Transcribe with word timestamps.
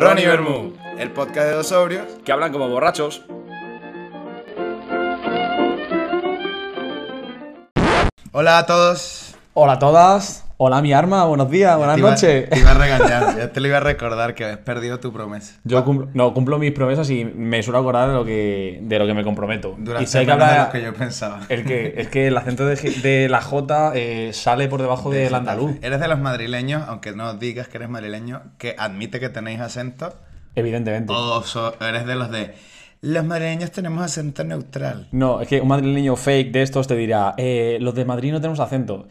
Ronnie 0.00 0.26
Bermú, 0.28 0.74
el 0.96 1.10
podcast 1.10 1.48
de 1.48 1.54
dos 1.54 1.66
sobrios. 1.66 2.06
que 2.24 2.30
hablan 2.30 2.52
como 2.52 2.68
borrachos. 2.68 3.24
Hola 8.30 8.58
a 8.58 8.66
todos. 8.66 9.34
Hola 9.54 9.72
a 9.72 9.78
todas. 9.80 10.47
Hola 10.60 10.82
mi 10.82 10.92
arma, 10.92 11.24
buenos 11.24 11.48
días, 11.52 11.76
buenas 11.76 11.94
Te 11.94 12.00
iba- 12.00 12.10
noches. 12.10 12.50
Te 12.50 12.58
iba 12.58 12.72
a 12.72 12.74
regañar, 12.74 13.36
ya 13.38 13.52
te 13.52 13.60
lo 13.60 13.68
iba 13.68 13.76
a 13.76 13.80
recordar 13.80 14.34
que 14.34 14.44
has 14.44 14.56
perdido 14.58 14.98
tu 14.98 15.12
promesa. 15.12 15.54
Yo 15.62 15.84
cumplo, 15.84 16.08
no, 16.14 16.34
cumplo 16.34 16.58
mis 16.58 16.72
promesas 16.72 17.08
y 17.10 17.24
me 17.24 17.62
suelo 17.62 17.78
acordar 17.78 18.08
de 18.08 18.14
lo 18.14 18.24
que, 18.24 18.80
de 18.82 18.98
lo 18.98 19.06
que 19.06 19.14
me 19.14 19.22
comprometo. 19.22 19.76
Durante 19.78 20.02
y 20.02 20.06
sé 20.08 20.26
que 20.26 20.32
de 20.32 20.36
lo 20.58 20.70
que 20.72 20.82
yo 20.82 20.94
pensaba. 20.94 21.42
el 21.48 21.64
que, 21.64 21.94
es 21.98 22.08
que 22.08 22.26
el 22.26 22.36
acento 22.36 22.66
de 22.66 23.28
la 23.30 23.40
J 23.40 23.92
eh, 23.94 24.32
sale 24.32 24.66
por 24.66 24.82
debajo 24.82 25.10
del 25.10 25.32
andaluz. 25.32 25.76
Eres 25.80 26.00
de 26.00 26.08
los 26.08 26.18
madrileños, 26.18 26.82
aunque 26.88 27.12
no 27.12 27.34
digas 27.34 27.68
que 27.68 27.76
eres 27.76 27.88
madrileño, 27.88 28.42
que 28.58 28.74
admite 28.76 29.20
que 29.20 29.28
tenéis 29.28 29.60
acento. 29.60 30.12
Evidentemente. 30.56 31.12
O 31.14 31.40
so- 31.44 31.74
eres 31.80 32.04
de 32.04 32.16
los 32.16 32.32
de. 32.32 32.52
Los 33.00 33.24
madrileños 33.24 33.70
tenemos 33.70 34.02
acento 34.02 34.42
neutral. 34.42 35.06
No, 35.12 35.40
es 35.40 35.46
que 35.46 35.60
un 35.60 35.68
madrileño 35.68 36.16
fake 36.16 36.50
de 36.50 36.62
estos 36.62 36.88
te 36.88 36.96
dirá, 36.96 37.34
eh, 37.36 37.78
los 37.80 37.94
de 37.94 38.04
Madrid 38.04 38.32
no 38.32 38.40
tenemos 38.40 38.58
acento. 38.58 39.06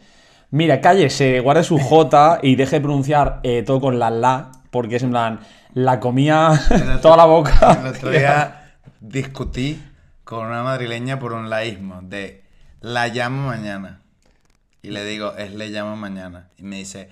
Mira, 0.50 0.80
cállese, 0.80 1.40
guarde 1.40 1.62
su 1.62 1.78
J 1.78 2.38
y 2.42 2.56
deje 2.56 2.76
de 2.76 2.80
pronunciar 2.80 3.40
eh, 3.42 3.62
todo 3.66 3.80
con 3.80 3.98
la 3.98 4.10
la, 4.10 4.50
porque 4.70 4.96
es 4.96 5.02
en 5.02 5.10
plan, 5.10 5.40
la 5.74 6.00
comía 6.00 6.50
otro- 6.70 7.00
toda 7.00 7.16
la 7.18 7.24
boca. 7.26 7.78
El 7.80 7.86
otro 7.88 8.10
día 8.10 8.72
discutí 9.00 9.82
con 10.24 10.46
una 10.46 10.62
madrileña 10.62 11.18
por 11.18 11.32
un 11.34 11.50
laísmo 11.50 12.00
de 12.02 12.44
la 12.80 13.08
llamo 13.08 13.46
mañana. 13.48 14.00
Y 14.82 14.90
le 14.90 15.04
digo, 15.04 15.34
es 15.36 15.52
le 15.54 15.68
llamo 15.68 15.96
mañana. 15.96 16.48
Y 16.56 16.62
me 16.62 16.76
dice, 16.76 17.10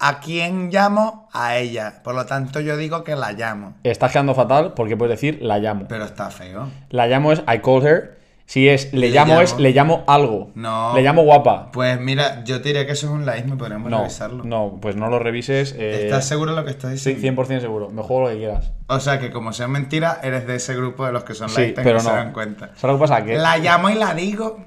¿a 0.00 0.18
quién 0.18 0.70
llamo? 0.70 1.28
A 1.32 1.56
ella. 1.58 2.00
Por 2.02 2.14
lo 2.16 2.26
tanto, 2.26 2.58
yo 2.60 2.76
digo 2.76 3.04
que 3.04 3.14
la 3.14 3.32
llamo. 3.32 3.74
Estás 3.84 4.10
quedando 4.10 4.34
fatal 4.34 4.72
porque 4.74 4.96
puedes 4.96 5.20
decir 5.20 5.38
la 5.42 5.58
llamo. 5.58 5.86
Pero 5.88 6.04
está 6.04 6.30
feo. 6.30 6.68
La 6.90 7.06
llamo 7.06 7.30
es 7.32 7.40
I 7.40 7.58
call 7.60 7.86
her. 7.86 8.18
Si 8.52 8.68
es 8.68 8.92
le, 8.92 9.08
Le 9.08 9.08
llamo, 9.08 9.30
llamo. 9.32 9.40
es 9.40 9.58
le 9.58 9.70
llamo 9.72 10.04
algo. 10.06 10.50
No. 10.54 10.92
Le 10.94 11.00
llamo 11.00 11.22
guapa. 11.22 11.70
Pues 11.72 11.98
mira, 11.98 12.44
yo 12.44 12.60
te 12.60 12.68
diría 12.68 12.84
que 12.84 12.92
eso 12.92 13.06
es 13.06 13.12
un 13.12 13.24
laísmo, 13.24 13.56
podríamos 13.56 13.90
No, 13.90 14.00
revisarlo. 14.00 14.44
no, 14.44 14.78
pues 14.78 14.94
no 14.94 15.08
lo 15.08 15.18
revises. 15.18 15.74
eh, 15.78 16.04
¿Estás 16.04 16.26
seguro 16.28 16.50
de 16.50 16.58
lo 16.60 16.64
que 16.66 16.70
estás 16.72 17.00
Sí, 17.00 17.14
diciendo? 17.14 17.44
100% 17.44 17.60
seguro. 17.62 17.88
Me 17.88 18.02
juego 18.02 18.24
lo 18.24 18.28
que 18.28 18.36
quieras. 18.36 18.72
O 18.88 19.00
sea 19.00 19.18
que 19.20 19.30
como 19.30 19.54
sea 19.54 19.68
mentira, 19.68 20.20
eres 20.22 20.46
de 20.46 20.56
ese 20.56 20.74
grupo 20.74 21.06
de 21.06 21.12
los 21.12 21.24
que 21.24 21.32
son 21.32 21.48
Sí, 21.48 21.62
laístas 21.62 21.82
pero 21.82 21.96
no, 21.96 22.04
no. 22.04 22.10
se 22.10 22.14
dan 22.16 22.32
cuenta. 22.34 22.66
¿Sabes 22.76 22.82
lo 22.82 22.94
que 22.98 23.00
pasa? 23.08 23.24
Que 23.24 23.38
La 23.38 23.56
llamo 23.56 23.88
y 23.88 23.94
la 23.94 24.12
digo. 24.12 24.58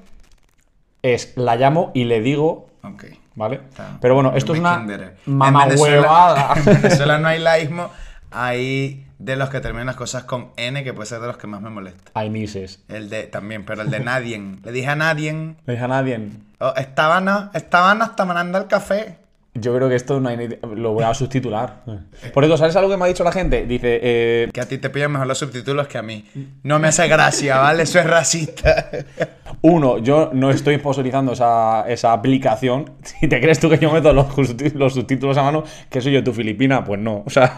es 1.03 1.33
la 1.35 1.55
llamo 1.55 1.91
y 1.93 2.05
le 2.05 2.21
digo, 2.21 2.69
Ok. 2.83 3.05
¿vale? 3.35 3.59
Está. 3.69 3.97
Pero 4.01 4.15
bueno, 4.15 4.33
esto 4.35 4.53
es 4.53 4.59
una 4.61 4.77
better. 4.79 5.17
mamá 5.27 5.61
En 5.63 5.69
Venezuela- 5.69 6.01
huevada. 6.01 6.53
En 6.57 6.65
Venezuela 6.81 7.17
no 7.19 7.27
hay 7.27 7.39
laísmo, 7.39 7.89
hay 8.35 9.07
de 9.19 9.35
los 9.35 9.49
que 9.49 9.61
terminan 9.61 9.87
las 9.87 9.95
cosas 9.95 10.23
con 10.25 10.51
N, 10.57 10.83
que 10.83 10.93
puede 10.93 11.07
ser 11.07 11.21
de 11.21 11.27
los 11.27 11.37
que 11.37 11.47
más 11.47 11.61
me 11.61 11.69
molesta. 11.69 12.11
Hay 12.13 12.29
mises. 12.29 12.83
El 12.89 13.09
de, 13.09 13.23
también, 13.23 13.65
pero 13.65 13.81
el 13.81 13.89
de 13.89 13.99
nadie. 14.01 14.37
Le 14.63 14.71
dije 14.71 14.87
a 14.89 14.95
nadie, 14.95 15.33
No 15.33 15.55
dije 15.65 15.83
a 15.83 15.87
nadie. 15.87 16.29
oh, 16.59 16.73
estaban, 16.75 17.51
estaban 17.53 18.01
hasta 18.01 18.25
manando 18.25 18.57
el 18.57 18.67
café. 18.67 19.17
Yo 19.57 19.73
creo 19.73 19.87
que 19.87 19.95
esto 19.95 20.19
no 20.19 20.27
hay 20.27 20.35
ni- 20.37 20.47
lo 20.75 20.91
voy 20.93 21.05
a 21.05 21.13
subtitular. 21.15 21.83
Por 22.33 22.43
eso, 22.43 22.57
¿sabes 22.57 22.75
algo 22.75 22.89
que 22.91 22.97
me 22.97 23.05
ha 23.05 23.07
dicho 23.07 23.23
la 23.23 23.31
gente? 23.31 23.65
Dice, 23.65 23.99
eh, 24.03 24.49
Que 24.53 24.59
a 24.61 24.65
ti 24.67 24.77
te 24.77 24.89
pillan 24.89 25.11
mejor 25.13 25.27
los 25.27 25.37
subtítulos 25.37 25.87
que 25.87 25.97
a 25.97 26.01
mí. 26.01 26.25
No 26.63 26.77
me 26.77 26.89
hace 26.89 27.07
gracia, 27.07 27.57
¿vale? 27.59 27.83
Eso 27.83 27.99
es 27.99 28.05
racista. 28.05 28.89
Uno, 29.61 29.97
yo 29.99 30.29
no 30.33 30.51
estoy 30.51 30.75
sponsorizando 30.77 31.31
esa, 31.31 31.85
esa 31.87 32.11
aplicación. 32.13 32.91
Si 33.03 33.27
te 33.29 33.39
crees 33.39 33.59
tú 33.59 33.69
que 33.69 33.77
yo 33.77 33.91
meto 33.91 34.11
los, 34.11 34.27
los 34.75 34.93
subtítulos 34.93 35.37
a 35.37 35.43
mano, 35.43 35.63
que 35.89 36.01
soy 36.01 36.11
yo 36.11 36.23
tu 36.23 36.33
filipina, 36.33 36.83
pues 36.83 36.99
no. 36.99 37.23
O 37.25 37.29
sea, 37.29 37.55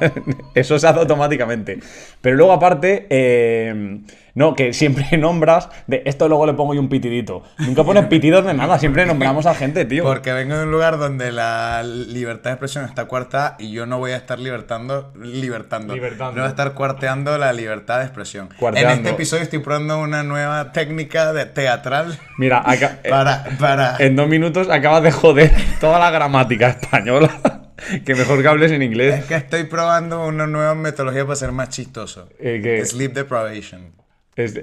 eso 0.53 0.77
se 0.77 0.87
hace 0.87 0.99
automáticamente. 0.99 1.79
Pero 2.21 2.35
luego, 2.37 2.53
aparte, 2.53 3.07
eh, 3.09 4.01
no, 4.37 4.53
que 4.53 4.71
siempre 4.71 5.05
nombras 5.17 5.67
de 5.87 6.03
esto 6.05 6.27
luego 6.27 6.45
le 6.45 6.53
pongo 6.53 6.75
yo 6.75 6.79
un 6.79 6.89
pitidito. 6.89 7.41
Nunca 7.57 7.83
pones 7.83 8.05
pitidos 8.09 8.45
de 8.45 8.53
nada, 8.53 8.77
siempre 8.77 9.05
nombramos 9.07 9.47
a 9.47 9.55
gente, 9.55 9.83
tío. 9.85 10.03
Porque 10.03 10.31
vengo 10.31 10.55
de 10.55 10.65
un 10.65 10.71
lugar 10.71 10.99
donde 10.99 11.31
la 11.31 11.81
libertad 11.83 12.51
de 12.51 12.53
expresión 12.53 12.85
está 12.85 13.05
cuartada 13.05 13.55
y 13.57 13.71
yo 13.71 13.87
no 13.87 13.97
voy 13.97 14.11
a 14.11 14.17
estar 14.17 14.37
libertando, 14.37 15.11
libertando. 15.15 15.95
Libertando. 15.95 16.33
No 16.33 16.41
voy 16.41 16.47
a 16.47 16.49
estar 16.49 16.73
cuarteando 16.73 17.35
la 17.39 17.51
libertad 17.51 17.97
de 17.97 18.03
expresión. 18.05 18.49
Cuarteando. 18.59 18.91
En 18.93 18.97
este 18.99 19.09
episodio 19.09 19.41
estoy 19.41 19.59
probando 19.59 19.99
una 19.99 20.21
nueva 20.21 20.71
técnica 20.71 21.33
de 21.33 21.47
teatral 21.47 22.17
Mira, 22.37 22.61
acá- 22.63 22.99
para, 23.09 23.43
para... 23.59 23.95
en 23.97 24.15
dos 24.15 24.27
minutos 24.27 24.69
acabas 24.69 25.01
de 25.01 25.11
joder 25.11 25.51
toda 25.79 25.97
la 25.97 26.11
gramática 26.11 26.69
española. 26.69 27.31
que 28.05 28.13
mejor 28.13 28.41
que 28.41 28.47
hables 28.47 28.71
en 28.71 28.81
Es 28.83 28.87
inglés. 28.87 29.25
que 29.25 29.35
estoy 29.35 29.63
probando 29.63 30.25
una 30.27 30.45
nueva 30.45 30.75
metodología 30.75 31.23
para 31.25 31.35
ser 31.35 31.51
más 31.51 31.69
chistoso. 31.69 32.29
Eh, 32.39 32.83
Sleep 32.85 33.13
deprivation. 33.13 33.97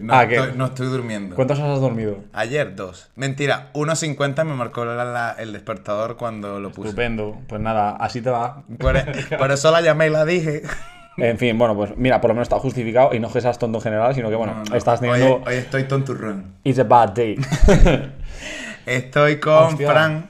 No, 0.02 0.14
ah, 0.14 0.28
que- 0.28 0.36
estoy, 0.36 0.52
no 0.56 0.66
estoy 0.66 0.86
durmiendo. 0.86 1.34
¿Cuántas 1.34 1.58
horas 1.58 1.72
has 1.72 1.80
dormido? 1.80 2.18
Ayer 2.32 2.76
dos. 2.76 3.10
Mentira, 3.16 3.70
1.50 3.74 4.44
me 4.44 4.54
marcó 4.54 4.84
la- 4.84 5.04
la- 5.04 5.34
el 5.38 5.52
despertador 5.52 6.16
cuando 6.16 6.60
lo 6.60 6.70
puse. 6.70 6.90
Estupendo. 6.90 7.40
Pues 7.48 7.60
nada, 7.60 7.96
así 7.96 8.20
te 8.20 8.30
va. 8.30 8.62
Por, 8.78 8.96
e- 8.96 9.04
por 9.36 9.50
eso 9.50 9.70
la 9.72 9.80
llamé 9.80 10.06
y 10.06 10.10
la 10.10 10.24
dije. 10.24 10.62
En 11.16 11.38
fin, 11.38 11.56
bueno, 11.56 11.76
pues 11.76 11.96
mira, 11.96 12.20
por 12.20 12.30
lo 12.30 12.34
menos 12.34 12.46
está 12.46 12.58
justificado 12.58 13.14
y 13.14 13.20
no 13.20 13.32
que 13.32 13.40
seas 13.40 13.56
tonto 13.56 13.78
en 13.78 13.82
general, 13.84 14.16
sino 14.16 14.28
que 14.30 14.34
bueno, 14.34 14.54
No, 14.54 14.64
no. 14.64 14.74
estás 14.74 15.00
Hoy- 15.00 15.10
teniendo. 15.10 15.44
hoy 15.46 15.54
estoy 15.54 15.84
tonturrón. 15.84 16.56
It's 16.64 16.80
a 16.80 16.82
bad 16.82 17.10
day. 17.10 17.36
Estoy 18.86 19.38
con 19.38 19.64
Hostia. 19.74 19.90
Fran. 19.90 20.28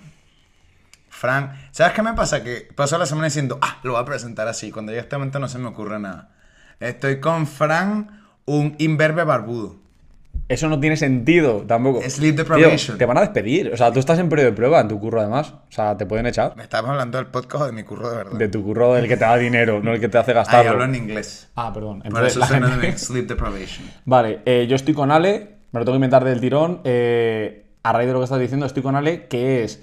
Fran, 1.09 1.59
¿sabes 1.71 1.95
qué 1.95 2.03
me 2.03 2.13
pasa? 2.13 2.43
Que 2.45 2.69
pasó 2.75 2.99
la 2.99 3.07
semana 3.07 3.27
diciendo, 3.29 3.59
ah, 3.63 3.79
lo 3.83 3.93
voy 3.93 4.03
a 4.03 4.05
presentar 4.05 4.47
así. 4.47 4.71
Cuando 4.71 4.93
llega 4.93 5.03
este 5.05 5.17
momento 5.17 5.39
no 5.39 5.49
se 5.49 5.59
me 5.59 5.69
ocurre 5.69 5.99
nada. 5.99 6.29
Estoy 6.81 7.19
con 7.19 7.47
Fran, 7.47 8.24
un 8.47 8.75
imberbe 8.79 9.25
barbudo. 9.25 9.77
Eso 10.49 10.69
no 10.69 10.79
tiene 10.79 10.97
sentido 10.97 11.63
tampoco. 11.67 12.03
Sleep 12.03 12.35
Tío, 12.35 12.45
deprivation. 12.45 12.99
te 12.99 13.07
van 13.07 13.17
a 13.17 13.21
despedir. 13.23 13.71
O 13.73 13.77
sea, 13.79 13.91
tú 13.93 13.99
estás 13.99 14.19
en 14.19 14.29
periodo 14.29 14.51
de 14.51 14.57
prueba 14.57 14.81
en 14.81 14.89
tu 14.89 15.01
curro 15.01 15.21
además. 15.21 15.53
O 15.53 15.73
sea, 15.73 15.97
te 15.97 16.05
pueden 16.05 16.27
echar. 16.27 16.55
¿Me 16.57 16.65
estabas 16.65 16.91
hablando 16.91 17.17
del 17.17 17.29
podcast 17.29 17.63
o 17.63 17.67
de 17.67 17.73
mi 17.73 17.83
curro 17.83 18.11
de 18.11 18.17
verdad? 18.19 18.33
De 18.39 18.49
tu 18.49 18.63
curro 18.63 18.93
del 18.95 19.09
que 19.09 19.17
te 19.17 19.25
da 19.25 19.37
dinero, 19.39 19.81
no 19.83 19.93
el 19.95 20.01
que 20.01 20.09
te 20.09 20.19
hace 20.19 20.33
Ay, 20.33 20.37
gastarlo. 20.37 20.73
hablo 20.73 20.85
en 20.85 20.97
inglés. 20.97 21.49
Ah, 21.55 21.73
perdón. 21.73 22.03
Por 22.11 22.25
eso 22.27 22.41
la 22.41 22.47
suena 22.47 22.69
gente- 22.69 22.87
de 22.93 22.99
sleep 22.99 23.27
deprivation. 23.29 23.87
Vale, 24.05 24.41
eh, 24.45 24.67
yo 24.69 24.77
estoy 24.77 24.93
con 24.93 25.11
Ale, 25.11 25.57
me 25.73 25.81
lo 25.81 25.85
tengo 25.87 25.95
que 25.95 25.97
inventar 25.99 26.25
del 26.25 26.41
tirón. 26.41 26.81
eh, 26.85 27.65
a 27.83 27.93
raíz 27.93 28.07
de 28.09 28.13
lo 28.13 28.21
que 28.21 28.25
estás 28.25 28.41
diciendo, 28.41 28.67
estoy 28.67 28.83
con 28.83 28.97
Ale, 28.97 29.27
que 29.29 29.63
es 29.65 29.81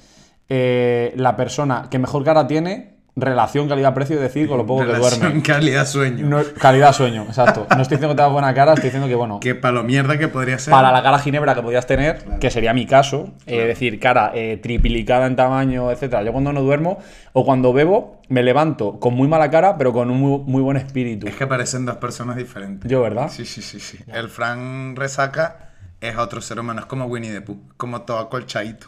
eh, 0.49 1.13
la 1.15 1.35
persona 1.35 1.87
que 1.89 1.97
mejor 1.97 2.23
cara 2.23 2.45
tiene, 2.47 2.97
relación 3.21 3.69
calidad-precio, 3.69 4.15
es 4.17 4.21
decir, 4.21 4.47
con 4.47 4.57
lo 4.57 4.65
poco 4.65 4.85
que 4.85 4.93
duerme. 4.93 5.41
calidad-sueño. 5.43 6.27
No, 6.27 6.41
calidad-sueño, 6.59 7.23
exacto. 7.23 7.67
No 7.75 7.81
estoy 7.81 7.97
diciendo 7.97 8.09
que 8.09 8.15
tengas 8.17 8.31
buena 8.31 8.53
cara, 8.53 8.73
estoy 8.73 8.85
diciendo 8.85 9.07
que, 9.07 9.15
bueno, 9.15 9.39
Que 9.39 9.55
para 9.55 9.73
lo 9.73 9.83
mierda 9.83 10.17
que 10.17 10.27
podría 10.27 10.57
ser. 10.59 10.71
para 10.71 10.91
la 10.91 11.01
cara 11.03 11.19
ginebra 11.19 11.55
que 11.55 11.61
podías 11.61 11.85
tener, 11.87 12.23
que 12.39 12.49
sería 12.51 12.73
mi 12.73 12.85
caso, 12.85 13.29
eh, 13.45 13.61
es 13.61 13.67
decir, 13.67 13.99
cara 13.99 14.31
eh, 14.33 14.59
triplicada 14.61 15.27
en 15.27 15.35
tamaño, 15.35 15.91
etcétera. 15.91 16.23
Yo 16.23 16.31
cuando 16.31 16.51
no 16.53 16.61
duermo 16.61 16.99
o 17.33 17.45
cuando 17.45 17.71
bebo, 17.73 18.19
me 18.27 18.43
levanto 18.43 18.99
con 18.99 19.13
muy 19.13 19.27
mala 19.27 19.49
cara, 19.49 19.77
pero 19.77 19.93
con 19.93 20.09
un 20.09 20.19
muy, 20.19 20.39
muy 20.45 20.61
buen 20.61 20.77
espíritu. 20.77 21.27
Es 21.27 21.35
que 21.35 21.47
parecen 21.47 21.85
dos 21.85 21.97
personas 21.97 22.35
diferentes. 22.35 22.89
Yo, 22.89 23.01
¿verdad? 23.01 23.29
Sí, 23.29 23.45
sí, 23.45 23.61
sí, 23.61 23.79
sí. 23.79 23.97
El 24.07 24.29
Fran 24.29 24.95
resaca 24.95 25.69
es 25.99 26.17
otro 26.17 26.41
ser 26.41 26.59
humano, 26.59 26.79
es 26.81 26.85
como 26.87 27.05
Winnie 27.05 27.31
the 27.31 27.41
Pooh, 27.41 27.59
como 27.77 28.01
todo 28.01 28.17
acolchadito. 28.19 28.87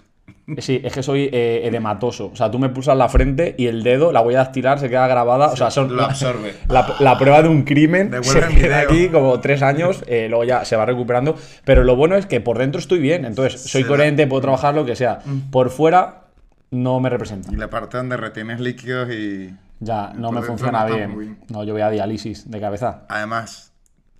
Sí, 0.57 0.81
es 0.83 0.91
que 0.91 1.01
soy 1.03 1.29
eh, 1.31 1.61
edematoso. 1.63 2.29
O 2.33 2.35
sea, 2.35 2.51
tú 2.51 2.59
me 2.59 2.67
pulsas 2.67 2.97
la 2.97 3.07
frente 3.07 3.55
y 3.57 3.67
el 3.67 3.81
dedo, 3.81 4.11
la 4.11 4.19
huella 4.19 4.39
dactilar 4.39 4.77
se 4.77 4.89
queda 4.89 5.07
grabada. 5.07 5.47
O 5.47 5.55
sea, 5.55 5.71
son 5.71 5.95
lo 5.95 6.03
absorbe. 6.03 6.53
La, 6.67 6.95
la 6.99 7.17
prueba 7.17 7.41
de 7.41 7.47
un 7.47 7.63
crimen 7.63 8.11
Devuelve 8.11 8.49
se 8.49 8.55
queda 8.55 8.81
video. 8.81 8.89
aquí 8.89 9.09
como 9.09 9.39
tres 9.39 9.61
años, 9.61 10.03
eh, 10.05 10.27
luego 10.29 10.43
ya 10.43 10.65
se 10.65 10.75
va 10.75 10.85
recuperando. 10.85 11.37
Pero 11.63 11.85
lo 11.85 11.95
bueno 11.95 12.17
es 12.17 12.25
que 12.25 12.41
por 12.41 12.57
dentro 12.57 12.79
estoy 12.79 12.99
bien. 12.99 13.23
Entonces, 13.23 13.61
soy 13.61 13.85
coherente, 13.85 14.27
puedo 14.27 14.41
trabajar 14.41 14.75
lo 14.75 14.85
que 14.85 14.97
sea. 14.97 15.19
Por 15.49 15.69
fuera, 15.69 16.25
no 16.71 16.99
me 16.99 17.09
representa. 17.09 17.51
Y 17.51 17.55
la 17.55 17.69
parte 17.69 17.97
donde 17.97 18.17
retienes 18.17 18.59
líquidos 18.59 19.09
y... 19.11 19.55
Ya, 19.79 20.13
no 20.15 20.31
me 20.31 20.41
funciona 20.41 20.85
no 20.85 20.95
bien. 20.95 21.37
No, 21.49 21.63
yo 21.63 21.73
voy 21.73 21.81
a 21.81 21.89
diálisis 21.89 22.49
de 22.49 22.59
cabeza. 22.59 23.03
Además, 23.09 23.73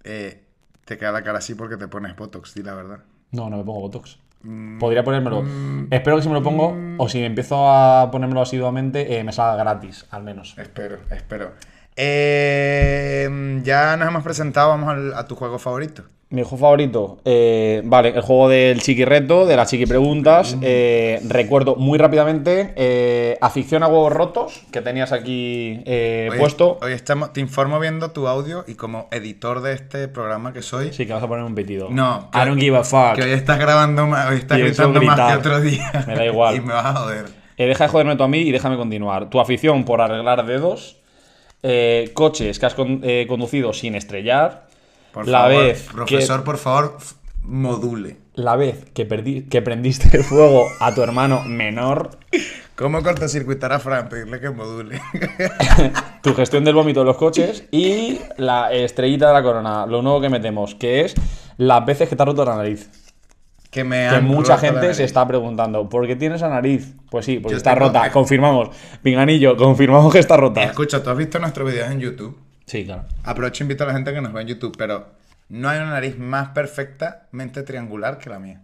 eh, 0.04 0.44
te 0.86 0.98
queda 0.98 1.12
la 1.12 1.24
cara 1.24 1.40
así 1.40 1.56
porque 1.56 1.78
te 1.78 1.88
pones 1.88 2.16
Botox, 2.16 2.54
di 2.54 2.64
la 2.64 2.76
verdad. 2.76 3.00
No, 3.32 3.50
no 3.50 3.58
me 3.58 3.64
pongo 3.64 3.82
Botox. 3.82 4.20
Mm, 4.44 4.78
Podría 4.78 5.04
ponérmelo. 5.04 5.44
Espero 5.90 6.18
que 6.18 6.22
si 6.24 6.28
me 6.28 6.36
lo 6.36 6.44
pongo, 6.44 6.76
o 6.98 7.08
si 7.10 7.24
empiezo 7.24 7.68
a 7.72 8.10
ponérmelo 8.12 8.42
asiduamente, 8.42 9.18
eh, 9.18 9.24
me 9.24 9.32
salga 9.32 9.56
gratis, 9.56 10.06
al 10.12 10.24
menos. 10.24 10.56
Espero, 10.58 10.98
espero. 11.10 11.52
Eh, 11.96 13.60
ya 13.64 13.96
nos 13.98 14.08
hemos 14.08 14.24
presentado, 14.24 14.70
vamos 14.70 14.90
al- 14.90 15.14
a 15.14 15.28
tu 15.28 15.36
juego 15.36 15.60
favorito. 15.60 16.04
Mi 16.30 16.42
juego 16.42 16.58
favorito, 16.58 17.20
eh, 17.26 17.84
vale, 17.86 18.10
el 18.10 18.22
juego 18.22 18.50
del 18.50 18.82
chiqui 18.82 19.06
reto, 19.06 19.46
de 19.46 19.56
las 19.56 19.70
chiqui 19.70 19.86
preguntas. 19.86 20.58
eh, 20.64 21.22
recuerdo 21.28 21.76
muy 21.76 22.00
rápidamente 22.00 22.74
eh, 22.76 23.38
afición 23.40 23.84
a 23.84 23.88
huevos 23.88 24.12
rotos 24.12 24.64
que 24.72 24.82
tenías 24.82 25.12
aquí 25.12 25.84
Hoy, 25.86 26.40
puesto. 26.40 26.80
Hoy 26.82 26.94
estamos, 26.94 27.34
te 27.34 27.40
informo 27.40 27.80
viendo 27.80 28.10
tu 28.12 28.28
audio 28.28 28.66
y 28.68 28.74
como 28.74 29.08
editor 29.12 29.62
de 29.62 29.74
este 29.74 30.08
programa 30.08 30.54
que 30.54 30.64
soy, 30.64 30.92
Sí, 30.92 31.06
que 31.06 31.14
vas 31.14 31.22
a 31.22 31.28
poner 31.28 31.44
un 31.46 31.54
pitido. 31.54 31.90
No, 31.92 32.32
I 32.34 32.48
don't 32.48 32.60
give 32.60 32.76
a 32.78 32.84
fuck. 32.84 33.14
que 33.16 33.22
hoy 33.24 33.32
estás 33.32 33.60
grabando 33.60 34.08
más, 34.08 34.32
hoy 34.32 34.38
estás 34.38 34.58
gritando 34.58 35.00
más 35.04 35.32
que 35.34 35.38
otro 35.38 35.62
día. 35.62 35.92
Me 36.08 36.16
da 36.16 36.26
igual. 36.26 36.56
y 36.58 36.62
me 36.62 36.74
vas 36.74 36.86
a 36.88 36.94
joder. 36.96 37.26
Deja 37.60 37.84
de 37.84 37.90
joderme 37.92 38.16
tú 38.16 38.24
a 38.24 38.28
mí 38.28 38.40
y 38.40 38.52
déjame 38.52 38.76
continuar. 38.78 39.30
Tu 39.30 39.40
afición 39.40 39.86
por 39.86 40.02
arreglar 40.02 40.44
dedos. 40.48 40.98
Eh, 41.64 42.12
coches 42.14 42.60
que 42.60 42.66
has 42.66 42.74
con- 42.76 43.00
eh, 43.04 43.26
conducido 43.28 43.74
sin 43.74 43.96
estrellar. 43.96 44.68
Por 45.12 45.28
la 45.28 45.44
favor, 45.44 45.64
vez 45.64 45.84
que- 45.88 45.94
profesor, 45.94 46.44
por 46.44 46.58
favor, 46.58 46.98
module. 47.44 48.18
La 48.36 48.56
vez 48.56 48.86
que, 48.94 49.08
perdi- 49.08 49.48
que 49.48 49.62
prendiste 49.62 50.24
fuego 50.24 50.66
a 50.80 50.94
tu 50.94 51.02
hermano 51.04 51.42
menor. 51.46 52.12
¿Cómo 52.76 53.04
cortocircuitar 53.04 53.72
a 53.72 53.80
Fran? 53.80 54.10
Pedirle 54.10 54.40
que 54.40 54.50
module. 54.50 55.00
Tu 56.24 56.34
gestión 56.34 56.64
del 56.64 56.74
vómito 56.74 57.02
de 57.02 57.06
los 57.06 57.18
coches. 57.18 57.66
Y 57.72 58.18
la 58.38 58.72
estrellita 58.74 59.28
de 59.28 59.34
la 59.34 59.44
corona. 59.44 59.86
Lo 59.86 60.02
nuevo 60.02 60.20
que 60.22 60.30
metemos, 60.30 60.74
que 60.74 61.02
es 61.02 61.14
las 61.58 61.86
veces 61.86 62.10
que 62.10 62.16
te 62.16 62.24
has 62.24 62.28
roto 62.30 62.44
la 62.46 62.56
nariz. 62.56 62.90
Que 63.74 63.84
me 63.84 64.08
Que 64.08 64.16
han 64.16 64.26
mucha 64.26 64.58
gente 64.58 64.94
se 64.94 65.04
está 65.04 65.28
preguntando, 65.28 65.90
¿por 65.90 66.06
qué 66.06 66.16
tienes 66.16 66.42
la 66.42 66.50
nariz? 66.50 66.94
Pues 67.10 67.26
sí, 67.26 67.40
porque 67.40 67.54
Yo 67.54 67.58
está 67.58 67.74
rota. 67.74 68.10
Confirmamos. 68.12 68.70
Pinganillo, 69.02 69.58
confirmamos 69.58 70.14
que 70.14 70.20
está 70.20 70.38
rota. 70.38 70.64
Escucha, 70.64 71.02
¿tú 71.02 71.10
has 71.10 71.18
visto 71.18 71.40
nuestros 71.40 71.70
videos 71.70 71.90
en 71.90 72.00
YouTube? 72.00 72.40
Sí, 72.66 72.86
claro. 72.86 73.06
Aprovecho 73.24 73.64
e 73.64 73.66
invito 73.66 73.84
a 73.84 73.88
la 73.88 73.94
gente 73.94 74.14
que 74.14 74.22
nos 74.22 74.32
ve 74.32 74.42
en 74.42 74.48
YouTube, 74.48 74.76
pero 74.78 75.08
no 75.50 75.70
hay 75.70 75.80
una 75.80 75.90
nariz 75.90 76.20
más 76.20 76.50
perfectamente 76.50 77.64
triangular 77.64 78.20
que 78.20 78.30
la 78.30 78.38
mía. 78.38 78.62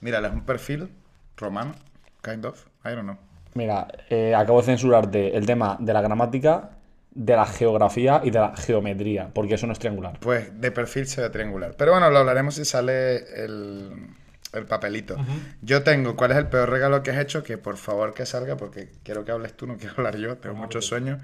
Mira, 0.00 0.18
es 0.18 0.32
un 0.32 0.44
perfil 0.44 0.88
romano, 1.36 1.74
kind 2.22 2.44
of, 2.44 2.66
I 2.84 2.90
don't 2.90 3.02
know. 3.02 3.16
Mira, 3.54 3.86
eh, 4.10 4.34
acabo 4.34 4.58
de 4.60 4.66
censurarte 4.66 5.36
el 5.36 5.46
tema 5.46 5.76
de 5.78 5.92
la 5.92 6.02
gramática, 6.02 6.70
de 7.12 7.36
la 7.36 7.46
geografía 7.46 8.20
y 8.24 8.30
de 8.30 8.40
la 8.40 8.56
geometría, 8.56 9.30
porque 9.32 9.54
eso 9.54 9.68
no 9.68 9.72
es 9.72 9.78
triangular. 9.78 10.18
Pues 10.20 10.60
de 10.60 10.72
perfil 10.72 11.06
se 11.06 11.20
ve 11.20 11.30
triangular. 11.30 11.74
Pero 11.78 11.92
bueno, 11.92 12.10
lo 12.10 12.18
hablaremos 12.18 12.56
si 12.56 12.64
sale 12.64 13.44
el, 13.44 14.08
el 14.52 14.64
papelito. 14.64 15.16
Yo 15.62 15.82
tengo, 15.82 16.16
¿cuál 16.16 16.32
es 16.32 16.38
el 16.38 16.46
peor 16.46 16.70
regalo 16.70 17.02
que 17.02 17.10
has 17.10 17.18
hecho? 17.18 17.42
Que 17.42 17.58
por 17.58 17.76
favor 17.76 18.14
que 18.14 18.26
salga, 18.26 18.56
porque 18.56 18.88
quiero 19.02 19.24
que 19.24 19.32
hables 19.32 19.54
tú, 19.54 19.66
no 19.66 19.76
quiero 19.76 19.94
hablar 19.98 20.16
yo, 20.16 20.36
tengo 20.36 20.56
muchos 20.56 20.86
sueños. 20.86 21.20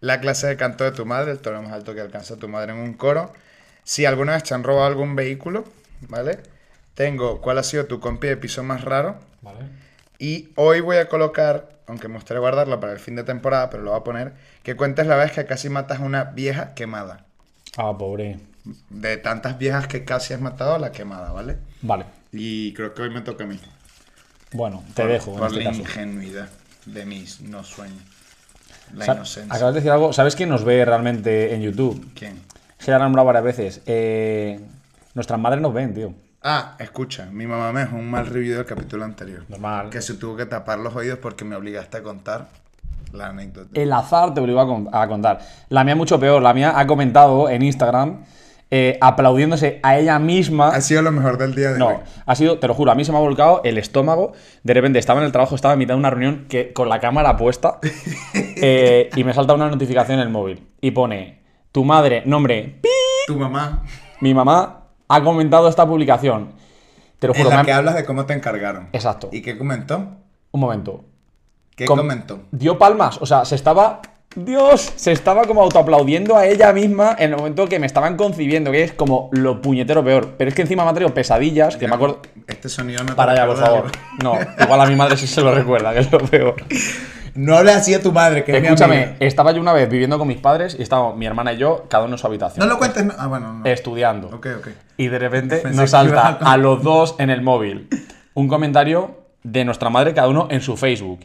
La 0.00 0.20
clase 0.20 0.48
de 0.48 0.56
canto 0.56 0.84
de 0.84 0.92
tu 0.92 1.06
madre, 1.06 1.32
el 1.32 1.38
tono 1.38 1.62
más 1.62 1.72
alto 1.72 1.94
que 1.94 2.00
alcanza 2.00 2.36
tu 2.36 2.48
madre 2.48 2.72
en 2.72 2.78
un 2.78 2.94
coro. 2.94 3.32
Si 3.84 4.04
alguna 4.04 4.32
vez 4.32 4.42
te 4.42 4.54
han 4.54 4.64
robado 4.64 4.86
algún 4.86 5.14
vehículo, 5.14 5.64
¿vale? 6.08 6.40
Tengo, 6.94 7.40
¿cuál 7.40 7.58
ha 7.58 7.62
sido 7.62 7.86
tu 7.86 8.00
compi 8.00 8.28
de 8.28 8.36
piso 8.36 8.62
más 8.62 8.84
raro? 8.84 9.16
Vale. 9.42 9.60
Y 10.18 10.50
hoy 10.56 10.80
voy 10.80 10.96
a 10.96 11.08
colocar, 11.08 11.68
aunque 11.86 12.08
me 12.08 12.14
gustaría 12.14 12.40
guardarlo 12.40 12.78
para 12.80 12.92
el 12.92 12.98
fin 12.98 13.16
de 13.16 13.24
temporada, 13.24 13.70
pero 13.70 13.82
lo 13.82 13.90
voy 13.90 14.00
a 14.00 14.04
poner, 14.04 14.32
que 14.62 14.76
cuentes 14.76 15.06
la 15.06 15.16
vez 15.16 15.32
que 15.32 15.46
casi 15.46 15.68
matas 15.68 16.00
a 16.00 16.04
una 16.04 16.24
vieja 16.24 16.74
quemada. 16.74 17.24
Ah, 17.76 17.96
pobre. 17.96 18.38
De 18.90 19.16
tantas 19.16 19.58
viejas 19.58 19.86
que 19.86 20.04
casi 20.04 20.34
has 20.34 20.40
matado, 20.40 20.78
la 20.78 20.92
quemada, 20.92 21.32
¿vale? 21.32 21.58
Vale. 21.80 22.04
Y 22.32 22.72
creo 22.74 22.94
que 22.94 23.02
hoy 23.02 23.10
me 23.10 23.20
toca 23.20 23.44
a 23.44 23.46
mí. 23.46 23.58
Bueno, 24.52 24.82
te 24.94 25.02
Por- 25.02 25.12
dejo 25.12 25.32
en 25.32 25.38
Por 25.38 25.46
este 25.48 25.58
la 25.64 25.70
caso. 25.70 25.80
ingenuidad 25.82 26.48
de 26.86 27.06
mis 27.06 27.40
no 27.40 27.62
sueños. 27.64 28.02
La 28.94 29.04
Sa- 29.06 29.14
inocencia. 29.14 29.54
Acabas 29.54 29.74
de 29.74 29.80
decir 29.80 29.90
algo. 29.92 30.12
¿Sabes 30.12 30.36
quién 30.36 30.48
nos 30.48 30.64
ve 30.64 30.84
realmente 30.84 31.54
en 31.54 31.62
YouTube? 31.62 32.10
¿Quién? 32.14 32.40
Se 32.78 32.90
la 32.90 32.96
han 32.96 33.02
nombrado 33.04 33.26
varias 33.26 33.44
veces. 33.44 33.80
Eh, 33.86 34.60
nuestras 35.14 35.38
madres 35.38 35.62
nos 35.62 35.72
ven, 35.72 35.94
tío. 35.94 36.14
Ah, 36.42 36.74
escucha, 36.80 37.26
mi 37.26 37.46
mamá 37.46 37.70
me 37.72 37.80
dejó 37.80 37.96
un 37.96 38.10
mal 38.10 38.26
review 38.26 38.56
del 38.56 38.66
capítulo 38.66 39.04
anterior. 39.04 39.44
Normal. 39.48 39.90
Que 39.90 40.02
se 40.02 40.14
tuvo 40.14 40.36
que 40.36 40.44
tapar 40.46 40.78
los 40.80 40.94
oídos 40.96 41.18
porque 41.20 41.44
me 41.44 41.54
obligaste 41.54 41.98
a 41.98 42.02
contar 42.02 42.48
la 43.12 43.28
anécdota. 43.28 43.68
El 43.74 43.92
azar 43.92 44.34
te 44.34 44.40
obligó 44.40 44.60
a, 44.60 44.66
con- 44.66 44.88
a 44.92 45.06
contar. 45.06 45.40
La 45.68 45.84
mía 45.84 45.94
mucho 45.94 46.18
peor. 46.18 46.42
La 46.42 46.52
mía 46.52 46.72
ha 46.76 46.86
comentado 46.86 47.48
en 47.48 47.62
Instagram 47.62 48.24
eh, 48.74 48.96
aplaudiéndose 49.02 49.80
a 49.82 49.98
ella 49.98 50.18
misma. 50.18 50.68
Ha 50.70 50.80
sido 50.80 51.02
lo 51.02 51.12
mejor 51.12 51.36
del 51.36 51.54
día 51.54 51.68
de 51.68 51.74
hoy. 51.74 51.78
No, 51.78 52.00
ha 52.24 52.34
sido, 52.34 52.58
te 52.58 52.66
lo 52.66 52.72
juro, 52.74 52.90
a 52.90 52.94
mí 52.94 53.04
se 53.04 53.12
me 53.12 53.18
ha 53.18 53.20
volcado 53.20 53.60
el 53.64 53.76
estómago. 53.76 54.32
De 54.62 54.72
repente 54.72 54.98
estaba 54.98 55.20
en 55.20 55.26
el 55.26 55.32
trabajo, 55.32 55.54
estaba 55.54 55.74
en 55.74 55.78
mitad 55.78 55.92
de 55.94 55.98
una 56.00 56.08
reunión 56.08 56.46
que, 56.48 56.72
con 56.72 56.88
la 56.88 56.98
cámara 56.98 57.36
puesta 57.36 57.78
eh, 58.34 59.10
y 59.14 59.24
me 59.24 59.34
salta 59.34 59.52
una 59.54 59.68
notificación 59.68 60.18
en 60.18 60.22
el 60.26 60.30
móvil 60.32 60.66
y 60.80 60.90
pone 60.92 61.42
tu 61.70 61.84
madre, 61.84 62.22
nombre, 62.26 62.78
pi, 62.82 62.88
Tu 63.26 63.36
mamá. 63.38 63.82
mi 64.20 64.32
mamá 64.34 64.84
ha 65.08 65.22
comentado 65.22 65.68
esta 65.68 65.86
publicación. 65.86 66.52
Te 67.18 67.26
lo 67.28 67.34
En 67.34 67.38
juro, 67.40 67.50
me 67.50 67.56
la 67.56 67.64
que 67.64 67.72
hablas 67.72 67.94
de 67.94 68.04
cómo 68.04 68.24
te 68.26 68.32
encargaron. 68.32 68.88
Exacto. 68.92 69.28
¿Y 69.32 69.42
qué 69.42 69.56
comentó? 69.58 70.16
un 70.50 70.60
momento. 70.60 71.04
¿Qué 71.76 71.86
Com- 71.86 71.98
comentó? 71.98 72.40
Dio 72.50 72.78
palmas, 72.78 73.18
o 73.22 73.26
sea, 73.26 73.44
se 73.46 73.54
estaba. 73.54 74.00
Dios, 74.34 74.92
se 74.96 75.12
estaba 75.12 75.44
como 75.44 75.62
autoaplaudiendo 75.62 76.36
a 76.36 76.46
ella 76.46 76.72
misma 76.72 77.14
en 77.18 77.32
el 77.32 77.36
momento 77.36 77.68
que 77.68 77.78
me 77.78 77.86
estaban 77.86 78.16
concibiendo, 78.16 78.70
que 78.70 78.82
es 78.82 78.92
como 78.92 79.28
lo 79.32 79.60
puñetero 79.60 80.02
peor. 80.02 80.34
Pero 80.38 80.48
es 80.48 80.54
que 80.54 80.62
encima 80.62 80.84
me 80.84 80.90
ha 80.90 80.94
traído 80.94 81.12
pesadillas, 81.12 81.76
que 81.76 81.86
me 81.86 81.94
acuerdo. 81.94 82.20
Este 82.46 82.68
sonido 82.68 83.00
no 83.02 83.10
te 83.10 83.14
Para 83.14 83.32
allá, 83.32 83.46
por 83.46 83.56
recuerda 83.56 83.76
favor. 83.82 83.92
No, 84.22 84.38
igual 84.64 84.80
a 84.80 84.86
mi 84.86 84.96
madre 84.96 85.16
sí 85.16 85.26
se 85.26 85.40
lo 85.42 85.54
recuerda, 85.54 85.92
que 85.92 86.00
es 86.00 86.10
lo 86.10 86.18
peor. 86.18 86.54
No 87.34 87.56
hables 87.56 87.76
así 87.76 87.94
a 87.94 88.02
tu 88.02 88.12
madre, 88.12 88.44
que 88.44 88.56
Escúchame, 88.56 89.16
estaba 89.20 89.52
yo 89.52 89.60
una 89.60 89.72
vez 89.72 89.88
viviendo 89.88 90.18
con 90.18 90.28
mis 90.28 90.38
padres 90.38 90.76
y 90.78 90.82
estábamos 90.82 91.16
mi 91.16 91.24
hermana 91.26 91.52
y 91.54 91.56
yo, 91.58 91.84
cada 91.88 92.04
uno 92.04 92.14
en 92.14 92.18
su 92.18 92.26
habitación. 92.26 92.66
No 92.66 92.72
lo 92.72 92.78
cuentes. 92.78 93.04
no- 93.04 93.14
Ah, 93.18 93.26
bueno, 93.26 93.52
no. 93.54 93.64
Estudiando. 93.64 94.28
Ok, 94.28 94.46
ok. 94.58 94.68
Y 94.98 95.08
de 95.08 95.18
repente 95.18 95.56
Pensé 95.58 95.80
nos 95.80 95.90
salta 95.90 96.38
a 96.40 96.56
los 96.58 96.82
dos 96.82 97.14
en 97.18 97.30
el 97.30 97.40
móvil 97.42 97.88
un 98.34 98.48
comentario 98.48 99.16
de 99.42 99.64
nuestra 99.64 99.88
madre, 99.90 100.12
cada 100.14 100.28
uno 100.28 100.46
en 100.50 100.60
su 100.60 100.76
Facebook. 100.76 101.20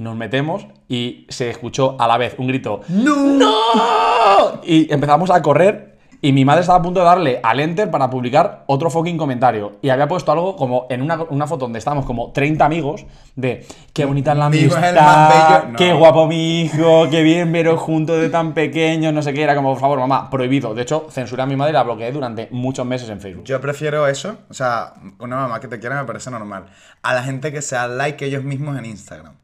Y 0.00 0.02
nos 0.02 0.16
metemos 0.16 0.66
y 0.88 1.26
se 1.28 1.50
escuchó 1.50 1.96
a 1.98 2.08
la 2.08 2.16
vez 2.16 2.34
un 2.38 2.46
grito 2.46 2.80
¡No! 2.88 3.36
¡No! 3.36 4.60
Y 4.64 4.90
empezamos 4.90 5.30
a 5.30 5.42
correr 5.42 5.98
y 6.22 6.32
mi 6.32 6.42
madre 6.42 6.62
estaba 6.62 6.78
a 6.78 6.82
punto 6.82 7.00
de 7.00 7.06
darle 7.06 7.40
al 7.42 7.60
enter 7.60 7.90
para 7.90 8.08
publicar 8.08 8.64
otro 8.66 8.88
fucking 8.88 9.18
comentario. 9.18 9.72
Y 9.82 9.90
había 9.90 10.08
puesto 10.08 10.32
algo 10.32 10.56
como 10.56 10.86
en 10.88 11.02
una, 11.02 11.22
una 11.24 11.46
foto 11.46 11.66
donde 11.66 11.78
estábamos 11.78 12.06
como 12.06 12.32
30 12.32 12.64
amigos 12.64 13.04
de 13.36 13.66
qué 13.92 14.06
bonita 14.06 14.32
es 14.32 14.38
la 14.38 14.46
amistad, 14.46 14.94
más 14.94 15.64
bello". 15.64 15.76
qué 15.76 15.92
guapo 15.92 16.26
mi 16.26 16.62
hijo, 16.62 17.08
qué 17.10 17.22
bien 17.22 17.52
veros 17.52 17.78
juntos 17.78 18.22
de 18.22 18.30
tan 18.30 18.54
pequeños, 18.54 19.12
no 19.12 19.20
sé 19.20 19.34
qué. 19.34 19.42
Era 19.42 19.54
como, 19.54 19.72
por 19.72 19.80
favor, 19.80 19.98
mamá, 19.98 20.30
prohibido. 20.30 20.72
De 20.72 20.80
hecho, 20.80 21.08
censuré 21.10 21.42
a 21.42 21.46
mi 21.46 21.56
madre 21.56 21.72
y 21.72 21.74
la 21.74 21.82
bloqueé 21.82 22.10
durante 22.10 22.48
muchos 22.52 22.86
meses 22.86 23.10
en 23.10 23.20
Facebook. 23.20 23.44
Yo 23.44 23.60
prefiero 23.60 24.06
eso, 24.06 24.38
o 24.48 24.54
sea, 24.54 24.94
una 25.18 25.36
mamá 25.36 25.60
que 25.60 25.68
te 25.68 25.78
quiera 25.78 26.00
me 26.00 26.06
parece 26.06 26.30
normal, 26.30 26.64
a 27.02 27.12
la 27.12 27.22
gente 27.22 27.52
que 27.52 27.60
se 27.60 27.76
da 27.76 27.86
like 27.86 28.24
ellos 28.24 28.44
mismos 28.44 28.78
en 28.78 28.86
Instagram. 28.86 29.34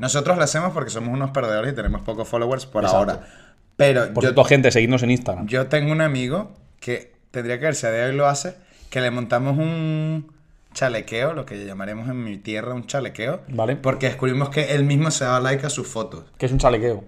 Nosotros 0.00 0.36
lo 0.36 0.42
hacemos 0.44 0.72
porque 0.72 0.90
somos 0.90 1.12
unos 1.12 1.30
perdedores 1.30 1.72
y 1.72 1.76
tenemos 1.76 2.02
pocos 2.02 2.28
followers 2.28 2.66
por 2.66 2.84
Exacto. 2.84 3.12
ahora. 3.12 3.26
Pero 3.76 4.04
Por 4.14 4.22
yo, 4.24 4.28
cierto, 4.28 4.44
gente, 4.44 4.70
seguidnos 4.70 5.02
en 5.02 5.10
Instagram. 5.10 5.46
yo 5.46 5.66
tengo 5.66 5.92
un 5.92 6.00
amigo 6.00 6.52
que 6.80 7.12
tendría 7.30 7.58
que 7.58 7.66
ver 7.66 7.74
si 7.74 7.86
a 7.86 7.90
día 7.90 8.00
de 8.04 8.10
hoy 8.10 8.16
lo 8.16 8.26
hace, 8.26 8.54
que 8.90 9.00
le 9.00 9.10
montamos 9.10 9.58
un 9.58 10.32
chalequeo, 10.72 11.34
lo 11.34 11.44
que 11.44 11.64
llamaremos 11.66 12.08
en 12.08 12.22
mi 12.24 12.38
tierra 12.38 12.72
un 12.74 12.86
chalequeo, 12.86 13.42
Vale. 13.48 13.76
porque 13.76 14.06
descubrimos 14.06 14.48
que 14.50 14.74
él 14.74 14.84
mismo 14.84 15.10
se 15.10 15.24
da 15.24 15.40
like 15.40 15.66
a 15.66 15.70
sus 15.70 15.86
fotos. 15.86 16.24
Que 16.38 16.46
es 16.46 16.52
un 16.52 16.58
chalequeo. 16.58 17.04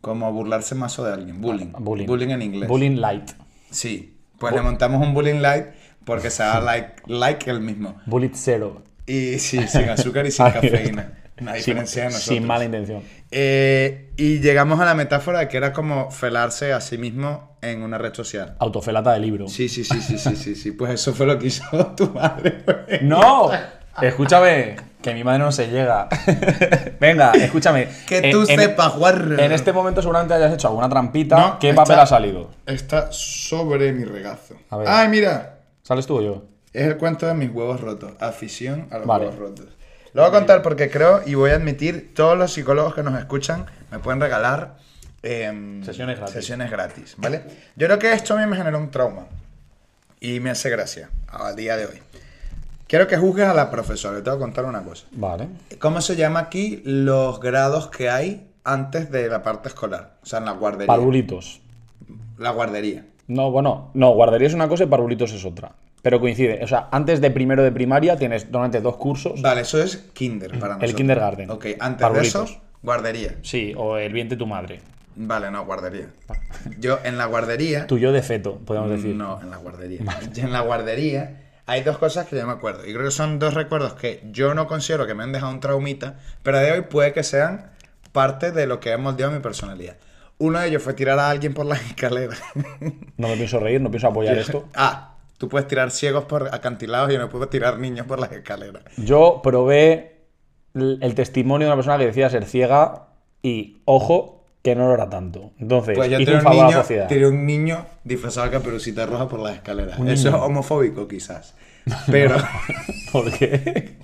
Como 0.00 0.32
burlarse 0.32 0.74
mazo 0.74 1.04
de 1.04 1.12
alguien, 1.12 1.40
bullying. 1.40 1.72
Bullying. 1.78 2.30
en 2.30 2.42
inglés. 2.42 2.68
Bullying 2.68 2.96
light. 3.00 3.30
Sí, 3.70 4.18
pues 4.38 4.54
le 4.54 4.60
montamos 4.62 5.00
un 5.06 5.14
bullying 5.14 5.40
light 5.40 5.66
porque 6.04 6.30
se 6.30 6.42
da 6.42 6.60
like, 6.64 7.02
like 7.06 7.48
él 7.50 7.60
mismo. 7.60 8.00
Bullet 8.06 8.32
zero. 8.34 8.82
Y 9.06 9.38
sí, 9.38 9.66
sin 9.68 9.88
azúcar 9.88 10.26
y 10.26 10.30
sin 10.30 10.46
cafeína. 10.52 11.12
Una 11.40 11.54
Sin, 11.56 11.74
de 11.76 11.80
nosotros. 11.82 12.14
sin 12.22 12.46
mala 12.46 12.64
intención. 12.64 13.02
Eh, 13.30 14.10
y 14.16 14.40
llegamos 14.40 14.78
a 14.80 14.84
la 14.84 14.94
metáfora 14.94 15.40
de 15.40 15.48
que 15.48 15.56
era 15.56 15.72
como 15.72 16.10
felarse 16.10 16.72
a 16.72 16.80
sí 16.80 16.98
mismo 16.98 17.56
en 17.62 17.82
una 17.82 17.98
red 17.98 18.14
social. 18.14 18.54
Autofelata 18.60 19.12
de 19.14 19.20
libro. 19.20 19.48
Sí, 19.48 19.68
sí, 19.68 19.82
sí, 19.84 20.00
sí, 20.00 20.18
sí, 20.18 20.36
sí, 20.36 20.54
sí. 20.54 20.72
Pues 20.72 20.92
eso 20.92 21.14
fue 21.14 21.26
lo 21.26 21.38
que 21.38 21.46
hizo 21.46 21.64
tu 21.96 22.08
madre. 22.10 22.62
güey. 22.64 23.00
¡No! 23.02 23.50
Escúchame, 24.00 24.76
que 25.02 25.12
mi 25.14 25.22
madre 25.24 25.40
no 25.40 25.52
se 25.52 25.68
llega. 25.68 26.08
Venga, 27.00 27.32
escúchame. 27.32 27.88
Que 28.06 28.30
tú 28.30 28.40
en- 28.48 28.58
sepas, 28.60 28.96
guarro. 28.96 29.38
En 29.38 29.52
este 29.52 29.72
momento 29.72 30.00
seguramente 30.02 30.34
hayas 30.34 30.52
hecho 30.52 30.68
alguna 30.68 30.88
trampita. 30.88 31.36
No, 31.38 31.58
¿Qué 31.58 31.70
está- 31.70 31.82
papel 31.82 31.98
ha 31.98 32.06
salido? 32.06 32.50
Está 32.66 33.08
sobre 33.10 33.92
mi 33.92 34.04
regazo. 34.04 34.54
A 34.70 34.76
ver. 34.78 34.88
Ay, 34.88 35.08
mira. 35.08 35.58
¿Sales 35.82 36.06
tú 36.06 36.18
o 36.18 36.22
yo? 36.22 36.44
Es 36.72 36.86
el 36.86 36.96
cuento 36.96 37.26
de 37.26 37.34
mis 37.34 37.50
huevos 37.50 37.80
rotos. 37.80 38.12
Afición 38.20 38.88
a 38.90 38.98
los 38.98 39.06
Vale. 39.06 39.26
huevos 39.26 39.38
rotos. 39.40 39.66
Lo 40.14 40.22
voy 40.22 40.28
a 40.28 40.32
contar 40.32 40.62
porque 40.62 40.90
creo 40.90 41.22
y 41.24 41.34
voy 41.34 41.50
a 41.50 41.54
admitir, 41.54 42.12
todos 42.14 42.36
los 42.36 42.52
psicólogos 42.52 42.94
que 42.94 43.02
nos 43.02 43.18
escuchan 43.18 43.66
me 43.90 43.98
pueden 43.98 44.20
regalar 44.20 44.76
em, 45.22 45.82
Sesiones 45.84 46.18
gratis. 46.18 46.34
sesiones 46.34 46.70
gratis, 46.70 47.14
¿vale? 47.16 47.42
Yo 47.76 47.86
creo 47.86 47.98
que 47.98 48.12
esto 48.12 48.34
a 48.34 48.40
mí 48.40 48.46
me 48.46 48.56
generó 48.56 48.78
un 48.78 48.90
trauma 48.90 49.26
y 50.20 50.40
me 50.40 50.50
hace 50.50 50.68
gracia 50.68 51.08
al 51.28 51.56
día 51.56 51.76
de 51.76 51.86
hoy. 51.86 52.02
Quiero 52.86 53.06
que 53.06 53.16
juzgues 53.16 53.46
a 53.46 53.54
la 53.54 53.70
profesora. 53.70 54.22
Te 54.22 54.28
voy 54.28 54.36
a 54.36 54.40
contar 54.40 54.66
una 54.66 54.82
cosa. 54.82 55.06
Vale. 55.12 55.48
¿Cómo 55.78 56.02
se 56.02 56.14
llama 56.14 56.40
aquí 56.40 56.82
los 56.84 57.40
grados 57.40 57.88
que 57.88 58.10
hay 58.10 58.50
antes 58.64 59.10
de 59.10 59.28
la 59.28 59.42
parte 59.42 59.68
escolar? 59.68 60.16
O 60.22 60.26
sea, 60.26 60.40
en 60.40 60.44
la 60.44 60.52
guardería. 60.52 60.88
Parvulitos. 60.88 61.62
La 62.36 62.50
guardería. 62.50 63.06
No, 63.28 63.50
bueno, 63.50 63.90
no, 63.94 64.10
guardería 64.10 64.48
es 64.48 64.52
una 64.52 64.68
cosa 64.68 64.84
y 64.84 64.88
parvulitos 64.88 65.32
es 65.32 65.42
otra. 65.46 65.72
Pero 66.02 66.20
coincide. 66.20 66.62
O 66.64 66.66
sea, 66.66 66.88
antes 66.90 67.20
de 67.20 67.30
primero 67.30 67.62
de 67.62 67.70
primaria 67.72 68.16
tienes 68.16 68.46
normalmente 68.46 68.80
dos 68.80 68.96
cursos. 68.96 69.40
Vale, 69.40 69.60
eso 69.62 69.80
es 69.80 69.96
kinder 70.12 70.50
para 70.58 70.74
nosotros. 70.74 70.94
kindergarten. 70.94 71.50
Ok, 71.50 71.66
antes 71.78 72.12
de 72.12 72.20
eso, 72.20 72.46
guardería. 72.82 73.36
Sí, 73.42 73.72
o 73.76 73.96
el 73.96 74.12
vientre 74.12 74.36
de 74.36 74.38
tu 74.40 74.46
madre. 74.46 74.80
Vale, 75.14 75.50
no, 75.50 75.64
guardería. 75.64 76.08
Yo 76.78 76.98
en 77.04 77.18
la 77.18 77.26
guardería. 77.26 77.86
Tuyo 77.86 78.12
de 78.12 78.22
feto, 78.22 78.58
podemos 78.58 78.90
decir. 78.90 79.14
No, 79.14 79.40
en 79.40 79.50
la 79.50 79.58
guardería. 79.58 80.00
Yo 80.34 80.42
en 80.44 80.52
la 80.52 80.60
guardería 80.60 81.38
hay 81.66 81.82
dos 81.82 81.98
cosas 81.98 82.26
que 82.26 82.36
yo 82.36 82.44
me 82.46 82.52
acuerdo. 82.52 82.84
Y 82.86 82.92
creo 82.92 83.04
que 83.04 83.10
son 83.12 83.38
dos 83.38 83.54
recuerdos 83.54 83.94
que 83.94 84.20
yo 84.32 84.52
no 84.54 84.66
considero 84.66 85.06
que 85.06 85.14
me 85.14 85.22
han 85.22 85.30
dejado 85.32 85.52
un 85.52 85.60
traumita, 85.60 86.16
pero 86.42 86.58
de 86.58 86.72
hoy 86.72 86.80
puede 86.82 87.12
que 87.12 87.22
sean 87.22 87.70
parte 88.10 88.50
de 88.50 88.66
lo 88.66 88.80
que 88.80 88.92
ha 88.92 88.98
moldeado 88.98 89.30
mi 89.32 89.38
personalidad. 89.38 89.96
Uno 90.38 90.58
de 90.58 90.68
ellos 90.68 90.82
fue 90.82 90.94
tirar 90.94 91.18
a 91.20 91.30
alguien 91.30 91.54
por 91.54 91.66
las 91.66 91.80
escaleras. 91.86 92.42
No 93.16 93.28
me 93.28 93.36
pienso 93.36 93.60
reír, 93.60 93.80
no 93.80 93.90
pienso 93.90 94.08
apoyar 94.08 94.36
esto. 94.38 94.68
ah, 94.74 95.11
tú 95.42 95.48
puedes 95.48 95.66
tirar 95.66 95.90
ciegos 95.90 96.26
por 96.26 96.54
acantilados 96.54 97.10
y 97.10 97.14
yo 97.14 97.18
no 97.18 97.28
puedo 97.28 97.48
tirar 97.48 97.80
niños 97.80 98.06
por 98.06 98.20
las 98.20 98.30
escaleras. 98.30 98.84
Yo 98.96 99.40
probé 99.42 100.20
el 100.72 101.14
testimonio 101.16 101.66
de 101.66 101.72
una 101.72 101.76
persona 101.76 101.98
que 101.98 102.06
decía 102.06 102.30
ser 102.30 102.44
ciega 102.44 103.08
y, 103.42 103.82
ojo, 103.86 104.44
que 104.62 104.76
no 104.76 104.86
lo 104.86 104.94
era 104.94 105.10
tanto. 105.10 105.50
Entonces, 105.58 105.96
Pues 105.96 106.08
yo 106.12 106.20
hice 106.20 106.26
tiré 106.26 106.38
un 106.38 106.46
a 106.46 106.54
la 106.54 106.66
niño, 106.66 106.76
sociedad. 106.78 107.08
tiré 107.08 107.26
un 107.26 107.44
niño 107.44 107.86
disfrazado 108.04 108.46
de 108.46 108.52
caperucita 108.52 109.04
roja 109.04 109.28
por 109.28 109.40
las 109.40 109.54
escaleras. 109.56 109.98
Eso 110.06 110.28
es 110.28 110.34
homofóbico, 110.36 111.08
quizás. 111.08 111.56
Pero 112.08 112.36
¿Por 113.10 113.36
qué? 113.36 113.96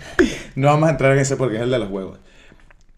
no 0.54 0.68
vamos 0.68 0.88
a 0.88 0.92
entrar 0.92 1.12
en 1.12 1.18
ese 1.18 1.36
porque 1.36 1.56
es 1.56 1.62
el 1.62 1.70
de 1.70 1.78
los 1.78 1.90
huevos. 1.90 2.20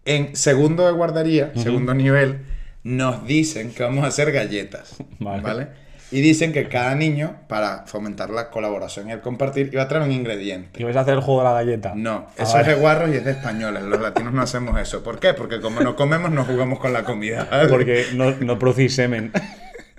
En 0.05 0.37
segundo 0.37 0.85
de 0.85 0.93
guardería, 0.93 1.51
segundo 1.57 1.93
nivel, 1.93 2.45
nos 2.83 3.25
dicen 3.27 3.73
que 3.73 3.83
vamos 3.83 4.05
a 4.05 4.07
hacer 4.07 4.31
galletas. 4.31 4.95
Vale. 5.19 5.41
Vale. 5.43 5.88
Y 6.11 6.21
dicen 6.21 6.53
que 6.53 6.67
cada 6.67 6.95
niño, 6.95 7.35
para 7.47 7.83
fomentar 7.85 8.31
la 8.31 8.49
colaboración 8.49 9.09
y 9.09 9.11
el 9.11 9.21
compartir, 9.21 9.69
iba 9.71 9.83
a 9.83 9.87
traer 9.87 10.03
un 10.05 10.11
ingrediente. 10.11 10.79
¿Y 10.81 10.83
vais 10.83 10.95
a 10.95 11.01
hacer 11.01 11.13
el 11.13 11.21
juego 11.21 11.41
de 11.41 11.45
la 11.49 11.53
galleta? 11.53 11.93
No, 11.95 12.27
Ah, 12.29 12.43
eso 12.43 12.53
vale. 12.53 12.61
es 12.61 12.67
de 12.67 12.73
guarros 12.81 13.09
y 13.11 13.17
es 13.17 13.25
de 13.25 13.31
españoles. 13.31 13.83
Los 13.83 14.01
latinos 14.01 14.33
no 14.33 14.41
hacemos 14.41 14.79
eso. 14.81 15.03
¿Por 15.03 15.19
qué? 15.19 15.33
Porque 15.35 15.61
como 15.61 15.81
no 15.81 15.95
comemos, 15.95 16.31
no 16.31 16.45
jugamos 16.45 16.79
con 16.79 16.93
la 16.93 17.03
comida. 17.03 17.47
¿vale? 17.51 17.69
Porque 17.69 18.05
no, 18.15 18.31
no 18.31 18.57
producís 18.57 18.95
semen. 18.95 19.31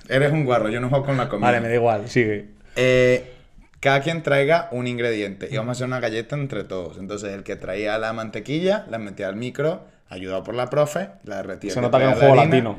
Eres 0.08 0.32
un 0.32 0.44
guarro, 0.44 0.68
yo 0.68 0.80
no 0.80 0.88
juego 0.88 1.04
con 1.06 1.16
la 1.16 1.28
comida. 1.28 1.46
Vale, 1.46 1.60
me 1.60 1.68
da 1.68 1.74
igual, 1.74 2.08
sigue. 2.08 2.46
Eh, 2.74 3.32
cada 3.78 4.00
quien 4.00 4.22
traiga 4.24 4.68
un 4.72 4.88
ingrediente 4.88 5.48
y 5.50 5.56
vamos 5.56 5.68
a 5.68 5.72
hacer 5.72 5.86
una 5.86 6.00
galleta 6.00 6.34
entre 6.34 6.64
todos. 6.64 6.98
Entonces, 6.98 7.32
el 7.32 7.44
que 7.44 7.54
traía 7.54 7.96
la 7.98 8.12
mantequilla, 8.12 8.84
la 8.90 8.98
metía 8.98 9.28
al 9.28 9.36
micro, 9.36 9.84
ayudado 10.08 10.42
por 10.42 10.56
la 10.56 10.68
profe, 10.68 11.10
la 11.22 11.36
derretía. 11.36 11.72
Se 11.72 11.80
nota 11.80 11.98
que 11.98 12.04
es 12.04 12.10
un 12.10 12.16
juego 12.16 12.32
harina. 12.40 12.44
latino. 12.56 12.76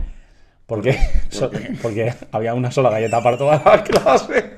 ¿Por 0.71 0.81
qué? 0.81 0.97
So- 1.27 1.51
Porque 1.81 2.13
había 2.31 2.53
una 2.53 2.71
sola 2.71 2.89
galleta 2.89 3.21
para 3.21 3.37
toda 3.37 3.61
la 3.65 3.83
clase. 3.83 4.53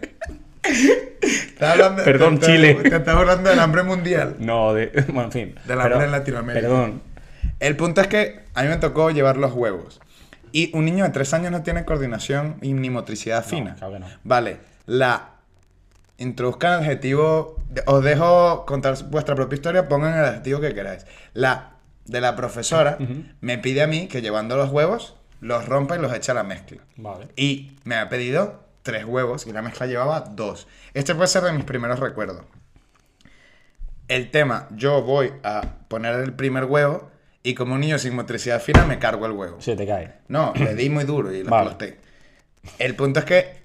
Hablando- 1.60 2.04
Perdón, 2.04 2.38
te- 2.40 2.46
te- 2.46 2.52
Chile. 2.54 2.76
Te 2.76 2.96
estás 2.98 3.16
hablando 3.16 3.50
del 3.50 3.58
hambre 3.60 3.82
mundial. 3.82 4.36
No, 4.38 4.76
de. 4.76 4.92
Bueno, 5.08 5.24
en 5.24 5.32
fin. 5.32 5.56
De 5.66 5.76
la 5.76 5.86
hambre 5.86 6.06
en 6.06 6.12
Latinoamérica. 6.12 6.68
Perdón. 6.68 7.02
El 7.60 7.76
punto 7.76 8.02
es 8.02 8.08
que 8.08 8.42
a 8.54 8.62
mí 8.62 8.70
me 8.70 8.78
tocó 8.78 9.10
llevar 9.10 9.38
los 9.38 9.54
huevos. 9.54 10.02
Y 10.52 10.70
un 10.78 10.86
niño 10.86 11.04
de 11.04 11.10
tres 11.10 11.34
años 11.34 11.52
no 11.52 11.64
tiene 11.64 11.84
coordinación 11.84 12.58
y 12.62 12.74
ni 12.74 12.92
motricidad 12.92 13.44
fina. 13.44 13.74
claro 13.74 13.94
que 13.94 14.00
no. 14.02 14.06
Vale, 14.24 14.58
la. 14.86 15.30
Introduzcan 16.20 16.74
el 16.74 16.80
adjetivo. 16.82 17.60
Os 17.88 18.04
dejo 18.04 18.68
contar 18.68 18.96
vuestra 19.10 19.34
propia 19.34 19.56
historia, 19.56 19.88
pongan 19.90 20.14
el 20.16 20.26
adjetivo 20.26 20.60
que 20.62 20.76
queráis. 20.76 21.08
La 21.34 21.72
de 22.06 22.22
la 22.22 22.36
profesora 22.36 23.00
me 23.42 23.58
pide 23.58 23.82
a 23.82 23.88
mí 23.88 24.06
que 24.08 24.22
llevando 24.22 24.56
los 24.56 24.70
huevos, 24.70 25.16
los 25.44 25.66
rompa 25.68 25.98
y 25.98 26.00
los 26.00 26.14
eche 26.14 26.32
a 26.32 26.36
la 26.36 26.44
mezcla. 26.44 26.82
Vale. 26.96 27.28
Y 27.36 27.74
me 27.84 27.96
ha 27.96 28.08
pedido 28.10 28.64
tres 28.82 29.06
huevos 29.06 29.46
y 29.46 29.52
la 29.52 29.62
mezcla 29.62 29.86
llevaba 29.86 30.22
dos. 30.22 30.68
Este 30.94 31.14
puede 31.16 31.28
ser 31.28 31.44
de 31.44 31.52
mis 31.52 31.66
primeros 31.66 32.00
recuerdos. 32.00 32.46
El 34.08 34.32
tema, 34.32 34.68
yo 34.72 35.02
voy 35.02 35.34
a 35.44 35.62
poner 35.88 36.16
el 36.16 36.34
primer 36.34 36.66
huevo 36.66 37.10
y 37.42 37.56
como 37.56 37.74
un 37.76 37.82
niño 37.82 37.98
sin 38.00 38.16
motricidad 38.16 38.62
fina 38.62 38.86
me 38.86 39.00
cargo 39.00 39.26
el 39.26 39.34
huevo. 39.34 39.60
Se 39.60 39.76
te 39.76 39.86
cae. 39.86 40.14
No, 40.28 40.54
le 40.56 40.76
di 40.76 40.90
muy 40.90 41.04
duro 41.04 41.32
y 41.32 41.44
lo 41.44 41.50
Vale. 41.50 41.72
aplasté. 41.72 42.00
El 42.80 42.96
punto 42.96 43.20
es 43.20 43.26
que, 43.26 43.58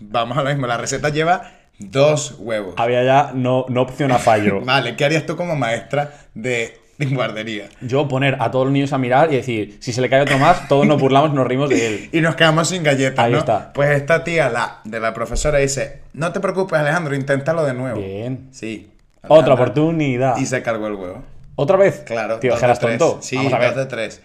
vamos 0.00 0.38
a 0.38 0.42
lo 0.42 0.50
mismo, 0.50 0.66
la 0.68 0.76
receta 0.76 1.08
lleva 1.08 1.50
dos 1.78 2.36
huevos. 2.38 2.74
Había 2.76 3.02
ya 3.04 3.32
no, 3.34 3.66
no 3.68 3.82
opción 3.82 4.12
a 4.12 4.18
fallo. 4.18 4.60
Vale, 4.64 4.94
¿qué 4.94 5.04
harías 5.04 5.26
tú 5.26 5.36
como 5.36 5.56
maestra 5.56 6.12
de 6.34 6.80
guardería? 6.98 7.68
Yo 7.80 8.06
poner 8.08 8.36
a 8.40 8.50
todos 8.50 8.66
los 8.66 8.72
niños 8.72 8.92
a 8.92 8.98
mirar 8.98 9.32
y 9.32 9.36
decir, 9.36 9.78
si 9.80 9.92
se 9.92 10.00
le 10.00 10.08
cae 10.08 10.20
otro 10.22 10.38
más, 10.38 10.68
todos 10.68 10.86
nos 10.86 11.00
burlamos 11.00 11.32
nos 11.34 11.46
rimos 11.46 11.68
de 11.68 11.86
él. 11.86 12.08
Y 12.12 12.20
nos 12.20 12.36
quedamos 12.36 12.68
sin 12.68 12.82
galletas, 12.82 13.24
Ahí 13.24 13.32
¿no? 13.32 13.38
está. 13.38 13.72
Pues 13.72 13.90
esta 13.90 14.22
tía, 14.24 14.48
la 14.48 14.80
de 14.84 15.00
la 15.00 15.12
profesora, 15.14 15.58
dice, 15.58 16.00
no 16.12 16.32
te 16.32 16.40
preocupes, 16.40 16.78
Alejandro, 16.78 17.14
inténtalo 17.14 17.64
de 17.64 17.74
nuevo. 17.74 18.00
Bien. 18.00 18.48
Sí. 18.52 18.90
Otra 19.26 19.54
oportunidad. 19.54 20.36
Y 20.36 20.46
se 20.46 20.62
cargó 20.62 20.86
el 20.86 20.94
huevo. 20.94 21.22
¿Otra 21.56 21.76
vez? 21.76 22.00
Claro. 22.06 22.38
Tío, 22.40 22.52
dos 22.52 22.62
eras 22.62 22.78
de 22.80 22.86
tres. 22.86 22.98
tonto. 22.98 23.22
Sí, 23.22 23.36
Vamos 23.36 23.52
a 23.52 23.58
ver. 23.58 23.68
dos 23.74 23.76
de 23.84 23.86
tres. 23.86 24.22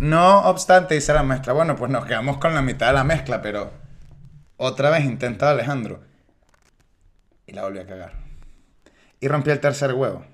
No 0.00 0.40
obstante, 0.48 0.94
dice 0.94 1.12
la 1.14 1.22
maestra, 1.22 1.52
bueno, 1.52 1.76
pues 1.76 1.90
nos 1.90 2.04
quedamos 2.04 2.38
con 2.38 2.54
la 2.54 2.62
mitad 2.62 2.88
de 2.88 2.94
la 2.94 3.04
mezcla, 3.04 3.40
pero 3.40 3.70
otra 4.56 4.90
vez 4.90 5.04
intenta 5.04 5.50
Alejandro. 5.50 6.00
Y 7.46 7.52
la 7.52 7.62
volvió 7.62 7.82
a 7.82 7.86
cagar. 7.86 8.12
Y 9.20 9.28
rompió 9.28 9.52
el 9.52 9.60
tercer 9.60 9.92
huevo. 9.92 10.24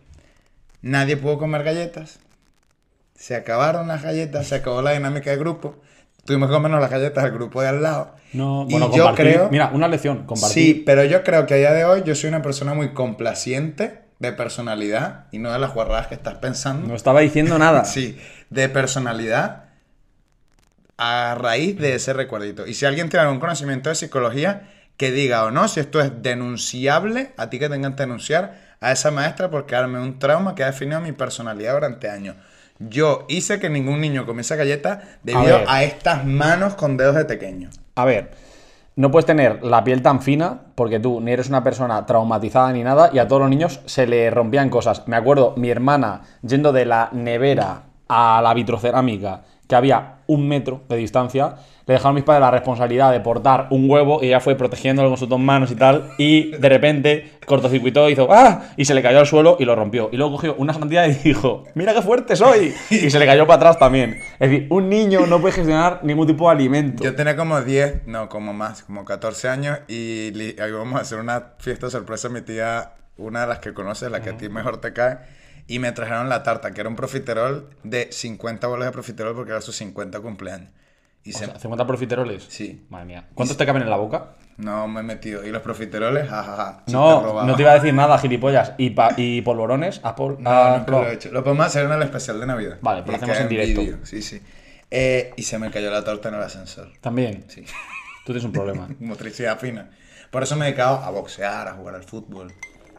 Nadie 0.82 1.16
pudo 1.16 1.38
comer 1.38 1.62
galletas. 1.62 2.18
Se 3.14 3.34
acabaron 3.34 3.88
las 3.88 4.02
galletas, 4.02 4.46
se 4.46 4.54
acabó 4.56 4.80
la 4.82 4.92
dinámica 4.92 5.30
de 5.30 5.36
grupo. 5.36 5.76
Tuvimos 6.24 6.48
que 6.48 6.54
comernos 6.54 6.80
las 6.80 6.90
galletas 6.90 7.24
del 7.24 7.32
grupo 7.32 7.60
de 7.60 7.68
al 7.68 7.82
lado. 7.82 8.14
No, 8.32 8.66
y 8.68 8.72
bueno, 8.72 8.94
yo 8.94 9.14
creo... 9.14 9.48
Mira, 9.50 9.70
una 9.74 9.88
lección, 9.88 10.24
compartir. 10.24 10.52
Sí, 10.52 10.82
pero 10.86 11.04
yo 11.04 11.22
creo 11.22 11.46
que 11.46 11.54
a 11.54 11.56
día 11.56 11.72
de 11.72 11.84
hoy 11.84 12.02
yo 12.04 12.14
soy 12.14 12.28
una 12.28 12.42
persona 12.42 12.72
muy 12.72 12.92
complaciente 12.94 14.00
de 14.20 14.32
personalidad 14.32 15.26
y 15.32 15.38
no 15.38 15.52
de 15.52 15.58
las 15.58 15.74
guarradas 15.74 16.06
que 16.06 16.14
estás 16.14 16.34
pensando. 16.34 16.86
No 16.86 16.94
estaba 16.94 17.20
diciendo 17.20 17.58
nada. 17.58 17.84
Sí, 17.90 18.18
de 18.50 18.68
personalidad 18.68 19.64
a 20.96 21.34
raíz 21.34 21.78
de 21.78 21.94
ese 21.94 22.12
recuerdito. 22.12 22.66
Y 22.66 22.74
si 22.74 22.84
alguien 22.84 23.08
tiene 23.08 23.24
algún 23.24 23.40
conocimiento 23.40 23.88
de 23.88 23.94
psicología, 23.94 24.68
que 24.98 25.10
diga 25.10 25.44
o 25.44 25.50
no 25.50 25.66
si 25.66 25.80
esto 25.80 26.00
es 26.00 26.22
denunciable, 26.22 27.32
a 27.38 27.48
ti 27.48 27.58
que 27.58 27.70
tengan 27.70 27.96
que 27.96 28.02
denunciar 28.02 28.69
a 28.80 28.92
esa 28.92 29.10
maestra 29.10 29.50
por 29.50 29.66
crearme 29.66 30.00
un 30.00 30.18
trauma 30.18 30.54
que 30.54 30.64
ha 30.64 30.66
definido 30.66 31.00
mi 31.00 31.12
personalidad 31.12 31.74
durante 31.74 32.08
años. 32.08 32.36
Yo 32.78 33.26
hice 33.28 33.60
que 33.60 33.68
ningún 33.68 34.00
niño 34.00 34.24
comiese 34.24 34.56
galleta 34.56 35.02
debido 35.22 35.58
ver. 35.58 35.64
a, 35.68 35.84
estas 35.84 36.24
manos 36.24 36.74
con 36.74 36.96
dedos 36.96 37.14
de 37.14 37.26
pequeño. 37.26 37.68
A 37.94 38.06
ver, 38.06 38.30
no 38.96 39.10
puedes 39.10 39.26
tener 39.26 39.62
la 39.62 39.84
piel 39.84 40.00
tan 40.00 40.22
fina 40.22 40.60
porque 40.74 40.98
tú 40.98 41.20
ni 41.20 41.30
eres 41.32 41.50
una 41.50 41.62
persona 41.62 42.06
traumatizada 42.06 42.72
ni 42.72 42.82
nada 42.82 43.10
y 43.12 43.18
a 43.18 43.28
todos 43.28 43.42
los 43.42 43.50
niños 43.50 43.80
se 43.84 44.06
le 44.06 44.30
rompían 44.30 44.70
cosas. 44.70 45.06
Me 45.06 45.16
acuerdo 45.16 45.52
mi 45.58 45.68
hermana 45.68 46.22
yendo 46.40 46.72
de 46.72 46.86
la 46.86 47.10
nevera 47.12 47.82
a 48.08 48.40
la 48.42 48.54
vitrocerámica 48.54 49.42
que 49.68 49.76
había 49.76 50.20
un 50.26 50.48
metro 50.48 50.82
de 50.88 50.96
distancia, 50.96 51.56
le 51.90 51.94
dejaron 51.94 52.12
a 52.12 52.14
mis 52.14 52.22
padres 52.24 52.40
la 52.40 52.52
responsabilidad 52.52 53.10
de 53.10 53.18
portar 53.18 53.66
un 53.70 53.90
huevo 53.90 54.20
y 54.22 54.26
ella 54.28 54.38
fue 54.38 54.54
protegiéndolo 54.54 55.08
con 55.08 55.18
sus 55.18 55.28
dos 55.28 55.40
manos 55.40 55.72
y 55.72 55.74
tal 55.74 56.12
y 56.18 56.52
de 56.52 56.68
repente 56.68 57.32
cortocircuitó 57.44 58.08
hizo 58.08 58.28
¡ah! 58.30 58.62
y 58.76 58.84
se 58.84 58.94
le 58.94 59.02
cayó 59.02 59.18
al 59.18 59.26
suelo 59.26 59.56
y 59.58 59.64
lo 59.64 59.74
rompió. 59.74 60.08
Y 60.12 60.16
luego 60.16 60.32
cogió 60.36 60.54
una 60.54 60.72
sandía 60.72 61.08
y 61.08 61.14
dijo 61.14 61.64
¡mira 61.74 61.92
qué 61.92 62.00
fuerte 62.02 62.36
soy! 62.36 62.72
Y 62.90 63.10
se 63.10 63.18
le 63.18 63.26
cayó 63.26 63.44
para 63.46 63.56
atrás 63.56 63.78
también. 63.80 64.20
Es 64.38 64.50
decir, 64.50 64.66
un 64.70 64.88
niño 64.88 65.26
no 65.26 65.40
puede 65.40 65.54
gestionar 65.54 65.98
ningún 66.04 66.28
tipo 66.28 66.46
de 66.48 66.54
alimento. 66.54 67.02
Yo 67.02 67.14
tenía 67.16 67.34
como 67.34 67.60
10, 67.60 68.06
no, 68.06 68.28
como 68.28 68.52
más, 68.52 68.84
como 68.84 69.04
14 69.04 69.48
años 69.48 69.78
y 69.88 70.30
li- 70.32 70.54
íbamos 70.56 70.96
a 70.96 71.02
hacer 71.02 71.18
una 71.18 71.54
fiesta 71.58 71.90
sorpresa 71.90 72.28
a 72.28 72.30
mi 72.30 72.40
tía, 72.42 72.92
una 73.16 73.40
de 73.40 73.46
las 73.48 73.58
que 73.58 73.74
conoces, 73.74 74.10
la 74.12 74.22
que 74.22 74.30
a 74.30 74.36
ti 74.36 74.48
mejor 74.48 74.80
te 74.80 74.92
cae, 74.92 75.18
y 75.66 75.80
me 75.80 75.90
trajeron 75.90 76.28
la 76.28 76.44
tarta, 76.44 76.70
que 76.70 76.80
era 76.80 76.88
un 76.88 76.94
profiterol 76.96 77.68
de 77.82 78.08
50 78.12 78.66
bolas 78.68 78.86
de 78.86 78.92
profiterol 78.92 79.34
porque 79.34 79.50
era 79.50 79.60
su 79.60 79.72
50 79.72 80.20
cumpleaños. 80.20 80.68
Y 81.22 81.34
O 81.34 81.38
se... 81.38 81.44
sea, 81.46 81.58
50 81.58 81.86
profiteroles. 81.86 82.44
Sí. 82.48 82.86
Madre 82.88 83.04
mía. 83.06 83.28
¿Cuántos 83.34 83.56
te 83.56 83.66
caben 83.66 83.82
en 83.82 83.90
la 83.90 83.96
boca? 83.96 84.30
No 84.56 84.88
me 84.88 85.00
he 85.00 85.02
metido. 85.02 85.44
Y 85.46 85.50
los 85.50 85.62
profiteroles, 85.62 86.28
jajaja. 86.28 86.82
no, 86.88 87.44
no 87.44 87.56
te 87.56 87.62
iba 87.62 87.72
a 87.72 87.74
decir 87.74 87.92
nada, 87.94 88.18
gilipollas. 88.18 88.72
¿Y, 88.78 88.90
pa- 88.90 89.12
y 89.16 89.42
polvorones? 89.42 90.00
¿Has 90.02 90.12
pol- 90.14 90.36
No, 90.40 90.50
has 90.50 90.78
nunca 90.78 90.90
lo 90.92 91.06
he 91.08 91.14
hecho. 91.14 91.30
Lo 91.30 91.42
podemos 91.44 91.66
hacer 91.66 91.84
en 91.86 91.92
el 91.92 92.02
especial 92.02 92.40
de 92.40 92.46
Navidad. 92.46 92.78
Vale, 92.80 93.02
pues 93.02 93.18
lo 93.18 93.22
hacemos 93.24 93.40
en 93.40 93.48
directo. 93.48 93.80
vídeo, 93.80 93.98
Sí, 94.04 94.22
sí. 94.22 94.40
Eh, 94.90 95.32
y 95.36 95.42
se 95.44 95.58
me 95.58 95.70
cayó 95.70 95.90
la 95.90 96.02
torta 96.04 96.28
en 96.30 96.34
el 96.36 96.42
ascensor. 96.42 96.88
También. 97.00 97.44
Sí. 97.48 97.62
Tú 98.24 98.32
tienes 98.32 98.44
un 98.44 98.52
problema. 98.52 98.88
Motricidad 99.00 99.58
fina. 99.58 99.90
Por 100.30 100.42
eso 100.42 100.56
me 100.56 100.64
he 100.64 100.68
dedicado 100.68 100.96
a 100.98 101.10
boxear, 101.10 101.68
a 101.68 101.72
jugar 101.72 101.94
al 101.96 102.04
fútbol, 102.04 102.52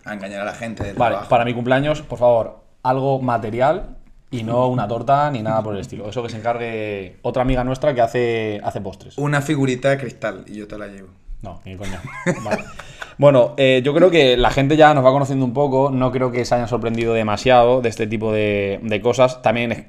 a 0.06 0.14
engañar 0.14 0.42
a 0.42 0.46
la 0.46 0.54
gente 0.54 0.84
del 0.84 0.96
Vale, 0.96 1.12
trabajo. 1.14 1.30
para 1.30 1.46
mi 1.46 1.54
cumpleaños, 1.54 2.02
por 2.02 2.20
favor, 2.20 2.64
algo 2.84 3.20
material 3.22 3.98
y 4.32 4.44
no 4.44 4.68
una 4.68 4.88
torta 4.88 5.30
ni 5.30 5.42
nada 5.44 5.62
por 5.62 5.76
el 5.76 5.82
estilo. 5.82 6.10
Eso 6.10 6.24
que 6.24 6.30
se 6.30 6.38
encargue 6.38 7.18
otra 7.22 7.42
amiga 7.44 7.64
nuestra 7.64 7.94
que 7.94 8.02
hace, 8.02 8.62
hace 8.64 8.82
postres. 8.82 9.18
Una 9.18 9.42
figurita 9.42 9.90
de 9.90 9.98
cristal 9.98 10.46
y 10.48 10.56
yo 10.56 10.68
te 10.68 10.78
la 10.78 10.88
llevo. 10.88 11.10
No, 11.42 11.60
ni 11.66 11.76
coña. 11.76 12.02
Vale. 12.44 12.64
Bueno, 13.18 13.54
eh, 13.58 13.82
yo 13.84 13.94
creo 13.94 14.10
que 14.12 14.38
la 14.38 14.52
gente 14.52 14.78
ya 14.78 14.94
nos 14.94 15.04
va 15.06 15.12
conociendo 15.12 15.44
un 15.44 15.54
poco. 15.54 15.90
No 15.92 16.12
creo 16.12 16.32
que 16.32 16.46
se 16.46 16.56
hayan 16.56 16.68
sorprendido 16.68 17.14
demasiado 17.14 17.82
de 17.82 17.90
este 17.90 18.08
tipo 18.08 18.32
de, 18.32 18.80
de 18.84 19.02
cosas. 19.02 19.42
También 19.42 19.72
es, 19.72 19.84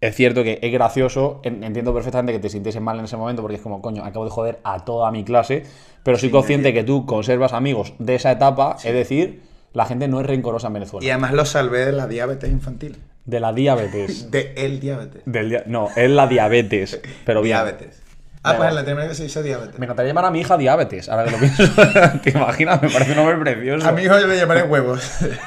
es 0.00 0.14
cierto 0.16 0.42
que 0.42 0.58
es 0.60 0.72
gracioso. 0.72 1.40
en- 1.44 1.62
Entiendo 1.64 1.94
perfectamente 1.94 2.32
que 2.32 2.40
te 2.40 2.48
sintiese 2.48 2.80
mal 2.80 2.98
en 2.98 3.04
ese 3.04 3.16
momento 3.16 3.42
porque 3.42 3.56
es 3.56 3.62
como, 3.62 3.80
coño, 3.80 4.04
acabo 4.04 4.24
de 4.24 4.30
joder 4.32 4.58
a 4.64 4.84
toda 4.84 5.10
mi 5.12 5.22
clase. 5.24 5.62
Pero 6.02 6.18
soy 6.18 6.30
consciente 6.30 6.74
que 6.74 6.82
tú 6.82 7.06
conservas 7.06 7.52
amigos 7.52 7.94
de 8.00 8.16
esa 8.16 8.32
etapa. 8.32 8.76
Es 8.82 8.92
decir, 8.92 9.42
la 9.72 9.86
gente 9.86 10.08
no 10.08 10.20
es 10.20 10.26
rencorosa 10.26 10.66
en 10.66 10.72
Venezuela. 10.74 11.06
Y 11.06 11.10
además 11.10 11.32
lo 11.32 11.44
salvé 11.44 11.86
de 11.86 11.92
la 11.92 12.08
diabetes 12.08 12.50
infantil. 12.50 12.98
De 13.24 13.40
la 13.40 13.52
diabetes. 13.52 14.30
De 14.30 14.52
el 14.56 14.80
diabetes. 14.80 15.22
Del 15.26 15.48
dia- 15.50 15.64
no, 15.66 15.88
es 15.94 16.10
la 16.10 16.26
diabetes. 16.26 17.00
Pero 17.24 17.40
bien. 17.42 17.56
Diabetes. 17.56 18.02
Ah, 18.44 18.54
pues 18.56 18.70
en 18.70 18.74
Latinoamérica 18.74 19.14
se 19.14 19.22
dice 19.22 19.40
diabetes. 19.42 19.78
Me 19.78 19.86
encantaría 19.86 20.10
llamar 20.10 20.24
a 20.24 20.30
mi 20.32 20.40
hija 20.40 20.56
diabetes, 20.56 21.08
ahora 21.08 21.24
que 21.24 21.30
lo 21.30 21.38
pienso. 21.38 21.62
¿Te 22.24 22.30
imaginas? 22.30 22.82
Me 22.82 22.90
parece 22.90 23.12
un 23.12 23.16
nombre 23.18 23.36
precioso. 23.36 23.88
A 23.88 23.92
mi 23.92 24.02
hijo 24.02 24.18
yo 24.18 24.26
le 24.26 24.36
llamaré 24.36 24.64
huevos. 24.64 25.00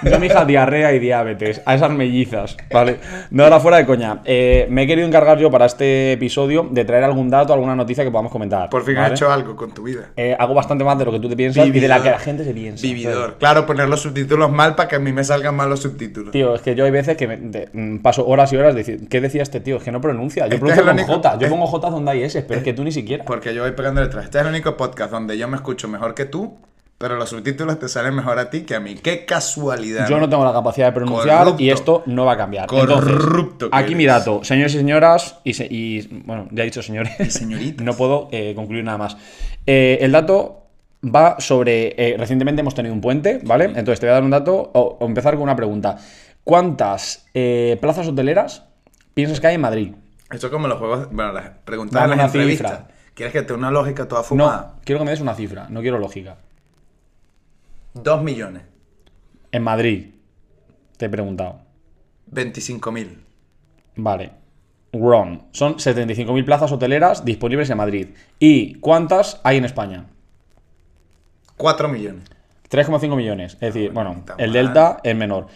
Yo 0.04 0.16
a 0.16 0.20
mi 0.20 0.28
hija 0.28 0.46
diarrea 0.46 0.94
y 0.94 1.00
diabetes, 1.00 1.62
a 1.66 1.75
esas 1.75 1.92
mellizas, 1.92 2.56
¿vale? 2.72 3.00
No, 3.32 3.44
ahora 3.44 3.60
fuera 3.60 3.78
de 3.78 3.86
coña. 3.86 4.22
Eh, 4.24 4.66
me 4.70 4.84
he 4.84 4.88
querido 4.88 5.06
encargar 5.06 5.38
yo 5.38 5.52
para 5.52 5.66
este 5.66 6.14
episodio 6.14 6.70
de 6.72 6.86
traer 6.86 7.04
algún 7.04 7.30
dato, 7.30 7.52
alguna 7.52 7.75
noticia 7.75 8.06
que 8.06 8.12
podamos 8.12 8.32
comentar. 8.32 8.70
Por 8.70 8.86
fin 8.86 8.96
¿vale? 8.96 9.08
has 9.08 9.12
hecho 9.20 9.30
algo 9.30 9.58
con 9.58 9.74
tu 9.74 9.84
vida. 9.84 10.12
Eh, 10.16 10.34
hago 10.40 10.54
bastante 10.54 10.86
más 10.86 10.98
de 10.98 11.04
lo 11.04 11.12
que 11.12 11.20
tú 11.20 11.28
te 11.28 11.36
piensas 11.36 11.68
y 11.68 11.72
de 11.72 11.88
la 11.90 12.02
que 12.02 12.12
la 12.12 12.20
gente 12.20 12.46
se 12.46 12.54
piensa. 12.54 12.82
Vividor. 12.82 13.36
Claro, 13.40 13.66
poner 13.66 13.90
los 13.90 14.02
subtítulos 14.04 14.50
mal 14.50 14.75
para 14.75 14.88
que 14.88 14.96
a 14.96 15.00
mí 15.00 15.12
me 15.12 15.25
salgan 15.25 15.54
mal 15.54 15.70
los 15.70 15.82
subtítulos. 15.82 16.32
Tío, 16.32 16.56
es 16.56 16.62
que 16.62 16.75
yo 16.75 16.86
hay 16.86 16.92
veces 16.92 17.18
que 17.18 17.28
me- 17.28 17.36
de- 17.38 17.68
mm, 17.74 17.98
paso 17.98 18.25
horas 18.25 18.54
y 18.54 18.56
horas 18.56 18.74
de 18.74 18.80
decir, 18.86 19.10
¿qué 19.10 19.20
decía 19.20 19.44
este 19.44 19.60
tío? 19.60 19.75
Es 19.75 19.84
que 19.84 19.92
no 19.92 20.00
pronuncia. 20.00 20.48
Yo 20.48 20.56
Este 20.56 20.60
pronuncio 20.60 20.86
con 21.08 21.16
J. 21.22 21.38
Yo 21.40 21.50
pongo 21.50 21.68
J 21.68 21.90
donde 21.90 22.12
hay 22.12 22.24
S, 22.24 22.42
pero 22.44 22.60
es 22.60 22.64
que 22.64 22.72
tú 22.74 22.85
ni 22.86 22.92
siquiera. 22.94 23.25
Porque 23.25 23.54
yo 23.54 23.63
voy 23.63 23.72
pegando 23.74 24.00
detrás. 24.01 24.25
Este 24.25 24.38
es 24.38 24.44
el 24.46 24.50
único 24.50 24.77
podcast 24.77 25.12
donde 25.12 25.38
yo 25.38 25.48
me 25.48 25.58
escucho 25.58 25.88
mejor 25.89 26.13
que 26.15 26.25
tú, 26.25 26.58
pero 26.98 27.18
los 27.18 27.30
subtítulos 27.30 27.77
te 27.77 27.89
salen 27.89 28.15
mejor 28.15 28.39
a 28.39 28.50
ti 28.50 28.62
que 28.62 28.74
a 28.75 28.80
mí. 28.80 28.96
¡Qué 28.96 29.25
casualidad! 29.25 30.08
Yo 30.08 30.18
no 30.18 30.30
tengo 30.30 30.46
la 30.46 30.54
capacidad 30.54 30.88
de 30.88 30.92
pronunciar 30.94 31.39
Corrupto. 31.39 31.63
y 31.63 31.70
esto 31.70 32.04
no 32.06 32.24
va 32.25 32.34
a 32.34 32.38
cambiar. 32.38 32.68
Corrupto 32.68 33.65
Entonces, 33.65 33.70
aquí 33.74 33.96
mi 33.96 34.06
dato, 34.06 34.44
señores 34.46 34.74
y 34.74 34.77
señoras, 34.77 35.39
y, 35.44 35.54
se- 35.54 35.68
y, 35.70 36.08
bueno, 36.25 36.48
ya 36.51 36.63
he 36.63 36.65
dicho 36.65 36.82
señores, 36.82 37.12
señoritas. 37.34 37.84
no 37.86 37.94
puedo 37.96 38.30
eh, 38.32 38.54
concluir 38.56 38.84
nada 38.86 38.98
más. 38.98 39.18
Eh, 39.65 39.98
el 40.01 40.12
dato 40.13 40.62
va 41.04 41.36
sobre, 41.39 41.94
eh, 41.98 42.15
recientemente 42.18 42.62
hemos 42.62 42.74
tenido 42.75 42.94
un 42.96 43.01
puente, 43.01 43.42
¿vale? 43.44 43.65
Entonces 43.65 44.00
te 44.00 44.06
voy 44.06 44.12
a 44.12 44.13
dar 44.13 44.24
un 44.24 44.32
dato 44.32 44.54
o, 44.74 44.98
o 45.00 45.06
empezar 45.06 45.34
con 45.34 45.44
una 45.44 45.56
pregunta. 45.56 45.98
¿Cuántas 46.46 47.25
eh, 47.34 47.77
plazas 47.82 48.08
hoteleras 48.08 48.63
piensas 49.13 49.39
que 49.39 49.48
hay 49.48 49.56
en 49.56 49.62
Madrid? 49.62 49.92
Esto 50.36 50.48
es 50.48 50.54
como 50.54 50.68
los 50.68 50.77
juegos. 50.77 51.10
Bueno, 51.12 51.32
las 51.32 51.50
preguntas 51.63 51.94
Dame 51.94 52.10
las 52.10 52.15
una 52.18 52.25
entrevistas. 52.25 52.72
cifra. 52.72 52.88
¿Quieres 53.13 53.32
que 53.32 53.42
te 53.44 53.54
una 53.54 53.72
lógica 53.72 54.06
toda 54.06 54.22
fumada? 54.22 54.74
No, 54.75 54.82
quiero 54.84 55.00
que 55.00 55.06
me 55.06 55.12
des 55.12 55.22
una 55.22 55.34
cifra, 55.34 55.68
no 55.70 55.80
quiero 55.80 55.98
lógica. 55.98 56.38
Dos 57.94 58.22
millones. 58.22 58.63
En 59.54 59.63
Madrid, 59.63 60.12
te 60.98 61.06
he 61.06 61.10
preguntado. 61.10 61.62
25 62.27 62.92
mil. 62.92 63.24
Vale. 63.96 64.32
Wrong. 64.92 65.44
Son 65.51 65.75
75.000 65.75 66.44
plazas 66.46 66.72
hoteleras 66.74 67.24
disponibles 67.24 67.70
en 67.70 67.77
Madrid. 67.77 68.08
¿Y 68.38 68.75
cuántas 68.75 69.39
hay 69.44 69.58
en 69.58 69.65
España? 69.65 70.06
4 71.56 71.88
millones. 71.88 72.24
3,5 72.70 73.15
millones. 73.15 73.54
Es 73.54 73.74
decir, 73.74 73.92
bueno, 73.92 74.24
el 74.38 74.50
mal. 74.50 74.54
delta 74.54 75.00
es 75.04 75.15
menor. 75.15 75.48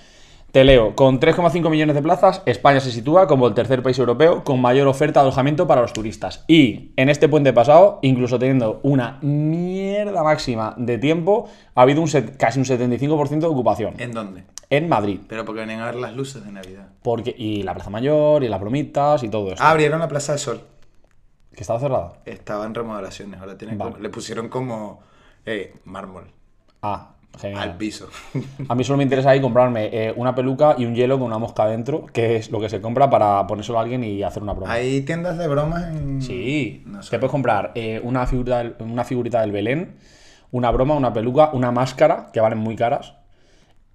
Te 0.51 0.63
leo, 0.63 0.95
con 0.95 1.19
3,5 1.19 1.69
millones 1.69 1.95
de 1.95 2.01
plazas, 2.01 2.41
España 2.47 2.79
se 2.79 2.91
sitúa 2.91 3.27
como 3.27 3.47
el 3.47 3.53
tercer 3.53 3.83
país 3.83 3.99
europeo 3.99 4.43
con 4.43 4.59
mayor 4.59 4.87
oferta 4.87 5.19
de 5.19 5.27
alojamiento 5.27 5.67
para 5.67 5.81
los 5.81 5.93
turistas. 5.93 6.43
Y 6.47 6.91
en 6.95 7.09
este 7.09 7.29
puente 7.29 7.53
pasado, 7.53 7.99
incluso 8.01 8.39
teniendo 8.39 8.79
una 8.81 9.19
mierda 9.21 10.23
máxima 10.23 10.73
de 10.75 10.97
tiempo, 10.97 11.47
ha 11.75 11.83
habido 11.83 12.01
un 12.01 12.07
set- 12.07 12.35
casi 12.37 12.57
un 12.57 12.65
75% 12.65 13.39
de 13.41 13.45
ocupación 13.45 13.93
¿En 13.99 14.11
dónde? 14.11 14.43
en 14.71 14.89
Madrid. 14.89 15.19
Pero 15.27 15.45
porque 15.45 15.61
venían 15.61 15.81
a 15.81 15.85
ver 15.85 15.95
las 15.95 16.15
luces 16.15 16.43
de 16.43 16.51
Navidad. 16.51 16.87
Porque, 17.03 17.35
y 17.37 17.61
la 17.61 17.75
Plaza 17.75 17.91
Mayor, 17.91 18.43
y 18.43 18.47
las 18.47 18.59
bromitas, 18.59 19.21
y 19.23 19.29
todo 19.29 19.49
esto. 19.51 19.63
Ah, 19.63 19.69
abrieron 19.69 19.99
la 19.99 20.07
Plaza 20.07 20.31
de 20.31 20.39
Sol. 20.39 20.61
Que 21.53 21.61
estaba 21.61 21.79
cerrada. 21.79 22.13
Estaba 22.25 22.65
en 22.65 22.73
remodelaciones. 22.73 23.39
Ahora 23.39 23.55
tienen 23.55 23.77
Vale. 23.77 23.91
como- 23.91 24.01
le 24.01 24.09
pusieron 24.09 24.49
como 24.49 25.01
eh, 25.45 25.75
mármol 25.85 26.31
Ah, 26.81 27.11
genial. 27.37 27.61
al 27.69 27.77
piso. 27.77 28.07
A 28.67 28.75
mí 28.75 28.83
solo 28.83 28.97
me 28.97 29.03
interesa 29.03 29.29
ahí 29.31 29.41
comprarme 29.41 29.89
eh, 29.91 30.13
una 30.15 30.33
peluca 30.35 30.75
y 30.77 30.85
un 30.85 30.95
hielo 30.95 31.17
con 31.17 31.27
una 31.27 31.37
mosca 31.37 31.65
dentro, 31.67 32.05
que 32.07 32.35
es 32.37 32.51
lo 32.51 32.59
que 32.59 32.69
se 32.69 32.81
compra 32.81 33.09
para 33.09 33.45
ponérselo 33.47 33.77
a 33.79 33.81
alguien 33.81 34.03
y 34.03 34.23
hacer 34.23 34.43
una 34.43 34.53
broma. 34.53 34.71
Hay 34.73 35.01
tiendas 35.01 35.37
de 35.37 35.47
bromas 35.47 35.83
en. 35.87 36.21
Sí, 36.21 36.83
No 36.85 37.01
sé. 37.03 37.11
te 37.11 37.19
puedes 37.19 37.31
comprar 37.31 37.71
eh, 37.75 37.99
una, 38.03 38.25
figura 38.27 38.59
del- 38.59 38.75
una 38.79 39.03
figurita 39.03 39.41
del 39.41 39.51
Belén, 39.51 39.95
una 40.51 40.71
broma, 40.71 40.95
una 40.95 41.13
peluca, 41.13 41.51
una 41.53 41.71
máscara, 41.71 42.29
que 42.33 42.39
valen 42.41 42.57
muy 42.59 42.75
caras, 42.75 43.13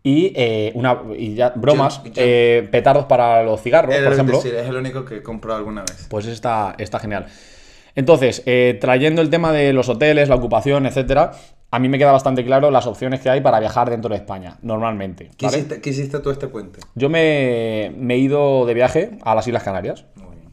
y, 0.02 0.32
eh, 0.36 0.70
una, 0.74 0.98
y 1.16 1.34
ya, 1.34 1.50
bromas, 1.56 2.02
Yo- 2.04 2.10
yo- 2.12 2.70
petardos 2.70 3.06
para 3.06 3.42
los 3.42 3.60
cigarros, 3.62 3.94
por 3.94 4.12
ejemplo. 4.12 4.36
decir, 4.36 4.54
es 4.54 4.68
el 4.68 4.76
único 4.76 5.04
que 5.04 5.16
he 5.16 5.22
comprado 5.22 5.58
alguna 5.58 5.80
vez. 5.82 6.06
Pues 6.10 6.26
está, 6.26 6.74
está 6.78 6.98
genial. 6.98 7.26
Entonces, 7.96 8.42
trayendo 8.80 9.22
el 9.22 9.30
tema 9.30 9.52
de 9.52 9.72
los 9.72 9.88
hoteles, 9.88 10.28
la 10.28 10.34
ocupación, 10.34 10.84
etcétera, 10.84 11.32
a 11.74 11.78
mí 11.80 11.88
me 11.88 11.98
queda 11.98 12.12
bastante 12.12 12.44
claro 12.44 12.70
las 12.70 12.86
opciones 12.86 13.20
que 13.20 13.28
hay 13.30 13.40
para 13.40 13.58
viajar 13.58 13.90
dentro 13.90 14.08
de 14.10 14.16
España, 14.16 14.58
normalmente. 14.62 15.30
¿Qué, 15.36 15.46
hiciste, 15.46 15.80
qué 15.80 15.90
hiciste 15.90 16.20
tú 16.20 16.30
este 16.30 16.46
puente? 16.48 16.80
Yo 16.94 17.08
me, 17.08 17.92
me 17.96 18.14
he 18.14 18.18
ido 18.18 18.64
de 18.64 18.74
viaje 18.74 19.18
a 19.24 19.34
las 19.34 19.46
Islas 19.48 19.62
Canarias 19.64 20.04
Muy 20.16 20.36
bien. 20.36 20.50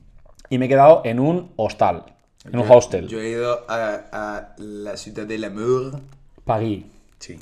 y 0.49 0.57
me 0.57 0.65
he 0.65 0.69
quedado 0.69 1.01
en 1.05 1.19
un 1.19 1.51
hostal, 1.57 2.05
en 2.45 2.57
un 2.59 2.67
Yo- 2.67 2.73
hostel. 2.75 3.07
Yo 3.07 3.19
he 3.21 3.29
ido 3.29 3.65
a, 3.69 4.01
a 4.11 4.55
la 4.57 4.97
ciudad 4.97 5.25
de 5.27 5.37
l'amour. 5.37 5.99
Pagui. 6.43 6.87
Sí. 7.19 7.37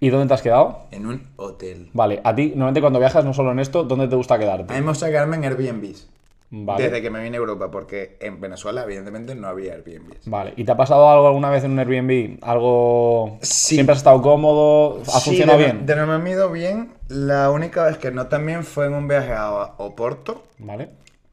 ¿Y 0.00 0.08
dónde 0.10 0.28
te 0.28 0.34
has 0.34 0.42
quedado? 0.42 0.86
En 0.92 1.06
un 1.06 1.26
hotel. 1.36 1.88
Vale, 1.92 2.20
a 2.22 2.32
ti, 2.34 2.48
normalmente 2.50 2.80
cuando 2.80 3.00
viajas, 3.00 3.24
no 3.24 3.34
solo 3.34 3.50
en 3.52 3.58
esto, 3.58 3.82
¿dónde 3.84 4.06
te 4.06 4.14
gusta 4.14 4.34
A 4.34 4.38
quedarte? 4.38 4.72
mí 4.74 4.80
me 4.82 4.88
gusta 4.88 5.08
quedarme 5.08 5.36
en 5.36 5.44
Airbnbs. 5.44 6.08
Vale. 6.50 6.84
Desde 6.84 7.02
que 7.02 7.10
me 7.10 7.22
vine 7.22 7.36
a 7.36 7.40
Europa, 7.40 7.70
porque 7.70 8.16
en 8.20 8.40
Venezuela, 8.40 8.82
evidentemente, 8.84 9.34
no 9.34 9.48
había 9.48 9.74
Airbnbs. 9.74 10.28
Vale, 10.30 10.54
¿y 10.56 10.64
te 10.64 10.72
ha 10.72 10.76
pasado 10.78 11.08
algo 11.10 11.26
alguna 11.26 11.50
vez 11.50 11.62
en 11.64 11.72
un 11.72 11.78
Airbnb? 11.78 12.38
¿Algo... 12.42 13.38
Sí. 13.42 13.74
¿Siempre 13.74 13.92
has 13.92 13.98
estado 13.98 14.22
cómodo? 14.22 15.02
¿Ha 15.02 15.20
Sí, 15.20 15.30
funcionado 15.30 15.58
de, 15.58 15.64
bien? 15.64 15.84
De 15.86 15.94
no 15.96 16.18
me 16.18 16.30
he 16.30 16.32
ido 16.32 16.50
bien. 16.50 16.94
La 17.08 17.50
única 17.50 17.84
vez 17.84 17.98
que 17.98 18.10
no 18.10 18.28
también 18.28 18.64
fue 18.64 18.86
en 18.86 18.94
un 18.94 19.08
viaje 19.08 19.32
a 19.32 19.74
Oporto. 19.76 20.44
Vale. 20.58 20.88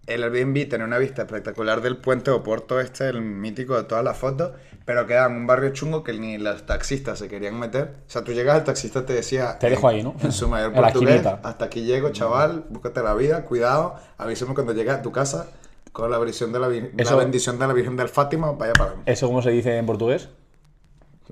El 0.08 0.24
Airbnb 0.24 0.70
tenía 0.70 0.86
una 0.86 0.98
vista 1.00 1.24
espectacular 1.24 1.82
del 1.82 1.98
puente 1.98 2.30
de 2.32 2.38
Oporto, 2.38 2.80
este, 2.80 3.10
el 3.10 3.22
mítico 3.22 3.76
de 3.76 3.84
todas 3.86 4.04
las 4.04 4.18
fotos, 4.18 4.52
pero 4.86 5.08
quedaba 5.08 5.32
en 5.32 5.38
un 5.38 5.48
barrio 5.48 5.72
chungo 5.72 6.04
que 6.04 6.14
ni 6.14 6.38
los 6.38 6.66
taxistas 6.68 7.18
se 7.18 7.28
querían 7.28 7.60
meter. 7.60 7.94
O 8.08 8.10
sea, 8.10 8.24
tú 8.24 8.32
llegas, 8.34 8.58
el 8.60 8.64
taxista 8.66 9.04
te 9.06 9.14
decía... 9.14 9.58
Te 9.58 9.70
dejo 9.70 9.88
ahí, 9.88 10.04
¿no? 10.04 10.14
En 10.22 10.32
su 10.32 10.48
mayor 10.48 10.74
portugués, 10.76 11.26
hasta 11.26 11.66
aquí 11.66 11.84
llego, 11.86 12.10
chaval, 12.12 12.66
búscate 12.70 13.02
la 13.02 13.16
vida, 13.16 13.46
cuidado, 13.46 13.96
avísame 14.20 14.54
cuando 14.54 14.74
llegas 14.74 15.00
a 15.00 15.02
tu 15.02 15.12
casa 15.12 15.48
con 15.92 16.12
la 16.12 16.20
bendición 16.20 16.52
de 16.54 16.60
la, 16.60 16.68
vir- 16.70 16.92
la 16.96 17.02
Eso- 17.04 17.18
bendición 17.18 17.58
de 17.58 17.66
la 17.68 17.74
Virgen 17.74 17.96
del 17.98 18.10
Fátima, 18.10 18.52
vaya 18.52 18.74
para 18.74 18.86
adelante. 18.92 19.12
¿Eso 19.12 19.26
cómo 19.28 19.42
se 19.42 19.50
dice 19.52 19.76
en 19.78 19.86
portugués? 19.88 20.30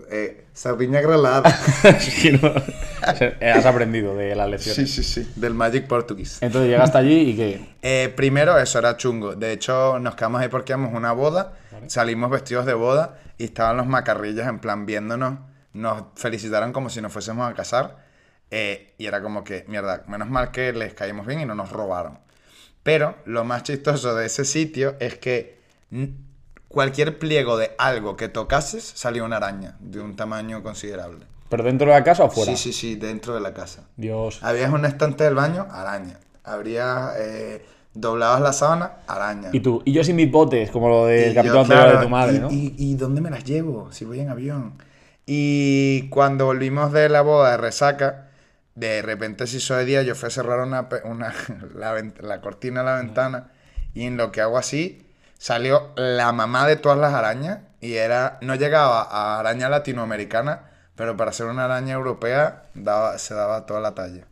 Eh, 0.10 0.46
sardiña 0.54 1.02
grelada. 1.02 1.44
Sí, 2.00 2.32
¿no? 2.32 2.52
Se- 3.16 3.36
Has 3.50 3.66
aprendido 3.66 4.16
de 4.16 4.36
las 4.36 4.50
lecciones. 4.50 4.90
sí, 4.92 5.04
sí, 5.04 5.24
sí, 5.24 5.32
del 5.36 5.54
Magic 5.54 5.88
Portuguese. 5.88 6.44
Entonces 6.46 6.70
llegaste 6.72 6.98
allí 6.98 7.30
y 7.32 7.36
¿qué? 7.36 7.66
Eh, 7.82 8.12
primero, 8.16 8.58
eso 8.58 8.80
era 8.80 8.98
chungo. 8.98 9.36
De 9.36 9.52
hecho, 9.52 10.00
nos 10.00 10.16
quedamos 10.16 10.42
ahí 10.42 10.48
porque 10.50 10.74
íbamos 10.74 10.94
una 10.94 11.12
boda. 11.12 11.54
Salimos 11.88 12.30
vestidos 12.32 12.66
de 12.66 12.74
boda 12.74 13.20
y 13.38 13.44
estaban 13.46 13.78
los 13.78 13.86
macarrillas 13.88 14.48
en 14.48 14.60
plan 14.60 14.86
viéndonos. 14.86 15.40
Nos 15.74 16.04
felicitaron 16.16 16.72
como 16.74 16.90
si 16.90 17.02
nos 17.02 17.12
fuésemos 17.12 17.50
a 17.50 17.54
casar. 17.54 17.98
eh, 18.52 18.94
y 18.98 19.06
era 19.08 19.22
como 19.22 19.44
que, 19.44 19.66
mierda, 19.68 20.04
menos 20.08 20.30
mal 20.30 20.52
que 20.52 20.72
les 20.74 20.94
caímos 20.94 21.26
bien 21.28 21.42
y 21.42 21.46
no 21.46 21.56
nos 21.56 21.72
robaron. 21.72 22.20
Pero 22.84 23.16
lo 23.26 23.44
más 23.44 23.64
chistoso 23.64 24.14
de 24.16 24.26
ese 24.28 24.46
sitio 24.46 24.96
es 25.00 25.18
que 25.18 25.60
cualquier 26.74 27.20
pliego 27.20 27.56
de 27.56 27.72
algo 27.78 28.18
que 28.18 28.28
tocases 28.28 28.84
salía 28.84 29.24
una 29.24 29.38
araña 29.38 29.78
de 29.80 30.02
un 30.02 30.16
tamaño 30.16 30.64
considerable. 30.64 31.26
¿Pero 31.48 31.64
dentro 31.64 31.88
de 31.88 31.94
la 31.94 32.04
casa 32.04 32.24
o 32.24 32.32
fuera? 32.32 32.52
Sí, 32.52 32.58
sí, 32.58 32.74
sí, 32.74 32.96
dentro 32.96 33.36
de 33.36 33.40
la 33.40 33.54
casa. 33.54 33.84
Dios. 33.96 34.40
Habías 34.42 34.74
un 34.74 34.84
estante 34.86 35.24
del 35.24 35.36
baño, 35.36 35.68
araña. 35.70 36.20
Habría 36.44 37.12
eh, 37.18 37.64
la 37.94 38.54
sábana, 38.54 38.94
araña. 39.06 39.50
Y 39.54 39.60
tú, 39.60 39.84
y 39.86 39.94
yo 39.94 40.04
sin 40.04 40.16
mis 40.16 40.32
botes, 40.32 40.72
como 40.72 40.90
lo 40.90 41.06
del 41.06 41.36
capítulo 41.36 41.62
anterior 41.62 41.86
claro, 41.86 42.00
de 42.00 42.06
tu 42.06 42.10
madre, 42.10 42.36
y, 42.36 42.40
¿no? 42.40 42.52
Y, 42.52 42.76
y 42.78 42.96
dónde 42.96 43.22
me 43.22 43.30
las 43.30 43.44
llevo? 43.44 43.92
Si 43.92 44.04
voy 44.04 44.20
en 44.20 44.30
avión. 44.30 44.74
Y 45.28 46.10
cuando 46.10 46.46
volvimos 46.46 46.92
de 46.92 47.08
la 47.08 47.22
boda 47.22 47.52
de 47.52 47.58
resaca, 47.58 48.30
de 48.74 49.04
repente 49.04 49.46
se 49.46 49.58
hizo 49.58 49.76
de 49.76 49.86
día, 49.86 50.02
yo 50.02 50.16
fui 50.16 50.28
a 50.28 50.32
cerrar 50.32 50.60
una, 50.60 50.90
una, 51.06 51.34
la, 51.76 52.04
la 52.20 52.42
cortina 52.42 52.80
de 52.80 52.86
la 52.86 52.96
ventana 52.98 53.52
y 53.94 54.06
en 54.06 54.18
lo 54.18 54.32
que 54.32 54.42
hago 54.42 54.58
así, 54.58 55.06
salió 55.44 55.90
la 55.98 56.32
mamá 56.32 56.66
de 56.66 56.78
todas 56.78 56.98
las 56.98 57.14
arañas 57.14 57.60
y 57.82 57.96
era, 57.96 58.38
no 58.40 58.56
llegaba 58.56 59.02
a 59.02 59.42
araña 59.42 59.68
latinoamericana, 59.68 60.62
pero 60.96 61.18
para 61.18 61.34
ser 61.34 61.48
una 61.48 61.66
araña 61.66 61.96
europea 61.96 62.64
daba, 62.76 63.18
se 63.18 63.34
daba 63.34 63.66
toda 63.66 63.82
la 63.82 63.94
talla. 63.94 64.24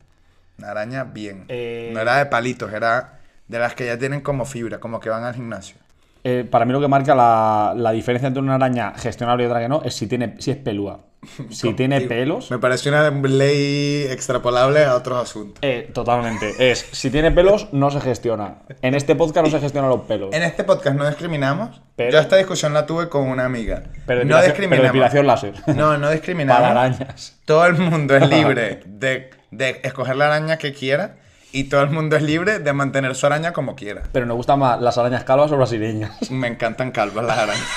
Una 0.58 0.72
araña 0.72 1.04
bien. 1.04 1.44
Eh, 1.50 1.92
No 1.94 2.00
era 2.00 2.16
de 2.16 2.28
palitos, 2.28 2.72
era 2.72 3.20
de 3.50 3.60
las 3.60 3.76
que 3.76 3.88
ya 3.88 3.98
tienen 4.00 4.22
como 4.22 4.46
fibra, 4.46 4.80
como 4.80 5.02
que 5.02 5.10
van 5.10 5.26
al 5.26 5.36
gimnasio. 5.36 5.76
Eh, 6.24 6.48
para 6.50 6.64
mí 6.64 6.72
lo 6.72 6.80
que 6.80 6.88
marca 6.88 7.14
la, 7.14 7.74
la 7.76 7.92
diferencia 7.92 8.28
entre 8.28 8.42
una 8.42 8.56
araña 8.56 8.94
gestionable 8.96 9.44
y 9.44 9.48
otra 9.48 9.60
que 9.60 9.68
no 9.68 9.82
es 9.84 9.94
si, 9.94 10.08
tiene, 10.08 10.38
si 10.40 10.52
es 10.52 10.58
pelúa. 10.58 11.02
Si 11.52 11.74
tiene 11.74 12.02
pelos... 12.02 12.50
Me 12.52 12.58
parece 12.58 12.90
una 12.90 13.10
ley 13.12 14.06
extrapolable 14.10 14.84
a 14.86 14.96
otros 14.96 15.22
asuntos. 15.22 15.60
eh, 15.62 15.90
totalmente. 15.94 16.72
Es, 16.72 16.86
si 16.92 17.10
tiene 17.12 17.32
pelos, 17.32 17.68
no 17.72 17.92
se 17.92 18.02
gestiona. 18.02 18.60
En 18.82 18.96
este 18.96 19.16
podcast 19.16 19.46
no 19.46 19.52
se 19.52 19.60
gestionan 19.60 19.90
los 19.92 20.02
pelos. 20.02 20.34
En 20.34 20.42
este 20.44 20.64
podcast 20.64 20.96
no 20.98 21.08
discriminamos. 21.08 21.82
Pero- 21.96 22.12
Yo 22.12 22.20
esta 22.20 22.38
discusión 22.38 22.74
la 22.74 22.86
tuve 22.86 23.08
con 23.10 23.28
una 23.28 23.46
amiga. 23.46 23.84
Pero 24.08 24.26
no 24.26 24.38
depilación, 24.38 24.70
pero 24.72 24.84
depilación 24.84 25.28
láser. 25.28 25.54
No, 25.76 25.98
no 25.98 26.10
discriminamos. 26.12 26.62
Para 26.62 26.72
arañas. 26.82 27.38
Todo 27.46 27.66
el 27.68 27.76
mundo 27.78 28.16
es 28.16 28.28
libre 28.30 28.80
de, 28.86 29.30
de 29.52 29.80
escoger 29.84 30.16
la 30.16 30.26
araña 30.28 30.58
que 30.58 30.74
quiera. 30.74 31.18
y 31.54 31.66
todo 31.66 31.82
el 31.84 31.90
mundo 31.92 32.16
es 32.16 32.24
libre 32.24 32.60
de 32.60 32.74
mantener 32.74 33.14
su 33.14 33.26
araña 33.28 33.54
como 33.54 33.76
quiera. 33.76 34.04
Pero 34.12 34.26
nos 34.26 34.38
gustan 34.38 34.58
más 34.60 34.82
las 34.82 34.98
arañas 34.98 35.24
calvas 35.24 35.52
o 35.52 35.58
brasileñas. 35.58 36.32
Me 36.32 36.48
encantan 36.48 36.92
calvas 36.92 37.26
las 37.26 37.38
arañas. 37.38 37.68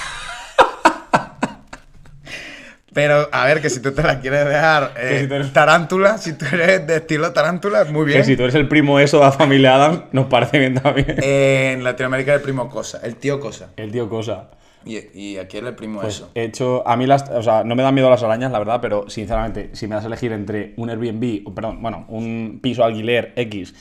Pero, 2.95 3.29
a 3.33 3.45
ver, 3.45 3.61
que 3.61 3.69
si 3.71 3.81
tú 3.83 3.93
te 3.93 4.03
la 4.03 4.21
quieres 4.21 4.47
dejar 4.47 4.93
eh, 4.97 5.19
si 5.23 5.27
tú 5.29 5.35
eres- 5.35 5.53
tarántula, 5.53 6.17
si 6.17 6.33
tú 6.33 6.47
eres 6.53 6.87
de 6.87 6.97
estilo 6.97 7.33
tarántula, 7.33 7.85
muy 7.87 8.07
bien. 8.07 8.19
Que 8.19 8.25
si 8.25 8.37
tú 8.37 8.45
eres 8.45 8.55
el 8.55 8.69
primo 8.69 8.99
eso 9.01 9.19
de 9.19 9.25
la 9.25 9.33
familia 9.33 9.75
Adam, 9.75 10.05
nos 10.13 10.27
parece 10.27 10.59
bien 10.61 10.75
también. 10.75 11.17
Eh, 11.21 11.73
en 11.75 11.83
Latinoamérica 11.85 12.33
el 12.35 12.41
primo 12.41 12.71
Cosa, 12.71 13.01
el 13.03 13.17
tío 13.17 13.41
Cosa. 13.41 13.71
El 13.77 13.91
tío 13.91 14.09
cosa. 14.09 14.51
Y, 14.87 14.99
y 15.19 15.39
aquí 15.39 15.57
era 15.57 15.69
el 15.71 15.75
primo 15.75 16.01
Pues 16.03 16.17
eso. 16.17 16.31
he 16.35 16.45
hecho, 16.45 16.87
a 16.87 16.95
mí 16.97 17.07
las, 17.07 17.29
o 17.31 17.43
sea, 17.43 17.65
no 17.65 17.75
me 17.75 17.83
dan 17.83 17.95
miedo 17.95 18.11
las 18.11 18.23
arañas, 18.23 18.53
la 18.53 18.59
verdad, 18.59 18.81
pero 18.83 19.09
sinceramente, 19.09 19.71
si 19.73 19.89
me 19.89 19.95
das 19.95 20.05
a 20.05 20.09
elegir 20.09 20.31
entre 20.33 20.75
un 20.77 20.91
Airbnb, 20.91 21.53
perdón, 21.55 21.81
bueno, 21.83 22.05
un 22.09 22.61
piso 22.63 22.85
alquiler 22.85 23.33
X 23.37 23.75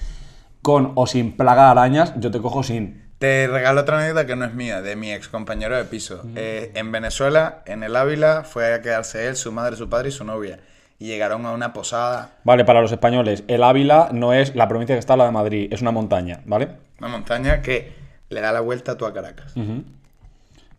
con 0.62 0.94
o 0.96 1.06
sin 1.06 1.34
plaga 1.34 1.66
de 1.66 1.72
arañas, 1.72 2.14
yo 2.18 2.32
te 2.32 2.40
cojo 2.40 2.64
sin. 2.64 3.03
Te 3.20 3.48
regalo 3.48 3.82
otra 3.82 4.00
anécdota 4.00 4.26
que 4.26 4.36
no 4.36 4.44
es 4.46 4.54
mía, 4.54 4.82
de 4.82 4.96
mi 4.96 5.14
ex 5.14 5.30
compañero 5.30 5.78
de 5.78 5.86
piso. 5.86 6.24
Eh, 6.36 6.72
en 6.76 6.92
Venezuela, 6.92 7.62
en 7.66 7.84
el 7.84 7.96
Ávila, 7.96 8.44
fue 8.44 8.74
a 8.74 8.82
quedarse 8.82 9.28
él, 9.28 9.36
su 9.38 9.52
madre, 9.52 9.78
su 9.78 9.88
padre 9.90 10.10
y 10.10 10.12
su 10.12 10.26
novia. 10.26 10.60
Y 11.00 11.08
llegaron 11.08 11.46
a 11.46 11.52
una 11.52 11.74
posada, 11.74 12.32
Vale, 12.44 12.66
para 12.66 12.82
los 12.82 12.92
españoles, 12.92 13.44
el 13.48 13.64
Ávila 13.64 14.10
no 14.12 14.34
es 14.34 14.56
la 14.56 14.68
provincia 14.68 14.96
que 14.96 15.00
está 15.00 15.14
al 15.14 15.20
lado 15.20 15.30
de 15.30 15.34
Madrid, 15.34 15.68
es 15.72 15.82
una 15.82 15.92
montaña, 15.92 16.42
¿vale? 16.46 16.70
una 17.00 17.08
montaña 17.10 17.62
que 17.62 17.94
le 18.30 18.40
da 18.42 18.52
la 18.52 18.62
vuelta 18.62 18.94
a 18.94 18.98
toda 18.98 19.14
Caracas. 19.14 19.54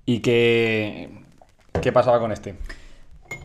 ¿Y 0.07 0.21
qué, 0.21 1.11
qué 1.83 1.93
pasaba 1.93 2.19
con 2.19 2.33
este? 2.33 2.57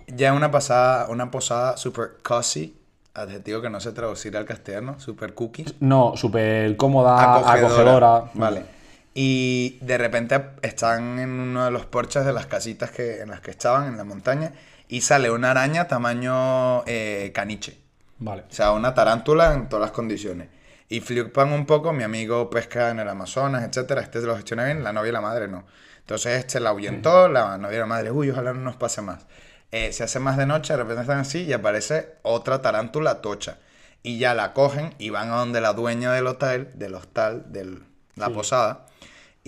Ya 0.07 0.33
una 0.33 0.51
pasada, 0.51 1.07
una 1.09 1.31
posada 1.31 1.77
super 1.77 2.17
cozy, 2.23 2.75
adjetivo 3.13 3.61
que 3.61 3.69
no 3.69 3.79
sé 3.79 3.91
traducir 3.91 4.35
al 4.37 4.45
castellano, 4.45 4.99
super 4.99 5.33
cookie. 5.33 5.65
No, 5.79 6.13
súper 6.15 6.75
cómoda, 6.77 7.53
acogedora. 7.53 8.23
Vale. 8.33 8.78
Y 9.21 9.77
de 9.81 9.97
repente 9.97 10.41
están 10.61 11.19
en 11.19 11.29
uno 11.29 11.65
de 11.65 11.71
los 11.71 11.85
porches 11.85 12.23
de 12.23 12.31
las 12.31 12.45
casitas 12.45 12.89
que, 12.89 13.19
en 13.19 13.27
las 13.27 13.41
que 13.41 13.51
estaban, 13.51 13.89
en 13.89 13.97
la 13.97 14.05
montaña, 14.05 14.53
y 14.87 15.01
sale 15.01 15.29
una 15.29 15.51
araña 15.51 15.89
tamaño 15.89 16.85
eh, 16.85 17.33
caniche. 17.33 17.77
Vale. 18.19 18.43
O 18.49 18.53
sea, 18.53 18.71
una 18.71 18.93
tarántula 18.93 19.55
en 19.55 19.67
todas 19.67 19.81
las 19.81 19.91
condiciones. 19.91 20.47
Y 20.87 21.01
flipan 21.01 21.51
un 21.51 21.65
poco, 21.65 21.91
mi 21.91 22.03
amigo 22.03 22.49
pesca 22.49 22.91
en 22.91 22.99
el 22.99 23.09
Amazonas, 23.09 23.65
etcétera, 23.65 23.99
este 23.99 24.21
lo 24.21 24.37
gestiona 24.37 24.63
bien, 24.63 24.85
la 24.85 24.93
novia 24.93 25.09
y 25.09 25.11
la 25.11 25.19
madre 25.19 25.49
no. 25.49 25.65
Entonces 25.97 26.39
este 26.39 26.61
la 26.61 26.69
ahuyentó, 26.69 27.27
la 27.27 27.57
novia 27.57 27.75
y 27.75 27.79
la 27.79 27.87
madre, 27.87 28.11
uy, 28.11 28.29
ojalá 28.29 28.53
no 28.53 28.61
nos 28.61 28.77
pase 28.77 29.01
más. 29.01 29.25
Eh, 29.73 29.91
se 29.91 30.05
hace 30.05 30.21
más 30.21 30.37
de 30.37 30.45
noche, 30.45 30.71
de 30.71 30.77
repente 30.77 31.01
están 31.01 31.19
así 31.19 31.43
y 31.43 31.51
aparece 31.51 32.13
otra 32.21 32.61
tarántula 32.61 33.19
tocha. 33.19 33.57
Y 34.01 34.17
ya 34.17 34.33
la 34.33 34.53
cogen 34.53 34.95
y 34.97 35.09
van 35.09 35.29
a 35.29 35.35
donde 35.35 35.59
la 35.59 35.73
dueña 35.73 36.13
del 36.13 36.25
hotel, 36.25 36.71
del 36.75 36.95
hostal, 36.95 37.51
de 37.51 37.79
la 38.15 38.29
posada, 38.29 38.85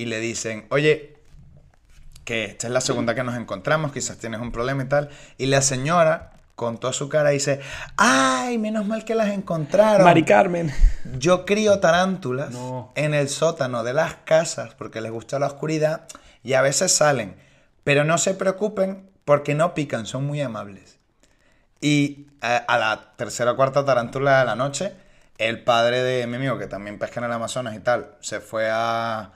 y 0.02 0.06
le 0.06 0.20
dicen, 0.20 0.66
oye, 0.70 1.16
que 2.26 2.46
esta 2.46 2.68
es 2.68 2.74
la 2.74 2.82
segunda 2.82 3.14
que 3.16 3.24
nos 3.24 3.36
encontramos, 3.36 3.92
quizás 3.92 4.18
tienes 4.18 4.40
un 4.42 4.52
problema 4.52 4.84
y 4.84 4.88
tal. 4.88 5.10
Y 5.38 5.46
la 5.48 5.62
señora, 5.62 6.32
con 6.56 6.80
toda 6.80 6.94
su 6.94 7.08
cara, 7.10 7.30
dice, 7.30 7.60
ay, 7.98 8.58
menos 8.58 8.86
mal 8.86 9.06
que 9.06 9.16
las 9.16 9.30
encontraron. 9.30 10.04
Mari 10.06 10.24
Carmen. 10.24 10.72
Yo 11.18 11.46
crío 11.46 11.80
tarántulas 11.80 12.52
No. 12.52 12.92
en 12.96 13.14
el 13.14 13.30
sótano 13.30 13.84
de 13.84 13.94
las 13.94 14.16
casas 14.26 14.74
porque 14.76 15.02
les 15.02 15.12
gusta 15.12 15.40
la 15.40 15.48
oscuridad 15.48 16.08
y 16.44 16.54
a 16.54 16.62
veces 16.62 16.92
salen. 16.92 17.36
Pero 17.84 18.04
no 18.04 18.18
se 18.18 18.34
preocupen 18.34 19.10
porque 19.26 19.54
no 19.56 19.74
pican, 19.74 20.06
son 20.06 20.26
muy 20.26 20.42
amables. 20.42 20.98
Y 21.80 22.28
a, 22.42 22.58
a 22.58 22.78
la 22.78 23.14
tercera 23.18 23.52
o 23.52 23.56
cuarta 23.56 23.84
tarántula 23.86 24.40
de 24.40 24.46
la 24.46 24.56
noche, 24.56 24.94
el 25.40 25.64
padre 25.64 26.04
de 26.04 26.28
mi 26.28 26.36
amigo, 26.36 26.60
que 26.60 26.68
también 26.68 27.00
pesca 27.00 27.20
en 27.20 27.26
el 27.26 27.32
Amazonas 27.32 27.76
y 27.76 27.80
tal, 27.80 28.16
se 28.20 28.40
fue 28.40 28.70
a, 28.72 29.32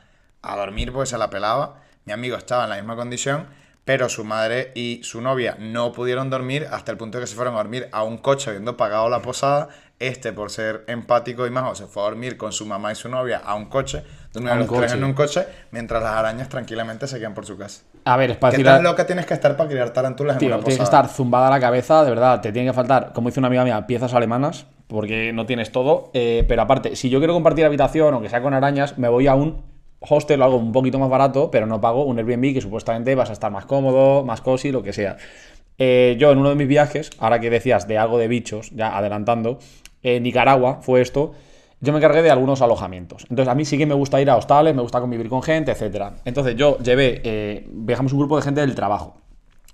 a 0.45 0.55
dormir 0.57 0.91
porque 0.91 1.07
se 1.09 1.17
la 1.17 1.29
pelaba. 1.29 1.75
Mi 2.05 2.13
amigo 2.13 2.37
estaba 2.37 2.63
en 2.65 2.69
la 2.69 2.75
misma 2.75 2.95
condición, 2.95 3.47
pero 3.83 4.09
su 4.09 4.23
madre 4.23 4.71
y 4.75 5.01
su 5.03 5.21
novia 5.21 5.57
no 5.59 5.91
pudieron 5.91 6.29
dormir 6.29 6.67
hasta 6.71 6.91
el 6.91 6.97
punto 6.97 7.17
de 7.17 7.23
que 7.23 7.27
se 7.27 7.35
fueron 7.35 7.53
a 7.55 7.57
dormir 7.57 7.87
a 7.91 8.03
un 8.03 8.17
coche 8.17 8.49
habiendo 8.49 8.77
pagado 8.77 9.09
la 9.09 9.21
posada. 9.21 9.69
Este, 9.97 10.33
por 10.33 10.51
ser 10.51 10.83
empático 10.87 11.47
y 11.47 11.49
majo, 11.51 11.73
se 11.73 11.85
fue 11.87 12.03
a 12.03 12.07
dormir 12.07 12.35
con 12.35 12.51
su 12.51 12.65
mamá 12.65 12.91
y 12.91 12.95
su 12.95 13.07
novia 13.07 13.41
a 13.45 13.55
un 13.55 13.67
coche, 13.67 14.03
durmieron 14.33 14.63
A 14.63 14.65
los 14.65 14.77
tres 14.77 14.91
en 14.91 15.05
un 15.05 15.13
coche, 15.13 15.45
mientras 15.71 16.03
las 16.03 16.11
arañas 16.11 16.49
tranquilamente 16.49 17.07
se 17.07 17.17
quedan 17.17 17.33
por 17.33 17.45
su 17.45 17.57
casa. 17.57 17.83
A 18.03 18.17
ver, 18.17 18.31
es 18.31 18.35
para 18.37 18.51
¿Qué 18.51 18.57
decir... 18.57 18.65
tan 18.73 18.83
loca 18.83 19.05
tienes 19.07 19.25
que 19.25 19.33
estar 19.33 19.55
para 19.55 19.69
criar 19.69 19.91
tarántulas 19.91 20.35
en 20.35 20.47
una 20.47 20.57
tienes 20.57 20.75
que 20.75 20.81
posada? 20.83 21.03
estar 21.03 21.15
zumbada 21.15 21.49
la 21.49 21.61
cabeza, 21.61 22.03
de 22.03 22.09
verdad. 22.09 22.41
Te 22.41 22.51
tiene 22.51 22.67
que 22.67 22.73
faltar, 22.73 23.13
como 23.13 23.29
dice 23.29 23.39
una 23.39 23.47
amiga 23.47 23.63
mía, 23.63 23.87
piezas 23.87 24.13
alemanas, 24.13 24.65
porque 24.87 25.31
no 25.31 25.45
tienes 25.45 25.71
todo. 25.71 26.11
eh, 26.13 26.43
pero 26.45 26.63
aparte, 26.63 26.97
si 26.97 27.09
yo 27.09 27.19
quiero 27.19 27.33
compartir 27.33 27.63
habitación, 27.63 28.13
aunque 28.13 28.27
sea 28.29 28.41
con 28.41 28.53
arañas, 28.53 28.97
me 28.97 29.07
voy 29.07 29.27
a 29.27 29.35
un 29.35 29.63
hostel 30.07 30.41
o 30.41 30.45
algo 30.45 30.57
un 30.57 30.71
poquito 30.71 30.99
más 30.99 31.09
barato, 31.09 31.49
pero 31.51 31.65
no 31.65 31.81
pago 31.81 32.05
un 32.05 32.17
Airbnb 32.17 32.53
que 32.53 32.61
supuestamente 32.61 33.15
vas 33.15 33.29
a 33.29 33.33
estar 33.33 33.51
más 33.51 33.65
cómodo, 33.65 34.23
más 34.23 34.41
cozy, 34.41 34.71
lo 34.71 34.83
que 34.83 34.93
sea. 34.93 35.17
Eh, 35.77 36.15
yo 36.19 36.31
en 36.31 36.37
uno 36.37 36.49
de 36.49 36.55
mis 36.55 36.67
viajes, 36.67 37.11
ahora 37.19 37.39
que 37.39 37.49
decías 37.49 37.87
de 37.87 37.97
algo 37.97 38.17
de 38.17 38.27
bichos, 38.27 38.71
ya 38.71 38.97
adelantando, 38.97 39.59
en 40.03 40.23
Nicaragua 40.23 40.79
fue 40.81 41.01
esto. 41.01 41.33
Yo 41.81 41.91
me 41.91 41.99
encargué 41.99 42.21
de 42.21 42.31
algunos 42.31 42.61
alojamientos. 42.61 43.25
Entonces, 43.29 43.51
a 43.51 43.55
mí 43.55 43.65
sí 43.65 43.77
que 43.77 43.85
me 43.85 43.93
gusta 43.93 44.21
ir 44.21 44.29
a 44.29 44.37
hostales, 44.37 44.73
me 44.73 44.81
gusta 44.81 45.01
convivir 45.01 45.27
con 45.27 45.43
gente, 45.43 45.71
etcétera. 45.71 46.15
Entonces, 46.23 46.55
yo 46.55 46.77
llevé, 46.79 47.21
eh, 47.23 47.67
viajamos 47.69 48.13
un 48.13 48.19
grupo 48.19 48.37
de 48.37 48.43
gente 48.43 48.61
del 48.61 48.75
trabajo 48.75 49.17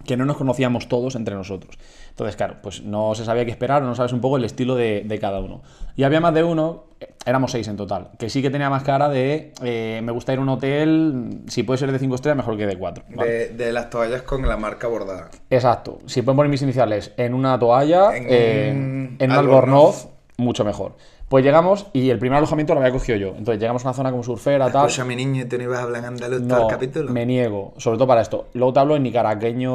que 0.06 0.18
no 0.18 0.26
nos 0.26 0.38
conocíamos 0.38 0.88
todos 0.88 1.16
entre 1.16 1.36
nosotros. 1.36 1.78
Entonces, 2.10 2.36
claro, 2.36 2.58
pues 2.62 2.84
no 2.84 3.16
se 3.16 3.26
sabía 3.26 3.46
qué 3.46 3.52
esperar, 3.52 3.82
no 3.84 3.96
sabes 3.96 4.14
un 4.14 4.22
poco 4.22 4.38
el 4.38 4.46
estilo 4.46 4.76
de, 4.76 5.18
cada 5.20 5.40
uno. 5.40 5.62
Y 5.96 6.04
había 6.04 6.20
más 6.20 6.34
de 6.34 6.44
uno, 6.44 6.86
éramos 7.26 7.52
seis 7.52 7.68
en 7.68 7.78
total, 7.78 8.10
que 8.18 8.30
sí 8.30 8.42
que 8.42 8.50
tenía 8.50 8.70
más 8.70 8.84
cara 8.84 9.08
de 9.10 9.54
eh, 9.64 10.02
me 10.04 10.12
gusta 10.12 10.34
ir 10.34 10.40
a 10.40 10.42
un 10.42 10.50
hotel, 10.50 11.42
si 11.48 11.64
puede 11.64 11.78
ser 11.78 11.92
de 11.92 12.00
cinco 12.00 12.16
estrellas, 12.16 12.38
mejor 12.38 12.58
que 12.58 12.66
de 12.68 12.78
cuatro. 12.78 13.04
¿vale? 13.10 13.30
De, 13.32 13.50
de 13.50 13.72
las 13.74 13.90
toallas 13.90 14.22
con 14.24 14.48
la 14.48 14.58
marca 14.58 14.88
bordada. 14.88 15.30
Exacto. 15.50 16.00
Si 16.06 16.22
pueden 16.22 16.38
poner 16.38 16.50
mis 16.50 16.62
iniciales 16.62 17.14
en 17.18 17.34
una 17.34 17.58
toalla, 17.60 18.16
En 18.16 18.26
eh, 18.28 18.72
un 18.74 19.16
en 19.20 19.32
un 19.32 19.38
albornoz. 19.38 20.08
mucho 20.38 20.64
mejor. 20.66 20.96
Pues 21.30 21.46
llegamos 21.46 21.88
y 21.94 22.10
el 22.10 22.20
primer 22.20 22.40
alojamiento 22.40 22.74
lo 22.74 22.82
había 22.82 22.92
cogido 22.92 23.18
yo. 23.18 23.30
Entonces 23.30 23.58
llegamos 23.58 23.86
a 23.86 23.90
una 23.90 23.94
zona 23.94 24.12
como 24.12 24.22
surfera, 24.22 24.70
tal. 24.70 24.88
Escucha, 24.88 25.06
mi 25.06 25.16
niño, 25.16 25.46
¿tú 25.50 25.58
no 25.58 25.64
ibas 25.64 25.80
a 25.80 25.84
hablar 25.84 26.14
todo 26.18 26.62
el 26.64 26.68
capítulo? 26.68 27.10
me 27.14 27.26
niego, 27.26 27.74
sobre 27.78 27.98
todo 27.98 28.08
para 28.08 28.20
esto. 28.20 28.50
Luego 28.54 28.74
te 28.74 28.80
hablo 28.82 28.98
en 28.98 29.04
nicaragüeño, 29.04 29.70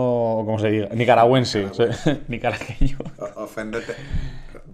¿cómo 0.45 0.59
se 0.59 0.69
diga? 0.69 0.89
Nicaragüense. 0.93 1.67
Nicaragüeño. 2.29 2.99
O- 3.37 3.45
Oféndete. 3.45 3.95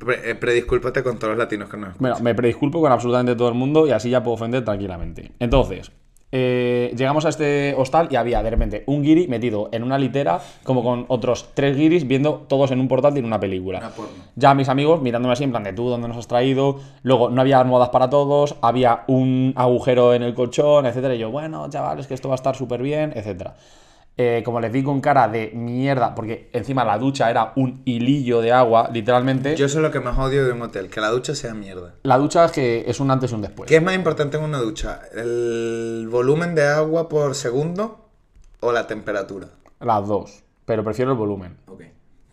Pre- 0.05 0.31
eh, 0.31 0.35
prediscúlpate 0.35 1.03
con 1.03 1.19
todos 1.19 1.31
los 1.31 1.39
latinos 1.39 1.69
que 1.69 1.77
nos 1.77 1.91
escuchan. 1.91 2.01
Bueno, 2.11 2.17
me 2.21 2.35
predisculpo 2.35 2.81
con 2.81 2.91
absolutamente 2.93 3.35
todo 3.37 3.49
el 3.49 3.55
mundo 3.55 3.87
y 3.87 3.91
así 3.93 4.11
ya 4.11 4.23
puedo 4.23 4.35
ofender 4.35 4.65
tranquilamente. 4.65 5.31
Entonces, 5.39 5.93
eh, 6.35 6.95
llegamos 6.97 7.27
a 7.27 7.29
este 7.29 7.75
hostal 7.77 8.09
y 8.11 8.17
había 8.17 8.43
de 8.43 8.49
repente 8.49 8.85
un 8.87 9.03
guiri 9.03 9.29
metido 9.29 9.69
en 9.71 9.83
una 9.83 9.99
litera, 9.99 10.41
como 10.65 10.83
con 10.83 11.05
otros 11.09 11.51
tres 11.53 11.77
guiris 11.77 12.09
viendo 12.09 12.47
todos 12.49 12.71
en 12.71 12.81
un 12.81 12.89
portátil 12.89 13.19
en 13.19 13.27
una 13.27 13.39
película. 13.39 13.79
Una. 13.79 14.09
Ya 14.35 14.55
mis 14.55 14.71
amigos 14.71 15.03
mirándome 15.03 15.35
así 15.35 15.45
en 15.45 15.51
plan 15.51 15.63
de 15.63 15.75
tú, 15.75 15.91
¿dónde 15.91 16.09
nos 16.09 16.17
has 16.17 16.27
traído? 16.27 16.81
Luego 17.03 17.29
no 17.29 17.43
había 17.43 17.61
almohadas 17.61 17.91
para 17.91 18.09
todos, 18.09 18.57
había 18.63 19.05
un 19.09 19.53
agujero 19.57 20.15
en 20.15 20.23
el 20.23 20.33
colchón, 20.35 20.87
etcétera. 20.87 21.15
Y 21.15 21.19
yo, 21.19 21.31
bueno, 21.31 21.69
chavales, 21.69 22.07
que 22.07 22.15
esto 22.15 22.29
va 22.29 22.35
a 22.35 22.37
estar 22.37 22.57
súper 22.57 22.81
bien, 22.83 23.13
etcétera. 23.15 23.55
Eh, 24.19 24.43
como 24.45 24.61
les 24.61 24.71
di 24.71 24.83
con 24.83 25.01
cara 25.01 25.27
de 25.27 25.53
mierda, 25.55 26.15
porque 26.15 26.51
encima 26.53 26.85
la 26.85 26.99
ducha 26.99 27.31
era 27.31 27.55
un 27.57 27.81
hilillo 27.87 28.43
de 28.43 28.53
agua, 28.53 28.91
literalmente. 28.93 29.57
Yo 29.57 29.65
eso 29.65 29.79
es 29.79 29.83
lo 29.83 29.91
que 29.91 30.01
más 30.01 30.19
odio 30.19 30.45
de 30.45 30.53
un 30.53 30.61
hotel, 30.61 30.91
que 30.91 31.01
la 31.01 31.09
ducha 31.09 31.35
sea 31.35 31.55
mierda. 31.55 31.95
La 32.03 32.19
ducha 32.19 32.45
es 32.45 32.53
que 32.53 32.85
es 32.87 33.01
un 33.01 33.11
antes 33.11 33.33
y 33.33 33.35
un 33.35 33.41
después. 33.41 33.67
¿Qué 33.69 33.77
es 33.77 33.83
más 33.83 33.95
importante 33.95 34.37
en 34.37 34.45
una 34.45 34.59
ducha? 34.59 35.01
¿El 35.15 36.09
volumen 36.11 36.55
de 36.55 36.67
agua 36.67 37.09
por 37.09 37.35
segundo 37.35 38.11
o 38.61 38.71
la 38.71 38.87
temperatura? 38.87 39.49
Las 39.81 40.07
dos, 40.07 40.45
pero 40.67 40.85
prefiero 40.85 41.13
el 41.13 41.17
volumen. 41.17 41.57
Ok. 41.67 41.83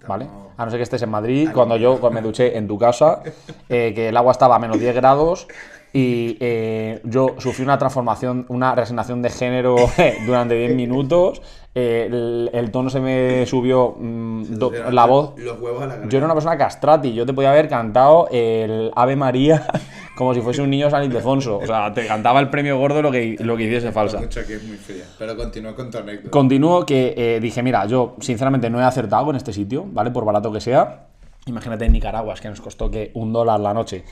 ¿Vale? 0.05 0.27
A 0.57 0.65
no 0.65 0.71
ser 0.71 0.79
que 0.79 0.83
estés 0.83 1.01
en 1.01 1.09
Madrid, 1.09 1.49
cuando 1.53 1.77
yo 1.77 1.97
me 2.11 2.21
duché 2.21 2.57
en 2.57 2.67
tu 2.67 2.77
casa, 2.77 3.21
eh, 3.69 3.93
que 3.93 4.09
el 4.09 4.17
agua 4.17 4.31
estaba 4.33 4.55
a 4.55 4.59
menos 4.59 4.79
10 4.79 4.95
grados 4.95 5.47
y 5.91 6.37
eh, 6.39 7.01
yo 7.03 7.35
sufrí 7.39 7.63
una 7.63 7.77
transformación, 7.77 8.45
una 8.49 8.75
resignación 8.75 9.21
de 9.21 9.29
género 9.29 9.75
durante 10.25 10.55
10 10.55 10.75
minutos, 10.75 11.41
eh, 11.73 12.05
el, 12.09 12.49
el 12.53 12.71
tono 12.71 12.89
se 12.89 12.99
me 12.99 13.45
subió, 13.45 13.95
mm, 13.97 14.43
do- 14.57 14.71
la 14.91 15.05
voz... 15.05 15.33
Los 15.37 15.59
huevos 15.59 15.81
a 15.83 15.87
la 15.87 16.07
Yo 16.07 16.17
era 16.17 16.25
una 16.25 16.33
persona 16.35 16.57
castrati, 16.57 17.13
yo 17.13 17.25
te 17.25 17.33
podía 17.33 17.51
haber 17.51 17.67
cantado 17.69 18.27
el 18.31 18.91
Ave 18.95 19.15
María 19.15 19.65
como 20.17 20.33
si 20.33 20.41
fuese 20.41 20.61
un 20.61 20.69
niño 20.69 20.89
San 20.89 21.03
Ildefonso. 21.05 21.57
O 21.57 21.65
sea, 21.65 21.93
te 21.93 22.05
cantaba 22.05 22.39
el 22.39 22.49
premio 22.49 22.77
gordo 22.77 23.01
lo 23.01 23.09
que, 23.11 23.35
lo 23.39 23.55
que 23.57 23.63
hiciese 23.63 23.91
falsa. 23.91 24.19
que 24.29 24.55
es 24.55 24.63
muy 24.63 24.77
fría. 24.77 25.05
Pero 25.17 25.35
continúa 25.37 25.73
con 25.75 25.89
tu 25.89 25.97
anécdota. 25.97 26.29
Continúo 26.29 26.85
que 26.85 27.13
eh, 27.17 27.39
dije, 27.39 27.63
mira, 27.63 27.85
yo 27.85 28.15
sinceramente 28.19 28.69
no 28.69 28.79
he 28.79 28.83
acertado 28.83 29.29
en 29.29 29.37
este 29.37 29.53
sitio, 29.53 29.85
¿vale? 29.87 30.11
Por 30.11 30.25
barato 30.25 30.51
que 30.51 30.59
sea. 30.61 31.07
Imagínate 31.45 31.85
en 31.85 31.93
Nicaragua, 31.93 32.33
es 32.33 32.41
que 32.41 32.49
nos 32.49 32.61
costó 32.61 32.91
que 32.91 33.11
un 33.13 33.31
dólar 33.33 33.59
la 33.59 33.73
noche. 33.73 34.03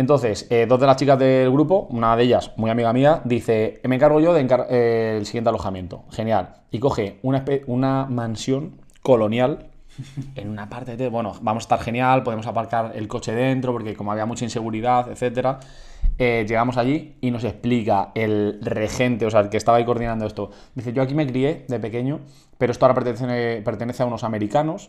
Entonces, 0.00 0.46
eh, 0.48 0.64
dos 0.66 0.80
de 0.80 0.86
las 0.86 0.96
chicas 0.96 1.18
del 1.18 1.50
grupo, 1.50 1.86
una 1.90 2.16
de 2.16 2.22
ellas, 2.22 2.52
muy 2.56 2.70
amiga 2.70 2.90
mía, 2.90 3.20
dice, 3.26 3.82
me 3.84 3.96
encargo 3.96 4.18
yo 4.18 4.32
del 4.32 5.26
siguiente 5.26 5.50
alojamiento. 5.50 6.04
Genial. 6.10 6.54
Y 6.70 6.78
coge 6.78 7.18
una, 7.22 8.06
mansión 8.06 8.80
colonial 9.02 9.66
en 10.36 10.48
una 10.48 10.70
parte 10.70 10.96
de, 10.96 11.10
bueno, 11.10 11.34
vamos 11.42 11.64
a 11.64 11.66
estar 11.66 11.80
genial, 11.82 12.22
podemos 12.22 12.46
aparcar 12.46 12.92
el 12.94 13.08
coche 13.08 13.34
dentro, 13.34 13.72
porque 13.72 13.94
como 13.94 14.10
había 14.10 14.24
mucha 14.24 14.42
inseguridad, 14.42 15.06
etcétera, 15.10 15.60
eh, 16.16 16.46
llegamos 16.48 16.78
allí 16.78 17.18
y 17.20 17.30
nos 17.30 17.44
explica 17.44 18.10
el 18.14 18.58
regente, 18.62 19.26
o 19.26 19.30
sea, 19.30 19.40
el 19.40 19.50
que 19.50 19.58
estaba 19.58 19.76
ahí 19.76 19.84
coordinando 19.84 20.24
esto. 20.24 20.50
Dice, 20.74 20.94
yo 20.94 21.02
aquí 21.02 21.14
me 21.14 21.26
crié 21.26 21.66
de 21.68 21.78
pequeño, 21.78 22.20
pero 22.56 22.72
esto 22.72 22.86
ahora 22.86 22.94
pertenece, 22.94 23.60
pertenece 23.62 24.02
a 24.02 24.06
unos 24.06 24.24
americanos. 24.24 24.88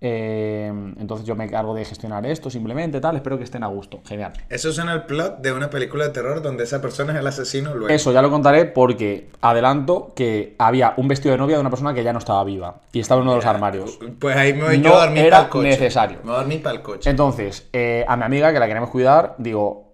Eh, 0.00 0.70
entonces 0.98 1.26
yo 1.26 1.34
me 1.34 1.44
encargo 1.44 1.74
de 1.74 1.84
gestionar 1.84 2.26
esto 2.26 2.50
simplemente, 2.50 3.00
tal, 3.00 3.16
espero 3.16 3.38
que 3.38 3.44
estén 3.44 3.62
a 3.62 3.66
gusto. 3.68 4.00
Genial. 4.04 4.32
Eso 4.50 4.68
es 4.70 4.78
en 4.78 4.88
el 4.88 5.04
plot 5.04 5.38
de 5.38 5.52
una 5.52 5.70
película 5.70 6.04
de 6.04 6.10
terror 6.10 6.42
donde 6.42 6.64
esa 6.64 6.80
persona 6.82 7.12
es 7.14 7.18
el 7.18 7.26
asesino 7.26 7.74
luego. 7.74 7.88
Eso 7.94 8.12
ya 8.12 8.20
lo 8.22 8.30
contaré 8.30 8.66
porque 8.66 9.30
adelanto 9.40 10.12
que 10.14 10.54
había 10.58 10.94
un 10.98 11.08
vestido 11.08 11.32
de 11.32 11.38
novia 11.38 11.56
de 11.56 11.60
una 11.60 11.70
persona 11.70 11.94
que 11.94 12.04
ya 12.04 12.12
no 12.12 12.18
estaba 12.18 12.44
viva 12.44 12.80
y 12.92 13.00
estaba 13.00 13.20
en 13.20 13.22
uno 13.22 13.32
de 13.32 13.36
los 13.38 13.46
armarios. 13.46 13.98
Pues 14.20 14.36
ahí 14.36 14.52
me 14.52 14.64
voy 14.64 14.78
No 14.78 14.84
yo 14.90 14.96
a 14.98 15.06
dormir 15.06 15.24
era 15.24 15.36
para 15.36 15.44
el 15.44 15.50
coche. 15.50 15.68
necesario. 15.68 16.18
Me 16.18 16.24
voy 16.30 16.34
a 16.34 16.38
dormir 16.40 16.62
para 16.62 16.76
el 16.76 16.82
coche. 16.82 17.08
Entonces, 17.10 17.68
eh, 17.72 18.04
a 18.06 18.16
mi 18.16 18.24
amiga, 18.24 18.52
que 18.52 18.58
la 18.58 18.66
queremos 18.66 18.90
cuidar, 18.90 19.34
digo, 19.38 19.92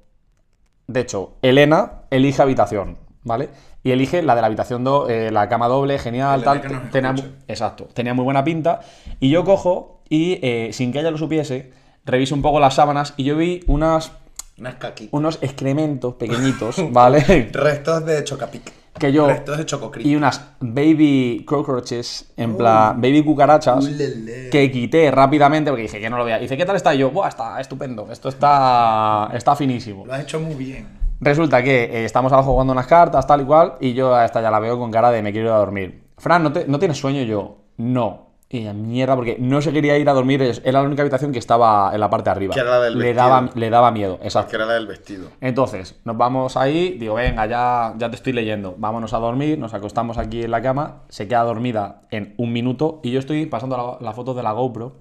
de 0.89 1.01
hecho, 1.01 1.35
Elena 1.43 2.03
elige 2.11 2.43
habitación, 2.43 2.99
¿vale? 3.23 3.49
Y 3.85 3.91
elige 3.93 4.23
la 4.23 4.35
de 4.35 4.41
la 4.43 4.47
habitación, 4.47 4.85
do- 4.85 5.09
eh, 5.09 5.31
la 5.33 5.49
cama 5.49 5.67
doble, 5.69 5.99
genial, 5.99 6.45
tal. 6.45 6.61
tenía, 6.93 7.15
exacto, 7.49 7.89
tenía 7.93 8.15
muy 8.15 8.25
buena 8.25 8.45
pinta. 8.45 8.81
Y 9.19 9.31
yo 9.31 9.45
cojo 9.45 9.92
y, 10.13 10.39
eh, 10.43 10.71
sin 10.73 10.93
que 10.93 11.01
ella 11.01 11.11
lo 11.11 11.17
supiese, 11.19 11.73
reviso 12.05 12.35
un 12.35 12.43
poco 12.43 12.61
las 12.61 12.75
sábanas 12.75 13.15
y 13.17 13.25
yo 13.25 13.37
vi 13.37 13.65
unas, 13.67 14.13
Unas 14.59 14.75
caquitas. 14.75 15.13
unos 15.15 15.39
excrementos 15.43 16.15
pequeñitos, 16.17 16.77
¿vale? 16.93 17.49
Restos 17.53 18.05
de 18.05 18.23
chocapic. 18.25 18.73
que 18.99 19.11
yo... 19.11 19.27
Restos 19.27 19.57
de 19.57 19.65
chococri. 19.67 20.07
Y 20.07 20.15
unas 20.15 20.41
baby 20.61 21.45
cockroaches, 21.47 22.31
en 22.37 22.57
plan, 22.59 23.01
baby 23.01 23.23
cucarachas, 23.25 23.85
Ulele. 23.87 24.51
que 24.51 24.71
quité 24.71 25.11
rápidamente 25.11 25.71
porque 25.71 25.85
dije 25.85 25.99
que 25.99 26.11
no 26.11 26.19
lo 26.19 26.25
veía. 26.27 26.39
Y 26.39 26.43
dice, 26.43 26.57
¿qué 26.59 26.67
tal 26.67 26.77
está? 26.77 26.95
Y 26.95 26.99
yo, 26.99 27.11
Buah, 27.11 27.29
está 27.29 27.59
estupendo, 27.61 28.07
esto 28.13 28.29
está, 28.29 29.31
está 29.33 29.57
finísimo. 29.57 30.05
Lo 30.05 30.13
has 30.13 30.21
hecho 30.23 30.39
muy 30.41 30.55
bien. 30.55 30.87
Resulta 31.21 31.63
que 31.63 31.85
eh, 31.85 32.05
estamos 32.05 32.33
abajo 32.33 32.51
jugando 32.53 32.73
unas 32.75 32.87
cartas, 32.87 33.27
tal 33.27 33.41
y 33.41 33.45
cual, 33.45 33.75
y 33.81 33.95
yo 33.95 34.15
a 34.15 34.25
esta 34.27 34.43
ya 34.43 34.51
la 34.51 34.59
veo 34.61 34.79
con 34.79 34.91
cara 34.91 35.11
de 35.11 35.23
me 35.23 35.33
quiero 35.33 35.47
ir 35.49 35.55
a 35.55 35.59
dormir. 35.59 36.03
Fran, 36.19 36.43
¿no, 36.43 36.53
te- 36.53 36.67
¿no 36.67 36.79
tienes 36.79 36.99
sueño? 36.99 37.21
Y 37.23 37.27
yo, 37.27 37.59
no. 37.79 38.32
Y 38.55 38.59
ella, 38.59 38.75
mierda, 38.75 39.17
porque 39.17 39.37
no 39.41 39.63
se 39.63 39.73
quería 39.73 39.97
ir 39.97 40.07
a 40.11 40.13
dormir, 40.13 40.43
era 40.43 40.81
la 40.83 40.87
única 40.87 41.01
habitación 41.01 41.33
que 41.33 41.39
estaba 41.39 41.91
en 41.95 41.99
la 42.01 42.11
parte 42.11 42.25
de 42.29 42.31
arriba. 42.33 42.53
Que 42.55 42.61
era 42.61 42.71
la 42.73 42.81
del 42.81 42.99
le, 42.99 43.05
vestido. 43.07 43.25
daba, 43.29 43.51
le 43.55 43.71
daba 43.71 43.91
miedo, 43.91 44.19
exacto. 44.23 44.51
Que 44.51 44.57
era 44.57 44.67
la 44.67 44.75
del 44.75 44.87
vestido. 44.87 45.29
Entonces, 45.41 45.99
nos 46.05 46.19
vamos 46.19 46.59
ahí, 46.59 46.99
digo, 47.01 47.15
venga, 47.15 47.47
ya, 47.47 47.95
ya 47.97 48.11
te 48.11 48.17
estoy 48.17 48.35
leyendo, 48.35 48.75
vámonos 48.77 49.15
a 49.15 49.19
dormir, 49.19 49.59
nos 49.59 49.73
acostamos 49.73 50.19
aquí 50.19 50.43
en 50.43 50.51
la 50.51 50.61
cama, 50.61 50.99
se 51.09 51.27
queda 51.27 51.45
dormida 51.45 52.03
en 52.11 52.35
un 52.37 52.53
minuto 52.53 53.01
y 53.03 53.11
yo 53.11 53.19
estoy 53.21 53.47
pasando 53.47 53.99
la, 54.01 54.05
la 54.07 54.13
foto 54.13 54.35
de 54.35 54.43
la 54.43 54.53
GoPro 54.53 54.97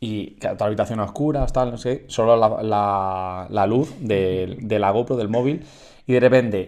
y 0.00 0.34
claro, 0.40 0.56
toda 0.56 0.66
la 0.66 0.70
habitación 0.70 0.98
a 0.98 1.04
oscuras, 1.04 1.52
tal, 1.52 1.70
no 1.70 1.78
sé, 1.78 2.04
solo 2.08 2.34
la, 2.36 2.60
la- 2.62 3.46
la 3.50 3.66
luz 3.68 3.94
de, 4.00 4.58
de 4.60 4.78
la 4.80 4.90
GoPro 4.90 5.16
del 5.16 5.28
móvil 5.28 5.64
y 6.06 6.12
de 6.14 6.20
repente 6.20 6.66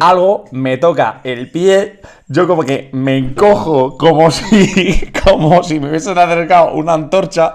algo 0.00 0.44
me 0.52 0.76
toca 0.78 1.20
el 1.24 1.50
pie, 1.50 2.00
yo 2.28 2.46
como 2.46 2.62
que 2.62 2.90
me 2.92 3.16
encojo 3.18 3.96
como 3.98 4.30
si, 4.30 5.10
como 5.24 5.62
si 5.62 5.80
me 5.80 5.88
hubiesen 5.90 6.16
acercado 6.18 6.72
una 6.72 6.94
antorcha. 6.94 7.54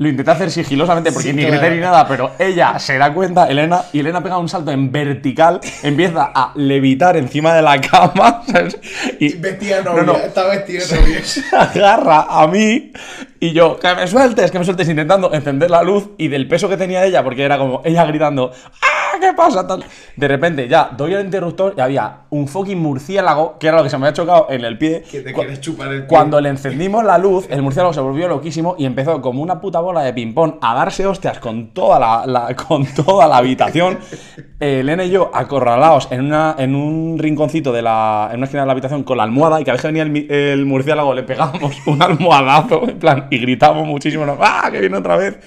Lo 0.00 0.08
intenté 0.08 0.30
hacer 0.30 0.50
sigilosamente 0.52 1.10
porque 1.10 1.30
Sí, 1.30 1.34
ni 1.34 1.42
claro. 1.42 1.58
grité 1.60 1.74
ni 1.74 1.80
nada, 1.80 2.06
pero 2.06 2.30
ella 2.38 2.78
se 2.78 2.96
da 2.98 3.12
cuenta, 3.12 3.48
Elena, 3.48 3.82
y 3.92 3.98
Elena 3.98 4.22
pega 4.22 4.38
un 4.38 4.48
salto 4.48 4.70
en 4.70 4.92
vertical, 4.92 5.58
empieza 5.82 6.30
a 6.32 6.52
levitar 6.54 7.16
encima 7.16 7.52
de 7.52 7.62
la 7.62 7.80
cama, 7.80 8.44
¿sabes? 8.46 8.78
Y 9.18 9.34
Vestida 9.38 9.82
No, 9.82 10.00
no. 10.02 10.12
Está 10.12 10.46
vestida 10.46 10.84
novia. 11.00 11.24
se 11.24 11.42
agarra 11.56 12.26
a 12.30 12.46
mí 12.46 12.92
y 13.40 13.50
yo, 13.52 13.76
que 13.80 13.92
me 13.96 14.06
sueltes, 14.06 14.52
que 14.52 14.60
me 14.60 14.64
sueltes, 14.64 14.88
intentando 14.88 15.34
encender 15.34 15.68
la 15.68 15.82
luz 15.82 16.10
y 16.16 16.28
del 16.28 16.46
peso 16.46 16.68
que 16.68 16.76
tenía 16.76 17.04
ella, 17.04 17.24
porque 17.24 17.42
era 17.42 17.58
como 17.58 17.82
ella 17.84 18.04
gritando, 18.04 18.52
¡ah, 18.80 18.97
qué 19.20 19.32
pasa! 19.34 19.66
Tal. 19.66 19.84
De 20.16 20.28
repente 20.28 20.68
ya 20.68 20.90
doy 20.96 21.14
el 21.14 21.24
interruptor 21.24 21.74
y 21.76 21.80
había 21.80 22.20
un 22.30 22.48
fucking 22.48 22.78
murciélago, 22.78 23.58
que 23.58 23.68
era 23.68 23.76
lo 23.78 23.82
que 23.82 23.90
se 23.90 23.98
me 23.98 24.06
había 24.06 24.14
chocado 24.14 24.46
en 24.50 24.64
el 24.64 24.78
pie. 24.78 25.02
Que 25.10 25.20
te 25.20 25.32
quieres 25.32 25.60
chupar 25.60 25.88
el 25.88 25.98
pie. 26.00 26.06
Cuando 26.08 26.40
le 26.40 26.48
encendimos 26.48 27.04
la 27.04 27.18
luz, 27.18 27.46
el 27.50 27.62
murciélago 27.62 27.92
se 27.92 28.00
volvió 28.00 28.28
loquísimo 28.28 28.74
y 28.78 28.84
empezó 28.86 29.20
como 29.20 29.42
una 29.42 29.60
puta 29.60 29.80
bola 29.80 30.02
de 30.02 30.12
ping-pong 30.12 30.54
a 30.60 30.74
darse 30.74 31.06
hostias 31.06 31.38
con 31.38 31.68
toda 31.74 31.98
la, 31.98 32.26
la- 32.26 32.54
con 32.56 32.84
toda 32.86 33.26
la 33.28 33.36
habitación. 33.38 33.98
Eh, 34.60 34.80
Elena 34.80 35.04
y 35.04 35.10
yo 35.10 35.30
acorralados 35.32 36.08
en, 36.10 36.22
una, 36.24 36.54
en 36.58 36.74
un 36.74 37.16
rinconcito 37.18 37.72
de 37.72 37.82
la, 37.82 38.28
en 38.30 38.38
una 38.38 38.44
esquina 38.46 38.62
de 38.62 38.66
la 38.66 38.72
habitación 38.72 39.04
con 39.04 39.16
la 39.16 39.22
almohada 39.22 39.60
y 39.60 39.64
cada 39.64 39.74
vez 39.74 39.82
que 39.82 39.88
venía 39.88 40.02
el, 40.02 40.30
el 40.30 40.66
murciélago 40.66 41.14
le 41.14 41.22
pegábamos 41.22 41.76
un 41.86 42.02
almohadazo 42.02 42.88
en 42.88 42.98
plan, 42.98 43.26
y 43.30 43.38
gritábamos 43.38 43.86
muchísimo. 43.86 44.24
¡ah, 44.40 44.68
que 44.72 44.80
viene 44.80 44.96
otra 44.96 45.16
vez! 45.16 45.38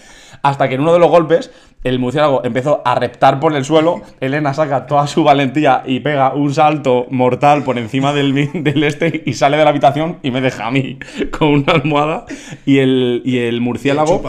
Hasta 0.44 0.68
que 0.68 0.76
en 0.76 0.82
uno 0.82 0.94
de 0.94 1.00
los 1.00 1.10
golpes 1.10 1.52
el 1.84 1.98
murciélago 1.98 2.44
empezó 2.44 2.82
a 2.86 2.96
reptar 2.96 3.40
por 3.40 3.56
el 3.56 3.66
suelo, 3.66 4.02
Elena 4.20 4.54
saca 4.54 4.86
toda 4.86 5.08
su 5.08 5.24
valentía 5.24 5.84
y 5.86 6.00
pega 6.00 6.34
un 6.34 6.54
salto 6.54 7.08
mortal 7.10 7.64
por 7.64 7.78
encima 7.78 8.14
del, 8.14 8.50
del 8.64 8.84
este 8.84 9.24
y 9.26 9.34
sale 9.34 9.58
de 9.58 9.64
la 9.64 9.72
habitación 9.72 10.20
y 10.22 10.32
me 10.32 10.42
deja 10.42 10.68
a 10.68 10.72
mí 10.72 11.00
con 11.38 11.50
una 11.50 11.74
almohada 11.74 12.26
y 12.66 12.80
el, 12.80 13.22
y 13.26 13.40
el 13.40 13.62
murciélago... 13.62 14.22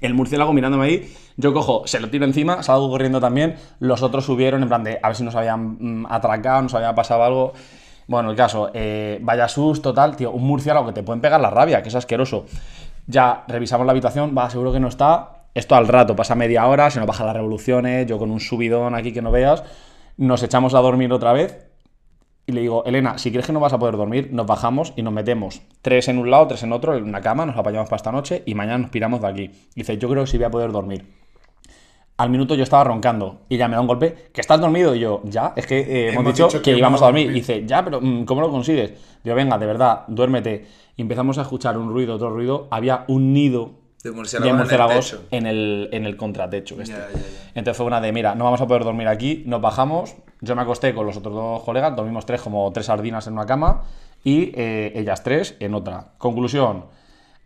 El 0.00 0.14
murciélago 0.14 0.52
mirándome 0.52 0.84
ahí, 0.84 1.12
yo 1.36 1.52
cojo, 1.52 1.86
se 1.86 1.98
lo 1.98 2.10
tiro 2.10 2.24
encima, 2.24 2.62
salgo 2.62 2.88
corriendo 2.88 3.20
también. 3.20 3.56
Los 3.80 4.02
otros 4.02 4.24
subieron 4.24 4.62
en 4.62 4.68
plan 4.68 4.84
de 4.84 5.00
a 5.02 5.08
ver 5.08 5.16
si 5.16 5.24
nos 5.24 5.34
habían 5.34 6.02
mm, 6.02 6.06
atracado, 6.08 6.62
nos 6.62 6.74
había 6.74 6.94
pasado 6.94 7.24
algo. 7.24 7.52
Bueno, 8.06 8.30
el 8.30 8.36
caso, 8.36 8.70
eh, 8.74 9.18
vaya 9.22 9.48
susto, 9.48 9.94
tal, 9.94 10.14
tío, 10.14 10.30
un 10.30 10.44
murciélago 10.44 10.86
que 10.86 10.92
te 10.92 11.02
pueden 11.02 11.20
pegar 11.20 11.40
la 11.40 11.50
rabia, 11.50 11.82
que 11.82 11.88
es 11.88 11.94
asqueroso. 11.94 12.44
Ya 13.06 13.44
revisamos 13.48 13.86
la 13.86 13.92
habitación, 13.92 14.34
va, 14.36 14.48
seguro 14.50 14.72
que 14.72 14.80
no 14.80 14.88
está. 14.88 15.43
Esto 15.54 15.76
al 15.76 15.86
rato, 15.86 16.16
pasa 16.16 16.34
media 16.34 16.66
hora, 16.66 16.90
se 16.90 16.98
nos 16.98 17.06
bajan 17.06 17.26
las 17.26 17.36
revoluciones, 17.36 18.06
yo 18.06 18.18
con 18.18 18.30
un 18.30 18.40
subidón 18.40 18.94
aquí 18.94 19.12
que 19.12 19.22
no 19.22 19.30
veas. 19.30 19.62
Nos 20.16 20.42
echamos 20.42 20.74
a 20.74 20.80
dormir 20.80 21.12
otra 21.12 21.32
vez 21.32 21.68
y 22.46 22.52
le 22.52 22.60
digo, 22.60 22.84
Elena, 22.84 23.16
si 23.16 23.30
crees 23.30 23.46
que 23.46 23.52
no 23.52 23.60
vas 23.60 23.72
a 23.72 23.78
poder 23.78 23.96
dormir, 23.96 24.28
nos 24.32 24.46
bajamos 24.46 24.92
y 24.96 25.02
nos 25.02 25.12
metemos 25.12 25.62
tres 25.80 26.08
en 26.08 26.18
un 26.18 26.30
lado, 26.30 26.48
tres 26.48 26.62
en 26.62 26.72
otro, 26.72 26.94
en 26.96 27.04
una 27.04 27.20
cama, 27.20 27.46
nos 27.46 27.56
apañamos 27.56 27.88
para 27.88 27.96
esta 27.96 28.12
noche 28.12 28.42
y 28.44 28.54
mañana 28.54 28.78
nos 28.78 28.90
piramos 28.90 29.22
de 29.22 29.28
aquí. 29.28 29.42
Y 29.74 29.80
dice, 29.80 29.96
yo 29.96 30.08
creo 30.10 30.24
que 30.24 30.30
sí 30.30 30.36
voy 30.36 30.46
a 30.46 30.50
poder 30.50 30.70
dormir. 30.72 31.06
Al 32.16 32.30
minuto 32.30 32.54
yo 32.54 32.62
estaba 32.62 32.84
roncando 32.84 33.40
y 33.48 33.56
ya 33.56 33.66
me 33.66 33.74
da 33.74 33.80
un 33.80 33.86
golpe, 33.86 34.30
¿que 34.32 34.40
estás 34.40 34.60
dormido? 34.60 34.94
Y 34.94 35.00
yo, 35.00 35.22
ya, 35.24 35.52
es 35.56 35.66
que 35.66 35.78
eh, 35.78 36.08
hemos, 36.08 36.20
Hemos 36.20 36.34
dicho, 36.34 36.46
dicho 36.46 36.62
que, 36.62 36.72
que 36.72 36.78
íbamos 36.78 37.00
a 37.00 37.06
dormir. 37.06 37.30
Y 37.30 37.34
dice, 37.34 37.64
ya, 37.66 37.82
pero 37.82 38.00
mm, 38.00 38.24
¿cómo 38.24 38.40
lo 38.40 38.50
consigues? 38.50 38.92
Digo, 39.22 39.34
venga, 39.34 39.56
de 39.56 39.66
verdad, 39.66 40.04
duérmete. 40.08 40.66
Y 40.96 41.02
empezamos 41.02 41.38
a 41.38 41.42
escuchar 41.42 41.78
un 41.78 41.90
ruido, 41.90 42.14
otro 42.14 42.30
ruido. 42.30 42.68
Había 42.70 43.04
un 43.08 43.32
nido 43.32 43.83
De 44.04 44.10
de 44.10 44.16
murciélago 44.16 44.48
en 44.50 44.54
el 44.54 44.60
murciélagos 44.60 45.10
techo. 45.10 45.22
en 45.30 45.46
el, 45.46 45.88
en 45.92 46.04
el 46.06 46.16
contratecho. 46.16 46.80
Este. 46.80 46.94
Ya, 46.94 47.08
ya, 47.12 47.18
ya. 47.18 47.50
Entonces 47.54 47.76
fue 47.76 47.86
una 47.86 48.00
de, 48.00 48.12
mira, 48.12 48.34
no 48.34 48.44
vamos 48.44 48.60
a 48.60 48.66
poder 48.66 48.84
dormir 48.84 49.08
aquí, 49.08 49.42
nos 49.46 49.60
bajamos, 49.60 50.14
yo 50.40 50.54
me 50.54 50.62
acosté 50.62 50.94
con 50.94 51.06
los 51.06 51.16
otros 51.16 51.34
dos 51.34 51.62
colegas, 51.64 51.96
dormimos 51.96 52.26
tres 52.26 52.40
como 52.42 52.70
tres 52.72 52.86
sardinas 52.86 53.26
en 53.26 53.32
una 53.32 53.46
cama 53.46 53.82
y 54.22 54.52
eh, 54.54 54.92
ellas 54.94 55.22
tres 55.22 55.56
en 55.60 55.74
otra. 55.74 56.08
Conclusión, 56.18 56.84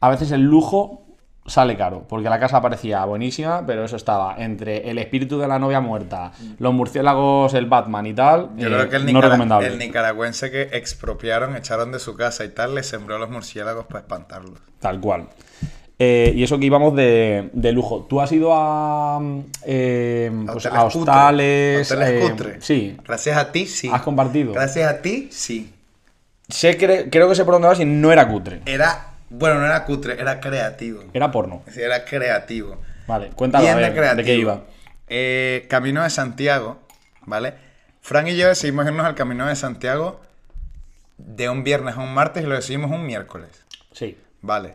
a 0.00 0.08
veces 0.10 0.30
el 0.32 0.42
lujo 0.42 1.04
sale 1.46 1.76
caro, 1.78 2.04
porque 2.06 2.28
la 2.28 2.38
casa 2.38 2.60
parecía 2.60 3.02
buenísima, 3.06 3.64
pero 3.66 3.84
eso 3.84 3.96
estaba 3.96 4.34
entre 4.36 4.90
el 4.90 4.98
espíritu 4.98 5.38
de 5.38 5.48
la 5.48 5.58
novia 5.58 5.80
muerta, 5.80 6.32
los 6.58 6.74
murciélagos, 6.74 7.54
el 7.54 7.64
Batman 7.66 8.06
y 8.06 8.12
tal, 8.14 8.50
Yo 8.56 8.66
eh, 8.66 8.70
creo 8.70 8.88
que 8.90 8.96
el, 8.96 9.06
no 9.06 9.12
nicara- 9.12 9.28
recomendable. 9.28 9.66
el 9.68 9.78
nicaragüense 9.78 10.50
que 10.50 10.62
expropiaron, 10.76 11.56
echaron 11.56 11.90
de 11.90 12.00
su 12.00 12.16
casa 12.16 12.44
y 12.44 12.50
tal, 12.50 12.74
le 12.74 12.82
sembró 12.82 13.16
los 13.18 13.30
murciélagos 13.30 13.86
para 13.86 14.00
espantarlos. 14.00 14.58
Tal 14.80 15.00
cual. 15.00 15.28
Eh, 16.00 16.32
y 16.36 16.44
eso 16.44 16.58
que 16.58 16.66
íbamos 16.66 16.94
de, 16.94 17.50
de 17.52 17.72
lujo. 17.72 18.06
¿Tú 18.08 18.20
has 18.20 18.30
ido 18.30 18.50
a, 18.54 19.20
eh, 19.64 20.30
pues, 20.52 20.66
a 20.66 20.70
cutre. 20.70 21.00
hostales? 21.00 21.92
Hoteles 21.92 22.08
eh, 22.10 22.28
cutre. 22.30 22.60
Sí. 22.60 22.96
Gracias 23.04 23.36
a 23.36 23.50
ti, 23.50 23.66
sí. 23.66 23.90
¿Has 23.92 24.02
compartido? 24.02 24.52
Gracias 24.52 24.88
a 24.88 25.02
ti, 25.02 25.28
sí. 25.32 25.74
Sé 26.48 26.76
que, 26.76 27.10
creo 27.10 27.28
que 27.28 27.34
sé 27.34 27.44
por 27.44 27.54
dónde 27.54 27.68
vas 27.68 27.80
y 27.80 27.84
no 27.84 28.12
era 28.12 28.28
cutre. 28.28 28.62
Era, 28.64 29.08
bueno, 29.28 29.58
no 29.58 29.66
era 29.66 29.84
cutre, 29.84 30.20
era 30.20 30.40
creativo. 30.40 31.02
Era 31.12 31.30
porno. 31.30 31.62
Era 31.76 32.04
creativo. 32.04 32.78
Vale, 33.08 33.30
a 33.54 34.14
de 34.14 34.24
qué 34.24 34.34
iba. 34.36 34.62
Eh, 35.08 35.66
camino 35.68 36.02
de 36.02 36.10
Santiago, 36.10 36.78
¿vale? 37.24 37.54
Fran 38.02 38.28
y 38.28 38.36
yo 38.36 38.48
decidimos 38.48 38.86
irnos 38.86 39.04
al 39.04 39.14
Camino 39.14 39.46
de 39.46 39.56
Santiago 39.56 40.20
de 41.16 41.48
un 41.48 41.64
viernes 41.64 41.96
a 41.96 42.00
un 42.00 42.14
martes 42.14 42.44
y 42.44 42.46
lo 42.46 42.54
decidimos 42.54 42.90
un 42.90 43.04
miércoles. 43.04 43.48
Sí. 43.92 44.16
Vale. 44.40 44.74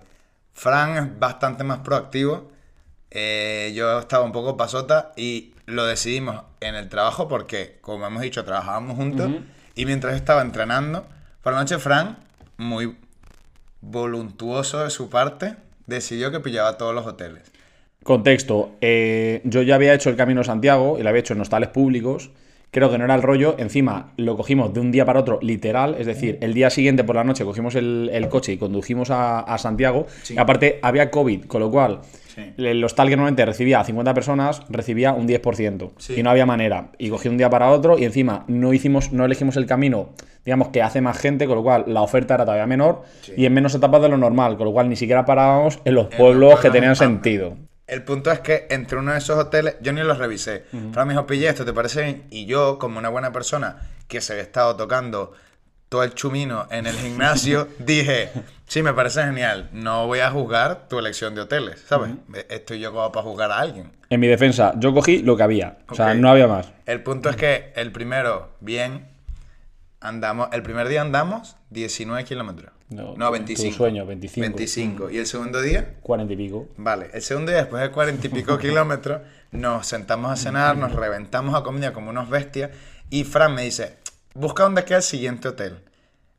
Fran 0.53 0.97
es 0.97 1.19
bastante 1.19 1.63
más 1.63 1.79
proactivo. 1.79 2.51
eh, 3.11 3.71
yo 3.75 3.99
estaba 3.99 4.23
un 4.23 4.31
poco 4.31 4.57
pasota 4.57 5.11
y 5.15 5.53
lo 5.65 5.85
decidimos 5.85 6.43
en 6.61 6.75
el 6.75 6.89
trabajo 6.89 7.27
porque, 7.27 7.77
como 7.81 8.07
hemos 8.07 8.21
dicho, 8.21 8.43
trabajábamos 8.43 8.97
juntos. 8.97 9.31
Y 9.75 9.85
mientras 9.85 10.15
estaba 10.15 10.41
entrenando, 10.41 11.05
por 11.41 11.53
la 11.53 11.59
noche 11.59 11.77
Fran, 11.77 12.17
muy 12.57 12.97
voluntuoso 13.81 14.83
de 14.83 14.89
su 14.89 15.09
parte, 15.09 15.55
decidió 15.85 16.31
que 16.31 16.39
pillaba 16.39 16.77
todos 16.77 16.95
los 16.95 17.05
hoteles. 17.05 17.51
Contexto. 18.03 18.71
eh, 18.81 19.41
yo 19.45 19.61
ya 19.61 19.75
había 19.75 19.93
hecho 19.93 20.09
el 20.09 20.15
Camino 20.15 20.41
de 20.41 20.45
Santiago 20.45 20.97
y 20.99 21.03
lo 21.03 21.09
había 21.09 21.21
hecho 21.21 21.33
en 21.33 21.41
hostales 21.41 21.69
públicos 21.69 22.31
Creo 22.73 22.89
que 22.91 22.97
no 22.97 23.05
era 23.05 23.13
el 23.15 23.21
rollo. 23.21 23.55
Encima 23.59 24.11
lo 24.17 24.35
cogimos 24.35 24.73
de 24.73 24.79
un 24.79 24.91
día 24.91 25.05
para 25.05 25.19
otro, 25.19 25.39
literal. 25.41 25.95
Es 25.99 26.07
decir, 26.07 26.39
el 26.41 26.53
día 26.55 26.69
siguiente 26.69 27.03
por 27.03 27.15
la 27.15 27.23
noche 27.23 27.45
cogimos 27.45 27.75
el, 27.75 28.09
el 28.11 28.27
coche 28.29 28.51
y 28.51 28.57
condujimos 28.57 29.11
a, 29.11 29.39
a 29.41 29.57
Santiago. 29.59 30.07
Sí. 30.23 30.33
Y 30.33 30.37
aparte 30.39 30.79
había 30.81 31.11
COVID, 31.11 31.45
con 31.45 31.61
lo 31.61 31.69
cual 31.71 31.99
Sí. 32.33 32.41
el 32.57 32.83
hostal 32.83 33.09
que 33.09 33.15
normalmente 33.15 33.45
recibía 33.45 33.79
a 33.79 33.83
50 33.83 34.11
personas 34.15 34.63
recibía 34.67 35.13
un 35.13 35.27
10%. 35.27 35.91
Sí. 35.97 36.15
Y 36.17 36.23
no 36.23 36.31
había 36.31 36.47
manera. 36.47 36.87
Y 36.97 37.09
cogí 37.09 37.29
un 37.29 37.37
día 37.37 37.47
para 37.51 37.69
otro 37.69 37.99
y 37.99 38.05
encima 38.05 38.43
no 38.47 38.73
hicimos, 38.73 39.11
no 39.11 39.23
elegimos 39.23 39.55
el 39.55 39.67
camino, 39.67 40.09
digamos, 40.43 40.69
que 40.69 40.81
hace 40.81 40.99
más 40.99 41.19
gente, 41.19 41.45
con 41.45 41.57
lo 41.57 41.61
cual 41.63 41.83
la 41.85 42.01
oferta 42.01 42.33
era 42.33 42.43
todavía 42.43 42.65
menor 42.65 43.03
y 43.37 43.45
en 43.45 43.53
menos 43.53 43.75
etapas 43.75 44.01
de 44.01 44.09
lo 44.09 44.17
normal, 44.17 44.57
con 44.57 44.65
lo 44.65 44.73
cual 44.73 44.89
ni 44.89 44.95
siquiera 44.95 45.25
parábamos 45.25 45.79
en 45.85 45.93
los 45.93 46.05
los 46.05 46.15
pueblos 46.15 46.59
que 46.59 46.71
tenían 46.71 46.95
sentido. 46.95 47.53
El 47.93 48.01
punto 48.01 48.31
es 48.31 48.39
que 48.39 48.65
entre 48.71 48.97
uno 48.97 49.11
de 49.11 49.19
esos 49.19 49.37
hoteles, 49.37 49.75
yo 49.79 49.93
ni 49.93 50.01
los 50.01 50.17
revisé. 50.17 50.65
Fran 50.91 51.07
me 51.07 51.13
dijo, 51.13 51.27
pille 51.27 51.47
esto, 51.47 51.63
¿te 51.63 51.73
parece 51.73 52.01
bien? 52.01 52.23
Y 52.31 52.47
yo, 52.47 52.79
como 52.79 52.97
una 52.97 53.09
buena 53.09 53.31
persona 53.31 53.77
que 54.07 54.19
se 54.19 54.33
había 54.33 54.41
estado 54.41 54.75
tocando 54.75 55.33
todo 55.89 56.01
el 56.01 56.15
chumino 56.15 56.65
en 56.71 56.87
el 56.87 56.95
gimnasio, 56.95 57.67
dije, 57.77 58.31
sí, 58.65 58.81
me 58.81 58.93
parece 58.93 59.21
genial. 59.21 59.69
No 59.73 60.07
voy 60.07 60.21
a 60.21 60.31
juzgar 60.31 60.87
tu 60.87 60.97
elección 60.97 61.35
de 61.35 61.41
hoteles, 61.41 61.83
¿sabes? 61.87 62.13
Estoy 62.49 62.79
yo 62.79 62.91
como 62.91 63.11
para 63.11 63.23
juzgar 63.23 63.51
a 63.51 63.59
alguien. 63.59 63.91
En 64.09 64.19
mi 64.19 64.25
defensa, 64.27 64.73
yo 64.77 64.91
cogí 64.91 65.19
lo 65.19 65.37
que 65.37 65.43
había. 65.43 65.77
O 65.87 65.93
sea, 65.93 66.15
no 66.15 66.29
había 66.29 66.47
más. 66.47 66.73
El 66.87 67.03
punto 67.03 67.29
es 67.29 67.35
que 67.35 67.73
el 67.75 67.91
primero, 67.91 68.55
bien, 68.59 69.07
andamos, 69.99 70.49
el 70.51 70.63
primer 70.63 70.87
día 70.87 71.01
andamos 71.01 71.57
19 71.69 72.23
kilómetros. 72.23 72.72
No, 72.89 73.15
No, 73.17 73.27
tu 73.27 73.31
25. 73.33 73.75
sueño, 73.75 74.05
25. 74.05 74.41
25. 74.55 75.09
¿Y 75.09 75.17
el 75.17 75.25
segundo 75.25 75.61
día? 75.61 75.95
40 76.01 76.33
y 76.33 76.35
pico. 76.37 76.67
Vale, 76.77 77.09
el 77.13 77.21
segundo 77.21 77.51
día, 77.51 77.61
después 77.61 77.81
de 77.81 77.89
cuarenta 77.91 78.27
y 78.27 78.29
pico 78.29 78.57
kilómetros, 78.59 79.21
nos 79.51 79.87
sentamos 79.87 80.31
a 80.31 80.35
cenar, 80.35 80.77
nos 80.77 80.93
reventamos 80.93 81.55
a 81.55 81.63
comida 81.63 81.93
como 81.93 82.09
unos 82.11 82.29
bestias. 82.29 82.71
Y 83.09 83.23
Fran 83.23 83.55
me 83.55 83.63
dice: 83.63 83.95
Busca 84.35 84.63
dónde 84.63 84.83
queda 84.83 84.97
el 84.97 85.03
siguiente 85.03 85.47
hotel, 85.47 85.79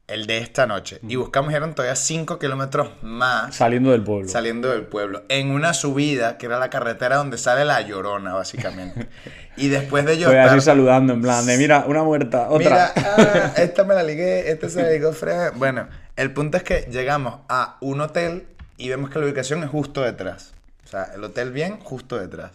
el 0.07 0.27
de 0.27 0.39
esta 0.39 0.67
noche. 0.67 1.01
Y 1.09 1.17
buscamos, 1.17 1.53
y 1.53 1.57
eran 1.57 1.75
todavía 1.75 1.97
5 1.97 2.39
kilómetros 2.39 2.91
más 3.03 3.57
Saliendo 3.57 3.91
del 3.91 4.03
pueblo. 4.03 4.29
saliendo 4.29 4.69
del 4.71 4.83
pueblo, 4.83 5.23
en 5.29 5.51
una 5.51 5.75
subida 5.75 6.39
que 6.39 6.47
era 6.47 6.59
la 6.59 6.71
carretera 6.71 7.17
donde 7.17 7.39
sale 7.39 7.65
la 7.65 7.81
llorona, 7.81 8.35
básicamente. 8.35 9.09
Y 9.57 9.69
después 9.69 10.05
de 10.05 10.19
yo 10.19 10.27
así 10.31 10.37
estar- 10.37 10.61
saludando, 10.63 11.13
en 11.13 11.23
plan, 11.23 11.47
de 11.47 11.57
mira, 11.57 11.85
una 11.87 12.03
muerta, 12.03 12.49
otra. 12.51 12.59
Mira, 12.59 12.93
ah, 12.97 13.53
esta 13.57 13.85
me 13.85 13.95
la 13.95 14.03
ligué, 14.03 14.51
esta 14.51 14.69
se 14.69 14.83
la 14.83 14.91
ligó 14.91 15.13
Fran. 15.13 15.53
Bueno, 15.57 15.87
el 16.17 16.33
punto 16.33 16.57
es 16.57 16.63
que 16.63 16.87
llegamos 16.91 17.41
a 17.49 17.77
un 17.81 18.01
hotel 18.01 18.47
y 18.77 18.89
vemos 18.89 19.11
que 19.11 19.19
la 19.19 19.27
ubicación 19.27 19.63
es 19.65 19.71
justo 19.71 20.03
detrás. 20.03 20.53
O 20.85 20.89
sea, 20.89 21.05
el 21.15 21.25
hotel 21.25 21.53
bien, 21.53 21.79
justo 21.81 22.19
detrás. 22.19 22.53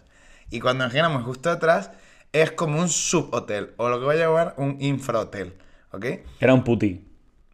Y 0.50 0.60
cuando 0.60 0.84
nos 0.84 0.94
giramos 0.94 1.24
justo 1.24 1.50
detrás, 1.50 1.92
es 2.32 2.52
como 2.52 2.80
un 2.80 2.90
subhotel, 2.90 3.74
o 3.78 3.90
lo 3.90 4.00
que 4.00 4.06
voy 4.06 4.16
a 4.18 4.20
llamar 4.20 4.54
un 4.58 4.78
infrahotel. 4.80 5.54
¿Ok? 5.92 6.06
Era 6.40 6.54
un 6.54 6.64
puti. 6.64 7.06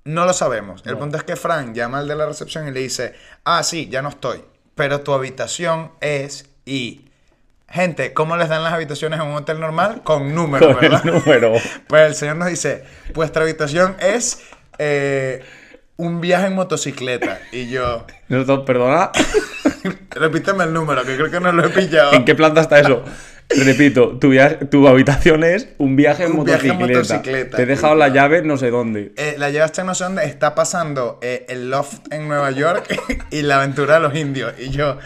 No 0.03 0.25
lo 0.25 0.33
sabemos. 0.33 0.83
El 0.85 0.97
punto 0.97 1.17
es 1.17 1.23
que 1.23 1.35
Frank 1.35 1.73
llama 1.73 1.99
al 1.99 2.07
de 2.07 2.15
la 2.15 2.25
recepción 2.25 2.67
y 2.67 2.71
le 2.71 2.81
dice, 2.81 3.15
ah, 3.43 3.63
sí, 3.63 3.89
ya 3.89 4.01
no 4.01 4.09
estoy. 4.09 4.43
Pero 4.75 5.01
tu 5.01 5.13
habitación 5.13 5.91
es 6.01 6.49
y... 6.65 7.01
Gente, 7.67 8.13
¿cómo 8.13 8.37
les 8.37 8.47
dan 8.47 8.63
las 8.63 8.73
habitaciones 8.73 9.19
en 9.19 9.25
un 9.25 9.33
hotel 9.35 9.59
normal? 9.59 10.01
Con 10.03 10.35
números, 10.35 10.75
Con 10.75 10.83
el 10.85 10.91
¿verdad? 10.91 11.03
número. 11.03 11.53
Pues 11.87 12.03
el 12.03 12.15
señor 12.15 12.35
nos 12.35 12.49
dice, 12.49 12.83
vuestra 13.15 13.41
habitación 13.41 13.95
es 13.99 14.43
eh, 14.77 15.43
un 15.97 16.21
viaje 16.21 16.47
en 16.47 16.55
motocicleta. 16.55 17.39
Y 17.51 17.69
yo, 17.69 18.05
Nosotros, 18.27 18.65
perdona, 18.65 19.11
repíteme 20.11 20.63
el 20.63 20.73
número, 20.73 21.03
que 21.03 21.15
creo 21.15 21.31
que 21.31 21.39
no 21.39 21.51
lo 21.51 21.65
he 21.65 21.69
pillado. 21.69 22.13
¿en 22.13 22.25
qué 22.25 22.35
planta 22.35 22.61
está 22.61 22.79
eso? 22.79 23.03
Repito, 23.49 24.17
tu, 24.17 24.29
viaje, 24.29 24.65
tu 24.65 24.87
habitación 24.87 25.43
es 25.43 25.69
un 25.77 25.95
viaje 25.95 26.23
en, 26.23 26.31
Un 26.31 26.45
viaje 26.45 26.67
en 26.67 26.77
motocicleta. 26.77 27.15
motocicleta. 27.15 27.57
Te 27.57 27.63
he 27.63 27.65
dejado 27.67 27.93
la 27.93 28.09
llave 28.09 28.41
no 28.41 28.57
sé 28.57 28.71
dónde. 28.71 29.13
Eh, 29.17 29.35
la 29.37 29.51
llevaste 29.51 29.83
no 29.83 29.93
sé 29.93 30.05
dónde, 30.05 30.25
está 30.25 30.55
pasando 30.55 31.19
eh, 31.21 31.45
el 31.47 31.69
loft 31.69 32.11
en 32.11 32.27
Nueva 32.27 32.49
York 32.51 32.87
y 33.31 33.43
la 33.43 33.57
aventura 33.57 33.95
de 33.95 33.99
los 33.99 34.15
indios. 34.15 34.53
Y 34.59 34.71
yo, 34.71 34.97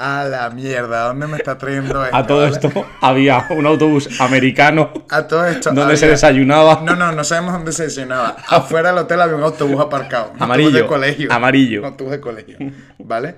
a 0.00 0.24
la 0.24 0.48
mierda, 0.50 1.04
¿a 1.04 1.08
¿dónde 1.08 1.26
me 1.26 1.36
está 1.36 1.58
trayendo 1.58 2.02
esto? 2.04 2.16
A 2.16 2.26
todo 2.26 2.46
esto 2.46 2.86
había 3.00 3.46
un 3.50 3.66
autobús 3.66 4.20
americano 4.20 4.90
A 5.10 5.26
todo 5.26 5.46
esto. 5.46 5.72
donde 5.72 5.96
se 5.96 6.08
desayunaba. 6.08 6.80
No, 6.82 6.96
no, 6.96 7.12
no 7.12 7.22
sabemos 7.22 7.52
dónde 7.52 7.72
se 7.72 7.84
desayunaba. 7.84 8.36
Afuera 8.48 8.88
del 8.90 8.98
hotel 8.98 9.20
había 9.20 9.36
un 9.36 9.42
autobús 9.42 9.80
aparcado. 9.80 10.32
Un 10.34 10.42
Amarillo, 10.42 10.68
autobús 10.68 10.82
de 10.82 10.86
colegio. 10.88 11.32
amarillo. 11.32 11.80
Un 11.80 11.86
autobús 11.86 12.10
de 12.12 12.20
colegio. 12.20 12.58
¿Vale? 12.98 13.34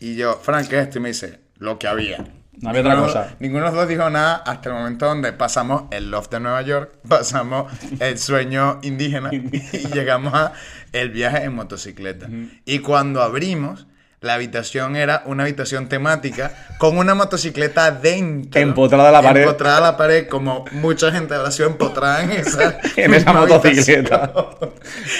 Y 0.00 0.16
yo, 0.16 0.38
Frank, 0.42 0.66
¿qué 0.68 0.78
es 0.78 0.82
esto? 0.84 0.98
Y 0.98 1.02
me 1.02 1.08
dice, 1.10 1.40
lo 1.58 1.78
que 1.78 1.86
había. 1.86 2.24
No 2.62 2.68
había 2.70 2.80
otra 2.82 2.96
cosa. 2.96 3.36
Ninguno 3.38 3.64
de 3.66 3.70
los 3.70 3.80
dos 3.80 3.88
dijo 3.88 4.10
nada 4.10 4.34
hasta 4.46 4.68
el 4.68 4.74
momento 4.74 5.06
donde 5.06 5.32
pasamos 5.32 5.84
el 5.92 6.10
loft 6.10 6.30
de 6.32 6.40
Nueva 6.40 6.60
York, 6.62 6.90
pasamos 7.08 7.72
el 8.00 8.18
sueño 8.18 8.80
indígena 8.82 9.30
y 9.32 9.88
llegamos 9.92 10.34
a 10.34 10.52
el 10.92 11.10
viaje 11.10 11.44
en 11.44 11.54
motocicleta. 11.54 12.26
Y 12.66 12.80
cuando 12.80 13.22
abrimos, 13.22 13.86
la 14.20 14.34
habitación 14.34 14.96
era 14.96 15.22
una 15.26 15.44
habitación 15.44 15.88
temática 15.88 16.52
con 16.78 16.98
una 16.98 17.14
motocicleta 17.14 17.90
dentro. 17.90 18.60
Empotrada 18.60 19.08
a 19.08 19.12
la 19.12 19.22
pared. 19.22 19.42
Empotrada 19.42 19.78
a 19.78 19.80
la 19.80 19.96
pared, 19.96 20.28
como 20.28 20.64
mucha 20.72 21.10
gente 21.10 21.34
habrá 21.34 21.50
sido 21.50 21.68
empotrada 21.68 22.22
en 22.24 22.32
esa, 22.32 22.78
En 22.96 23.14
esa 23.14 23.32
motocicleta. 23.32 24.24
habitación. 24.24 24.70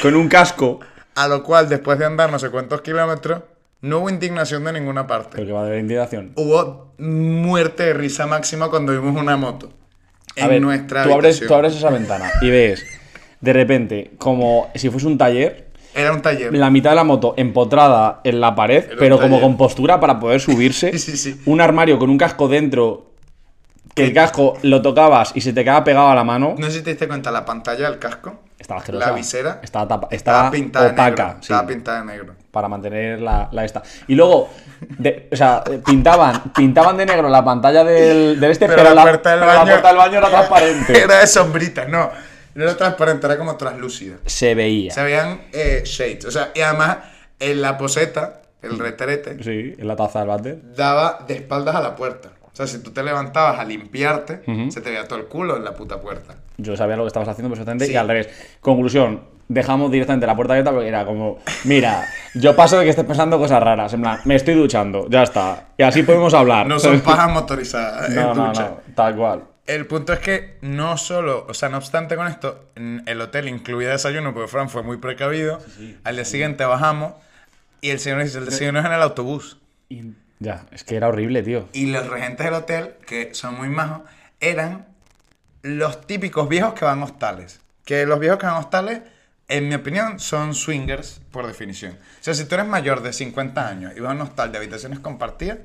Con 0.03 0.15
un 0.17 0.29
casco. 0.29 0.81
A 1.15 1.29
lo 1.29 1.43
cual, 1.43 1.69
después 1.69 1.99
de 1.99 2.05
andar 2.05 2.31
no 2.31 2.39
sé 2.39 2.51
cuántos 2.51 2.83
kilómetros, 2.83 3.43
no 3.81 3.99
hubo 4.01 4.11
indignación 4.11 4.65
de 4.65 4.75
ninguna 4.75 5.07
parte. 5.07 5.39
Porque 5.39 5.53
va 5.53 5.65
de 5.65 5.71
la 5.71 5.79
indignación. 5.79 6.33
Hubo 6.37 6.95
muerte 6.99 7.85
de 7.85 7.95
risa 7.95 8.27
máxima 8.27 8.69
cuando 8.69 8.93
vimos 8.93 9.21
una 9.21 9.37
moto. 9.37 9.73
En 10.37 10.45
A 10.45 10.49
ver, 10.49 10.61
nuestra 10.61 11.05
tú 11.05 11.13
abres, 11.13 11.37
habitación. 11.37 11.49
tú 11.49 11.55
abres 11.55 11.75
esa 11.75 11.91
ventana 11.91 12.31
y 12.43 12.51
ves, 12.51 12.85
de 13.41 13.53
repente, 13.55 14.11
como 14.19 14.71
si 14.75 14.91
fuese 14.91 15.07
un 15.07 15.17
taller, 15.19 15.70
Era 15.95 16.13
un 16.13 16.23
taller. 16.23 16.53
la 16.55 16.71
mitad 16.71 16.91
de 16.91 16.97
la 16.97 17.05
moto 17.05 17.35
empotrada 17.37 18.21
en 18.25 18.41
la 18.41 18.55
pared, 18.55 18.85
Era 18.85 18.97
pero 18.99 19.19
como 19.21 19.41
con 19.41 19.57
postura 19.57 19.99
para 20.01 20.19
poder 20.21 20.41
subirse. 20.41 20.91
Sí, 20.99 20.99
sí, 20.99 21.17
sí. 21.17 21.41
Un 21.47 21.61
armario 21.61 21.99
con 21.99 22.11
un 22.11 22.19
casco 22.19 22.47
dentro, 22.49 23.11
que 23.95 24.05
el 24.05 24.13
casco 24.15 24.57
lo 24.63 24.81
tocabas 24.83 25.33
y 25.35 25.41
se 25.41 25.53
te 25.53 25.65
quedaba 25.65 25.83
pegado 25.85 26.09
a 26.09 26.15
la 26.15 26.23
mano. 26.25 26.55
No 26.59 26.67
sé 26.67 26.79
si 26.79 26.83
te 26.83 26.91
diste 26.91 27.09
cuenta, 27.09 27.31
la 27.33 27.45
pantalla 27.45 27.91
del 27.91 27.99
casco, 27.99 28.41
Estaba 28.59 28.81
asquerosa. 28.81 29.07
la 29.09 29.13
visera, 29.13 29.61
Estaba, 29.63 29.89
tapa- 29.89 30.09
estaba 30.13 30.37
estaba 30.39 30.51
pintada 30.53 30.85
de 30.87 30.93
opaca. 30.93 31.09
negro. 31.27 31.37
sí, 31.41 31.53
Estaba 31.53 31.67
pintada 31.67 31.99
de 32.01 32.05
negro. 32.07 32.35
para 32.53 32.69
mantener 32.69 33.21
la, 33.21 33.49
la 33.51 33.65
esta. 33.65 33.83
Y 34.07 34.15
luego, 34.15 34.49
de- 34.99 35.29
o 35.33 35.37
sea, 35.37 35.65
eh, 35.69 35.81
pintaban, 35.85 36.53
pintaban 36.55 36.97
de 36.97 37.07
negro 37.07 37.29
la 37.29 37.45
pantalla 37.45 37.83
del, 37.83 38.39
del 38.39 38.51
este, 38.53 38.67
pero, 38.69 38.95
la, 38.95 39.03
puerta 39.03 39.31
del 39.31 39.41
pero 39.41 39.53
la 39.53 39.59
baño- 39.59 39.71
puerta 39.73 39.89
del 39.89 39.97
baño 39.97 40.19
era 40.19 40.29
transparente. 40.31 41.03
Era 41.03 41.19
de 41.21 41.27
sombrita, 41.27 41.85
no. 41.87 42.11
No 42.55 42.65
era 42.65 42.77
transparente, 42.77 43.27
era 43.27 43.39
como 43.39 43.57
translúcida. 43.57 44.17
Se 44.27 44.55
veía. 44.55 44.93
Se 44.93 45.03
veían 45.03 45.41
eh, 45.53 45.83
shades. 45.85 46.25
O 46.27 46.31
sea, 46.31 46.51
y 46.55 46.61
además, 46.61 46.99
en 47.39 47.63
la 47.63 47.79
poseta, 47.79 48.43
el 48.63 48.79
retrete, 48.79 49.43
Sí, 49.43 49.75
en 49.79 49.87
la 49.89 49.97
taza 49.97 50.19
del 50.21 50.29
váter. 50.29 50.75
daba 50.75 51.25
de 51.27 51.35
espaldas 51.35 51.75
a 51.77 51.81
la 51.81 51.97
puerta. 51.97 52.31
O 52.53 52.57
sea, 52.57 52.67
si 52.67 52.83
tú 52.83 52.91
te 52.91 53.03
levantabas 53.03 53.59
a 53.59 53.65
limpiarte, 53.65 54.43
se 54.71 54.81
te 54.81 54.91
veía 54.91 55.07
todo 55.07 55.19
el 55.19 55.27
culo 55.27 55.57
en 55.57 55.65
la 55.65 55.73
puta 55.75 56.01
puerta. 56.01 56.35
Yo 56.59 56.77
sabía 56.77 56.97
lo 56.97 57.05
que 57.05 57.09
estabas 57.09 57.29
haciendo 57.29 57.49
perfectamente 57.49 57.87
Sí. 57.87 57.93
y 57.93 57.97
al 57.97 58.09
revés. 58.09 58.29
Conclusión, 58.61 59.23
dejamos 59.49 59.91
directamente 59.91 60.27
la 60.27 60.37
puerta 60.37 60.53
abierta 60.55 60.73
porque 60.73 60.89
era 60.89 61.07
como, 61.07 61.39
mira, 61.65 62.05
yo 62.35 62.55
paso 62.55 62.77
de 62.79 62.85
que 62.85 62.91
estés 62.91 63.05
pensando 63.07 63.39
cosas 63.39 63.63
raras, 63.63 63.95
en 63.95 64.03
plan, 64.03 64.19
me 64.25 64.35
estoy 64.35 64.55
duchando, 64.55 65.07
ya 65.09 65.23
está. 65.23 65.69
Y 65.79 65.83
así 65.85 66.03
podemos 66.03 66.35
hablar. 66.35 66.67
No 66.67 66.79
son 66.79 67.01
pajas 67.03 67.31
motorizadas 67.31 68.11
no, 68.11 68.33
en 68.33 68.37
no, 68.37 68.47
ducha. 68.49 68.63
no, 68.87 68.95
tal 68.95 69.17
cual. 69.17 69.43
El 69.67 69.87
punto 69.87 70.13
es 70.13 70.19
que 70.21 70.59
no 70.63 70.97
solo, 70.97 71.47
o 71.49 71.55
sea, 71.55 71.69
no 71.69 71.77
obstante 71.79 72.17
con 72.17 72.27
esto, 72.27 72.71
el 72.75 73.21
hotel 73.21 73.49
incluía 73.49 73.91
desayuno, 73.91 74.35
porque 74.35 74.49
Fran 74.49 74.69
fue 74.69 74.83
muy 74.83 74.97
precavido. 74.97 75.61
Al 76.03 76.17
día 76.17 76.25
siguiente 76.25 76.65
bajamos 76.65 77.15
y 77.81 77.91
el 77.91 78.01
señor 78.01 78.23
dice, 78.25 78.39
el 78.39 78.47
desayuno 78.47 78.81
es 78.81 78.87
en 78.87 78.93
el 78.93 79.03
autobús. 79.03 79.59
Y- 79.89 80.13
Ya, 80.41 80.65
es 80.73 80.85
que 80.85 80.97
era 80.97 81.09
horrible, 81.09 81.43
tío. 81.43 81.69
Y 81.75 81.87
los 81.93 82.09
regentes 82.09 82.47
del 82.47 82.55
hotel, 82.55 82.95
que 83.07 83.35
son 83.35 83.57
muy 83.59 83.69
majos, 83.69 84.03
eran 84.41 84.87
los 85.63 86.07
típicos 86.07 86.49
viejos 86.49 86.73
que 86.75 86.85
van 86.87 87.01
a 87.03 87.05
hostales. 87.05 87.61
Que 87.85 88.07
los 88.07 88.19
viejos 88.19 88.39
que 88.39 88.47
van 88.47 88.55
a 88.57 88.59
hostales, 88.61 89.03
en 89.49 89.69
mi 89.69 89.75
opinión, 89.75 90.19
son 90.19 90.55
swingers 90.55 91.21
por 91.31 91.47
definición. 91.47 91.93
O 91.93 92.23
sea, 92.25 92.33
si 92.35 92.47
tú 92.47 92.55
eres 92.55 92.67
mayor 92.67 93.03
de 93.03 93.13
50 93.13 93.69
años 93.69 93.93
y 93.97 94.01
vas 94.01 94.13
a 94.13 94.15
un 94.15 94.23
hostal 94.23 94.51
de 94.51 94.59
habitaciones 94.59 94.99
compartidas, 95.01 95.59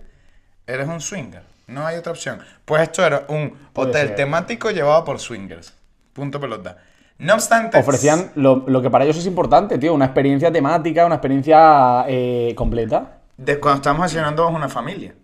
eres 0.68 0.88
un 0.90 1.00
swinger. 1.02 1.44
No 1.68 1.86
hay 1.86 1.98
otra 1.98 2.12
opción. 2.12 2.40
Pues 2.64 2.84
esto 2.84 3.06
era 3.06 3.26
un 3.28 3.52
Puede 3.74 3.90
hotel 3.90 4.08
ser. 4.08 4.16
temático 4.16 4.70
llevado 4.72 5.04
por 5.04 5.20
swingers. 5.20 5.74
Punto 6.14 6.40
pelota. 6.40 6.78
No 7.18 7.34
obstante... 7.34 7.78
Ofrecían 7.80 8.32
lo, 8.36 8.64
lo 8.68 8.82
que 8.82 8.90
para 8.90 9.06
ellos 9.06 9.18
es 9.18 9.26
importante, 9.26 9.78
tío, 9.78 9.94
una 9.94 10.06
experiencia 10.06 10.52
temática, 10.52 11.06
una 11.06 11.16
experiencia 11.16 12.06
eh, 12.08 12.54
completa. 12.56 13.20
De 13.38 13.60
cuando 13.60 13.78
estábamos 13.78 14.12
desayunando 14.12 14.48
una 14.50 14.70
familia. 14.70 15.16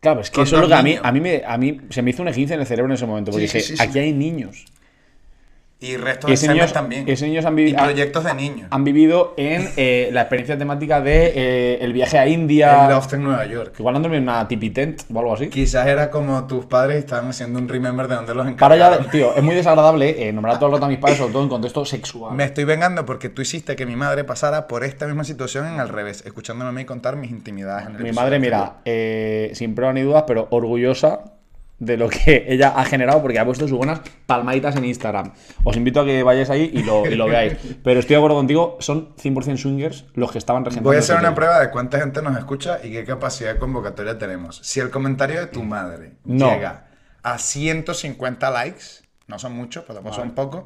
Claro, 0.00 0.20
es 0.20 0.30
que 0.30 0.36
Con 0.36 0.44
eso 0.44 0.56
es 0.56 0.62
lo 0.62 0.68
que 0.68 0.74
a 0.74 0.82
mí, 0.82 0.96
a 1.02 1.10
mí, 1.12 1.20
me, 1.20 1.42
a 1.44 1.56
mí 1.56 1.80
se 1.90 2.02
me 2.02 2.10
hizo 2.10 2.22
un 2.22 2.30
15 2.32 2.54
en 2.54 2.60
el 2.60 2.66
cerebro 2.66 2.90
en 2.92 2.94
ese 2.94 3.06
momento, 3.06 3.32
porque 3.32 3.48
sí, 3.48 3.58
dije, 3.58 3.68
sí, 3.68 3.76
sí. 3.76 3.82
aquí 3.82 3.98
hay 3.98 4.12
niños. 4.12 4.64
Y 5.80 5.96
restos 5.96 6.28
Y 6.28 6.32
de 6.32 6.36
semen 6.38 6.56
niños- 6.56 6.72
también. 6.72 7.04
niños 7.06 7.44
han 7.44 7.56
Y 7.56 7.72
proyectos 7.72 8.24
de 8.24 8.34
niños. 8.34 8.66
Han 8.72 8.82
vivido 8.82 9.34
en 9.36 9.68
eh, 9.76 10.08
la 10.12 10.22
experiencia 10.22 10.58
temática 10.58 11.00
de 11.00 11.32
eh, 11.36 11.78
el 11.82 11.92
viaje 11.92 12.18
a 12.18 12.26
India. 12.26 12.86
El 12.86 12.90
loft 12.94 13.12
en 13.12 13.22
Nueva 13.22 13.46
York. 13.46 13.74
Igual 13.78 13.94
han 13.94 14.02
dormido 14.02 14.18
en 14.18 14.28
una 14.28 14.48
tipi 14.48 14.70
tent 14.70 15.02
o 15.14 15.18
algo 15.20 15.34
así. 15.34 15.48
Quizás 15.48 15.86
era 15.86 16.10
como 16.10 16.48
tus 16.48 16.64
padres 16.66 16.96
estaban 16.98 17.30
haciendo 17.30 17.60
un 17.60 17.68
remember 17.68 18.08
de 18.08 18.16
donde 18.16 18.34
los 18.34 18.44
Para 18.54 18.74
encargaron. 18.74 19.04
ya, 19.04 19.10
tío, 19.12 19.36
es 19.36 19.42
muy 19.44 19.54
desagradable 19.54 20.28
eh, 20.28 20.32
nombrar 20.32 20.56
todo 20.58 20.66
el 20.66 20.72
rato 20.72 20.86
a 20.86 20.88
mis 20.88 20.98
padres, 20.98 21.18
sobre 21.18 21.32
todo 21.32 21.44
en 21.44 21.48
contexto 21.48 21.84
sexual. 21.84 22.34
Me 22.34 22.42
estoy 22.42 22.64
vengando 22.64 23.06
porque 23.06 23.28
tú 23.28 23.40
hiciste 23.42 23.76
que 23.76 23.86
mi 23.86 23.94
madre 23.94 24.24
pasara 24.24 24.66
por 24.66 24.82
esta 24.82 25.06
misma 25.06 25.22
situación 25.22 25.64
en 25.68 25.78
al 25.78 25.90
revés, 25.90 26.24
escuchándome 26.26 26.70
a 26.70 26.72
mí 26.72 26.84
contar 26.86 27.14
mis 27.14 27.30
intimidades. 27.30 27.86
En 27.86 27.94
el 27.94 28.02
Mi 28.02 28.10
madre, 28.10 28.40
mira, 28.40 28.78
eh, 28.84 29.52
sin 29.54 29.76
prueba 29.76 29.92
ni 29.92 30.00
dudas, 30.02 30.24
pero 30.26 30.48
orgullosa 30.50 31.20
de 31.78 31.96
lo 31.96 32.08
que 32.08 32.44
ella 32.48 32.72
ha 32.76 32.84
generado 32.84 33.22
porque 33.22 33.38
ha 33.38 33.44
puesto 33.44 33.68
sus 33.68 33.76
buenas 33.76 34.00
palmaditas 34.26 34.76
en 34.76 34.84
Instagram. 34.84 35.32
Os 35.64 35.76
invito 35.76 36.00
a 36.00 36.04
que 36.04 36.22
vayáis 36.22 36.50
ahí 36.50 36.70
y 36.72 36.82
lo, 36.82 37.06
y 37.06 37.14
lo 37.14 37.26
veáis. 37.26 37.56
Pero 37.84 38.00
estoy 38.00 38.14
de 38.14 38.18
acuerdo 38.18 38.36
contigo, 38.36 38.76
son 38.80 39.14
100% 39.16 39.56
swingers 39.56 40.04
los 40.14 40.32
que 40.32 40.38
estaban 40.38 40.64
regentando. 40.64 40.88
Voy 40.90 40.96
a 40.96 41.00
hacer 41.00 41.16
una 41.18 41.34
prueba 41.34 41.60
de 41.60 41.70
cuánta 41.70 41.98
gente 42.00 42.22
nos 42.22 42.36
escucha 42.36 42.80
y 42.82 42.90
qué 42.90 43.04
capacidad 43.04 43.54
de 43.54 43.58
convocatoria 43.58 44.18
tenemos. 44.18 44.60
Si 44.62 44.80
el 44.80 44.90
comentario 44.90 45.40
de 45.40 45.46
tu 45.46 45.62
madre 45.62 46.14
No. 46.24 46.50
llega 46.50 46.88
a 47.22 47.38
150 47.38 48.50
likes, 48.50 48.84
no 49.26 49.38
son 49.38 49.52
muchos, 49.52 49.84
pero 49.84 49.94
tampoco 49.94 50.16
son 50.16 50.32
pocos. 50.32 50.64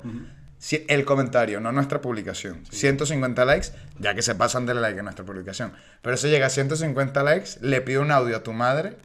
Si 0.59 0.85
el 0.89 1.05
comentario, 1.05 1.61
no 1.61 1.73
nuestra 1.73 2.01
publicación, 2.01 2.65
150 2.71 3.45
likes, 3.45 3.69
ya 3.99 4.15
que 4.15 4.23
se 4.23 4.37
pasan 4.37 4.65
de 4.65 4.75
like 4.75 5.01
a 5.01 5.03
nuestra 5.03 5.25
publicación. 5.25 5.73
Pero 6.03 6.17
si 6.17 6.29
llega 6.29 6.47
a 6.47 6.51
150 6.51 7.23
likes, 7.25 7.51
le 7.61 7.81
pido 7.81 8.01
un 8.01 8.13
audio 8.13 8.37
a 8.37 8.43
tu 8.45 8.53
madre 8.53 8.97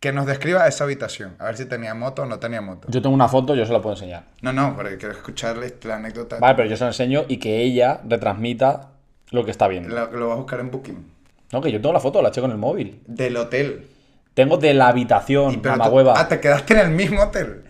que 0.00 0.12
nos 0.12 0.26
describa 0.26 0.66
esa 0.68 0.84
habitación. 0.84 1.34
A 1.38 1.46
ver 1.46 1.56
si 1.56 1.64
tenía 1.66 1.94
moto 1.94 2.22
o 2.22 2.26
no 2.26 2.38
tenía 2.38 2.60
moto. 2.60 2.86
Yo 2.90 3.02
tengo 3.02 3.14
una 3.14 3.28
foto, 3.28 3.54
yo 3.54 3.66
se 3.66 3.72
la 3.72 3.80
puedo 3.82 3.94
enseñar. 3.96 4.24
No, 4.42 4.52
no, 4.52 4.74
porque 4.76 4.96
quiero 4.96 5.12
escucharle 5.14 5.74
la 5.82 5.96
anécdota. 5.96 6.38
Vale, 6.38 6.54
pero 6.54 6.68
yo 6.68 6.76
se 6.76 6.84
la 6.84 6.90
enseño 6.90 7.24
y 7.28 7.38
que 7.38 7.62
ella 7.62 8.00
retransmita 8.06 8.90
lo 9.30 9.44
que 9.44 9.50
está 9.50 9.66
viendo. 9.68 9.88
Lo, 9.94 10.10
lo 10.12 10.28
vas 10.28 10.36
a 10.36 10.40
buscar 10.40 10.60
en 10.60 10.70
Booking. 10.70 11.12
No, 11.52 11.60
que 11.60 11.72
yo 11.72 11.80
tengo 11.80 11.92
la 11.92 12.00
foto, 12.00 12.22
la 12.22 12.28
eché 12.28 12.40
con 12.40 12.50
el 12.50 12.58
móvil. 12.58 13.02
Del 13.06 13.36
hotel. 13.36 13.86
Tengo 14.34 14.56
de 14.56 14.72
la 14.74 14.88
habitación, 14.88 15.60
Pero 15.62 15.74
tú- 15.74 15.78
mamahueva. 15.80 16.14
ah, 16.20 16.28
te 16.28 16.38
quedaste 16.40 16.74
en 16.74 16.80
el 16.80 16.90
mismo 16.90 17.22
hotel. 17.22 17.64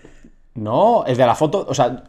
No, 0.55 1.07
es 1.07 1.17
de 1.17 1.25
la 1.25 1.35
foto, 1.35 1.65
o 1.69 1.75
sea, 1.75 2.03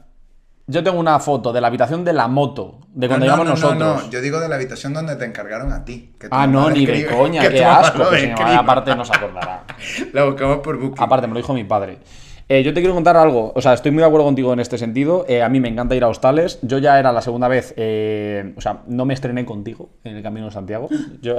yo 0.70 0.84
tengo 0.84 1.00
una 1.00 1.20
foto 1.20 1.52
de 1.52 1.60
la 1.62 1.68
habitación 1.68 2.06
de 2.06 2.14
la 2.14 2.28
moto, 2.28 2.80
de 2.94 3.08
cuando 3.08 3.26
no, 3.26 3.36
no, 3.36 3.44
llegamos 3.44 3.62
no, 3.62 3.70
no, 3.70 3.76
nosotros. 3.80 4.06
no, 4.06 4.12
yo 4.12 4.22
digo 4.22 4.40
de 4.40 4.48
la 4.50 4.56
habitación 4.56 4.94
donde 4.94 5.16
te 5.16 5.26
encargaron 5.26 5.74
a 5.74 5.84
ti. 5.84 6.14
que 6.20 6.28
Ah, 6.32 6.46
no, 6.48 6.70
ni 6.70 6.86
de 6.86 7.06
coña, 7.08 7.42
que 7.48 7.50
qué 7.50 7.66
asco. 7.66 8.04
aparte 8.58 8.96
no 8.96 9.04
se 9.04 9.16
acordará. 9.16 9.64
La 10.14 10.26
buscamos 10.26 10.60
por 10.60 10.78
Booking. 10.78 11.04
Aparte, 11.04 11.28
me 11.28 11.34
lo 11.34 11.40
dijo 11.40 11.54
mi 11.54 11.64
padre. 11.64 11.98
Eh, 12.52 12.64
yo 12.64 12.74
te 12.74 12.80
quiero 12.82 12.96
contar 12.96 13.16
algo, 13.16 13.52
o 13.56 13.62
sea, 13.62 13.74
estoy 13.74 13.92
muy 13.92 14.02
de 14.02 14.08
acuerdo 14.08 14.26
contigo 14.26 14.52
en 14.54 14.60
este 14.60 14.80
sentido. 14.80 15.24
Eh, 15.30 15.44
a 15.44 15.50
mí 15.50 15.60
me 15.60 15.70
encanta 15.70 15.94
ir 15.96 16.04
a 16.04 16.08
hostales. 16.08 16.58
Yo 16.64 16.80
ya 16.80 16.98
era 17.00 17.12
la 17.12 17.22
segunda 17.22 17.48
vez, 17.48 17.76
eh, 17.78 18.54
o 18.58 18.62
sea, 18.62 18.82
no 18.88 19.06
me 19.06 19.14
estrené 19.14 19.46
contigo 19.46 19.90
en 20.04 20.18
el 20.18 20.24
Camino 20.24 20.48
de 20.48 20.52
Santiago. 20.52 20.90
Yo, 21.22 21.36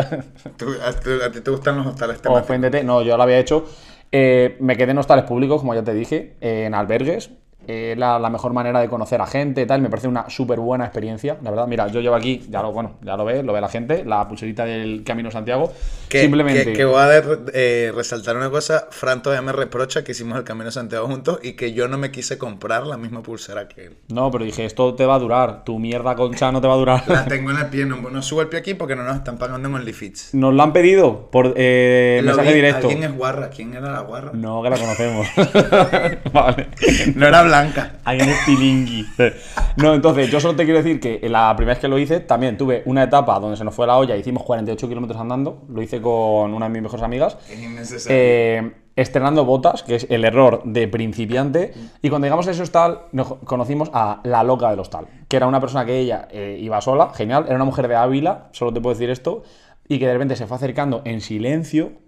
Tú- 0.56 0.72
a, 0.86 0.92
tú- 0.92 1.22
a 1.26 1.30
ti 1.32 1.40
te 1.40 1.50
gustan 1.50 1.78
los 1.78 1.86
hostales 1.88 2.20
temáticos. 2.22 2.44
oféndete, 2.44 2.84
no, 2.84 3.02
yo 3.02 3.16
lo 3.16 3.22
había 3.24 3.38
hecho. 3.38 3.64
Me 4.12 4.76
quedé 4.76 4.92
en 4.92 4.98
hostales 4.98 5.24
públicos, 5.24 5.60
como 5.60 5.74
ya 5.74 5.82
te 5.82 5.94
dije, 5.94 6.36
en 6.40 6.74
albergues. 6.74 7.30
Eh, 7.66 7.94
la, 7.96 8.18
la 8.18 8.30
mejor 8.30 8.52
manera 8.52 8.80
de 8.80 8.88
conocer 8.88 9.20
a 9.20 9.26
gente, 9.26 9.66
tal. 9.66 9.80
Me 9.80 9.90
parece 9.90 10.08
una 10.08 10.28
súper 10.28 10.58
buena 10.58 10.84
experiencia, 10.84 11.36
la 11.42 11.50
verdad. 11.50 11.66
Mira, 11.66 11.86
yo 11.88 12.00
llevo 12.00 12.14
aquí, 12.14 12.42
ya 12.48 12.62
lo, 12.62 12.72
bueno, 12.72 12.96
ya 13.02 13.16
lo 13.16 13.24
ve, 13.24 13.42
lo 13.42 13.52
ve 13.52 13.60
la 13.60 13.68
gente, 13.68 14.04
la 14.04 14.26
pulserita 14.26 14.64
del 14.64 15.04
Camino 15.04 15.30
Santiago. 15.30 15.72
Que, 16.08 16.22
Simplemente. 16.22 16.64
que, 16.64 16.72
que 16.72 16.84
voy 16.84 17.00
a 17.00 17.22
eh, 17.52 17.92
resaltar 17.94 18.36
una 18.36 18.50
cosa. 18.50 18.88
Fran 18.90 19.22
todavía 19.22 19.42
me 19.42 19.52
reprocha 19.52 20.02
que 20.02 20.12
hicimos 20.12 20.38
el 20.38 20.44
Camino 20.44 20.70
Santiago 20.70 21.06
juntos 21.06 21.38
y 21.42 21.52
que 21.52 21.72
yo 21.72 21.86
no 21.86 21.98
me 21.98 22.10
quise 22.10 22.38
comprar 22.38 22.86
la 22.86 22.96
misma 22.96 23.22
pulsera 23.22 23.68
que 23.68 23.86
él. 23.86 23.96
No, 24.08 24.30
pero 24.30 24.44
dije, 24.44 24.64
esto 24.64 24.94
te 24.94 25.06
va 25.06 25.16
a 25.16 25.18
durar. 25.18 25.64
Tu 25.64 25.78
mierda 25.78 26.16
concha 26.16 26.50
no 26.50 26.60
te 26.60 26.66
va 26.66 26.74
a 26.74 26.78
durar. 26.78 27.02
La 27.08 27.24
tengo 27.26 27.50
en 27.50 27.58
el 27.58 27.66
pie, 27.66 27.84
no, 27.84 27.96
no 27.96 28.22
subo 28.22 28.40
el 28.42 28.48
pie 28.48 28.60
aquí 28.60 28.74
porque 28.74 28.96
no 28.96 29.04
nos 29.04 29.16
están 29.16 29.38
pagando 29.38 29.68
en 29.68 29.74
OnlyFits. 29.74 30.34
Nos 30.34 30.54
la 30.54 30.64
han 30.64 30.72
pedido 30.72 31.30
por 31.30 31.54
eh, 31.56 32.20
mensaje 32.24 32.48
vi, 32.48 32.54
directo. 32.54 32.88
¿Alguien 32.88 33.10
es 33.10 33.16
guarra? 33.16 33.50
¿Quién 33.50 33.74
era 33.74 33.92
la 33.92 34.00
guarra? 34.00 34.30
No, 34.34 34.62
que 34.62 34.70
la 34.70 34.78
conocemos. 34.78 35.26
vale. 36.32 36.68
No 37.14 37.26
era 37.26 37.49
blanca. 37.50 37.92
Alguien 38.04 38.30
es. 38.30 39.34
No, 39.76 39.94
entonces, 39.94 40.30
yo 40.30 40.40
solo 40.40 40.56
te 40.56 40.64
quiero 40.64 40.82
decir 40.82 41.00
que 41.00 41.28
la 41.28 41.54
primera 41.56 41.74
vez 41.74 41.80
que 41.80 41.88
lo 41.88 41.98
hice, 41.98 42.20
también 42.20 42.56
tuve 42.56 42.82
una 42.86 43.04
etapa 43.04 43.38
donde 43.38 43.56
se 43.56 43.64
nos 43.64 43.74
fue 43.74 43.86
la 43.86 43.96
olla, 43.96 44.16
hicimos 44.16 44.42
48 44.44 44.88
kilómetros 44.88 45.20
andando. 45.20 45.62
Lo 45.68 45.82
hice 45.82 46.00
con 46.00 46.54
una 46.54 46.66
de 46.66 46.72
mis 46.72 46.82
mejores 46.82 47.04
amigas. 47.04 47.36
Es 47.48 47.60
innecesario. 47.60 48.18
Eh, 48.18 48.72
estrenando 48.96 49.44
botas, 49.44 49.82
que 49.82 49.96
es 49.96 50.06
el 50.10 50.24
error 50.24 50.62
de 50.64 50.88
principiante. 50.88 51.72
Y 52.02 52.10
cuando 52.10 52.26
llegamos 52.26 52.46
a 52.48 52.50
ese 52.50 52.62
hostal, 52.62 53.02
nos 53.12 53.34
conocimos 53.44 53.90
a 53.92 54.20
la 54.24 54.42
loca 54.44 54.70
del 54.70 54.80
hostal, 54.80 55.06
que 55.28 55.36
era 55.36 55.46
una 55.46 55.60
persona 55.60 55.84
que 55.84 55.98
ella 55.98 56.28
eh, 56.30 56.58
iba 56.60 56.80
sola, 56.80 57.10
genial, 57.14 57.44
era 57.46 57.56
una 57.56 57.64
mujer 57.64 57.88
de 57.88 57.96
Ávila, 57.96 58.48
solo 58.52 58.72
te 58.72 58.80
puedo 58.80 58.94
decir 58.94 59.10
esto, 59.10 59.42
y 59.88 59.98
que 59.98 60.06
de 60.06 60.12
repente 60.12 60.36
se 60.36 60.46
fue 60.46 60.56
acercando 60.56 61.02
en 61.04 61.20
silencio. 61.20 61.92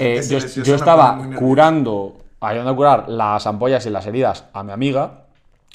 Eh, 0.00 0.20
yo, 0.28 0.74
estaba 0.74 1.18
curando, 1.38 2.18
ayudando 2.40 2.72
a 2.72 2.76
curar 2.76 3.08
las 3.08 3.46
ampollas 3.46 3.84
y 3.86 3.90
las 3.90 4.06
heridas 4.06 4.44
a 4.52 4.62
mi 4.62 4.72
amiga, 4.72 5.24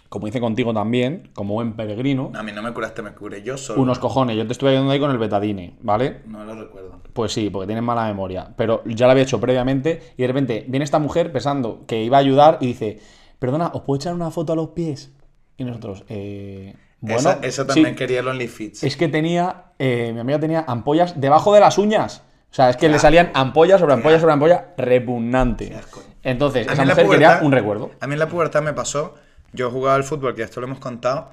como 0.09 0.27
hice 0.27 0.39
contigo 0.39 0.73
también, 0.73 1.29
como 1.33 1.55
buen 1.55 1.73
peregrino. 1.73 2.31
A 2.35 2.43
mí 2.43 2.51
no 2.51 2.61
me 2.61 2.71
curaste, 2.71 3.01
me 3.01 3.11
curé 3.13 3.41
yo 3.41 3.57
solo. 3.57 3.81
Unos 3.81 3.97
cojones, 3.99 4.37
yo 4.37 4.45
te 4.45 4.53
estuve 4.53 4.69
ayudando 4.71 4.91
ahí 4.91 4.99
con 4.99 5.09
el 5.11 5.17
betadine, 5.17 5.75
¿vale? 5.81 6.21
No 6.27 6.43
lo 6.45 6.55
recuerdo. 6.55 6.99
Pues 7.13 7.31
sí, 7.33 7.49
porque 7.49 7.65
tienes 7.67 7.83
mala 7.83 8.05
memoria. 8.05 8.47
Pero 8.55 8.83
ya 8.85 9.05
lo 9.07 9.11
había 9.11 9.23
hecho 9.23 9.39
previamente 9.39 10.13
y 10.17 10.21
de 10.21 10.27
repente 10.27 10.65
viene 10.67 10.83
esta 10.83 10.99
mujer 10.99 11.31
pensando 11.31 11.83
que 11.87 12.03
iba 12.03 12.17
a 12.17 12.19
ayudar 12.19 12.57
y 12.61 12.67
dice, 12.67 12.99
perdona, 13.39 13.71
¿os 13.73 13.81
puedo 13.81 13.97
echar 13.97 14.13
una 14.13 14.29
foto 14.31 14.53
a 14.53 14.55
los 14.55 14.69
pies? 14.69 15.11
Y 15.57 15.63
nosotros, 15.63 16.03
eh... 16.09 16.75
Bueno, 17.05 17.19
Esa- 17.19 17.39
eso 17.41 17.65
también 17.65 17.89
sí, 17.89 17.95
quería 17.95 18.21
el 18.21 18.27
OnlyFits. 18.29 18.81
es 18.83 18.95
que 18.95 19.09
tenía, 19.09 19.65
eh, 19.77 20.11
mi 20.13 20.21
amiga 20.21 20.39
tenía 20.39 20.63
ampollas 20.65 21.19
debajo 21.19 21.53
de 21.53 21.59
las 21.59 21.77
uñas. 21.77 22.23
O 22.49 22.53
sea, 22.55 22.69
es 22.69 22.77
que 22.77 22.87
le 22.87 22.97
salían 22.97 23.29
ampollas 23.33 23.81
sobre 23.81 23.93
ampollas 23.95 24.21
sobre 24.21 24.33
ampolla 24.33 24.73
repugnante. 24.77 25.67
Qué 25.69 25.75
asco. 25.75 26.01
Entonces, 26.23 26.67
A 26.67 26.71
mí 26.71 26.73
esa 26.75 26.85
mujer 26.85 27.09
quería 27.09 27.39
un 27.41 27.51
recuerdo. 27.51 27.91
A 27.99 28.07
mí 28.07 28.13
en 28.13 28.19
la 28.19 28.27
pubertad 28.29 28.61
me 28.61 28.73
pasó, 28.73 29.15
yo 29.51 29.69
jugaba 29.71 29.95
al 29.95 30.03
fútbol, 30.03 30.33
que 30.35 30.43
esto 30.43 30.59
lo 30.61 30.67
hemos 30.67 30.79
contado. 30.79 31.29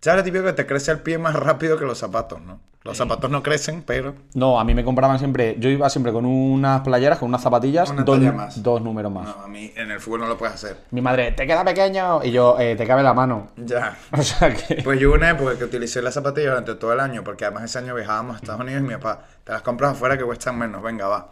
¿Sabes 0.00 0.18
lo 0.18 0.24
típico 0.24 0.44
que 0.44 0.52
te 0.52 0.66
crece 0.66 0.90
el 0.90 0.98
pie 1.00 1.16
más 1.18 1.34
rápido 1.34 1.78
que 1.78 1.84
los 1.84 1.96
zapatos, 1.98 2.40
no? 2.40 2.60
Los 2.84 2.96
zapatos 2.96 3.30
no 3.30 3.44
crecen, 3.44 3.84
pero 3.86 4.16
No, 4.34 4.58
a 4.58 4.64
mí 4.64 4.74
me 4.74 4.82
compraban 4.82 5.16
siempre, 5.20 5.54
yo 5.60 5.68
iba 5.68 5.88
siempre 5.88 6.12
con 6.12 6.26
unas 6.26 6.80
playeras, 6.80 7.20
con 7.20 7.28
unas 7.28 7.40
zapatillas, 7.40 7.88
Una 7.90 8.02
dos, 8.02 8.18
más. 8.34 8.60
dos 8.60 8.82
números 8.82 9.12
más. 9.12 9.24
no, 9.36 9.44
a 9.44 9.46
mí 9.46 9.72
en 9.76 9.92
el 9.92 10.00
fútbol 10.00 10.22
no 10.22 10.26
lo 10.26 10.36
puedes 10.36 10.56
hacer. 10.56 10.78
Mi 10.90 11.00
madre, 11.00 11.30
te 11.30 11.46
queda 11.46 11.64
pequeño. 11.64 12.24
Y 12.24 12.32
yo, 12.32 12.58
"Eh, 12.58 12.74
te 12.74 12.84
cabe 12.84 13.04
la 13.04 13.14
mano. 13.14 13.52
Ya. 13.56 13.96
O 14.18 14.20
sea 14.20 14.52
que. 14.52 14.82
Pues 14.82 14.98
yo 14.98 15.12
una 15.12 15.30
época 15.30 15.56
que 15.56 15.62
utilicé 15.62 16.02
las 16.02 16.14
zapatillas 16.14 16.50
durante 16.50 16.74
todo 16.74 16.92
el 16.92 16.98
año, 16.98 17.22
porque 17.22 17.44
además 17.44 17.62
ese 17.62 17.78
año 17.78 17.94
viajábamos 17.94 18.34
a 18.34 18.38
Estados 18.40 18.60
Unidos 18.60 18.82
y 18.82 18.84
mi 18.88 18.94
papá, 18.94 19.26
te 19.44 19.52
las 19.52 19.62
compras 19.62 19.92
afuera 19.92 20.18
que 20.18 20.24
cuestan 20.24 20.58
menos, 20.58 20.82
venga, 20.82 21.06
va. 21.06 21.30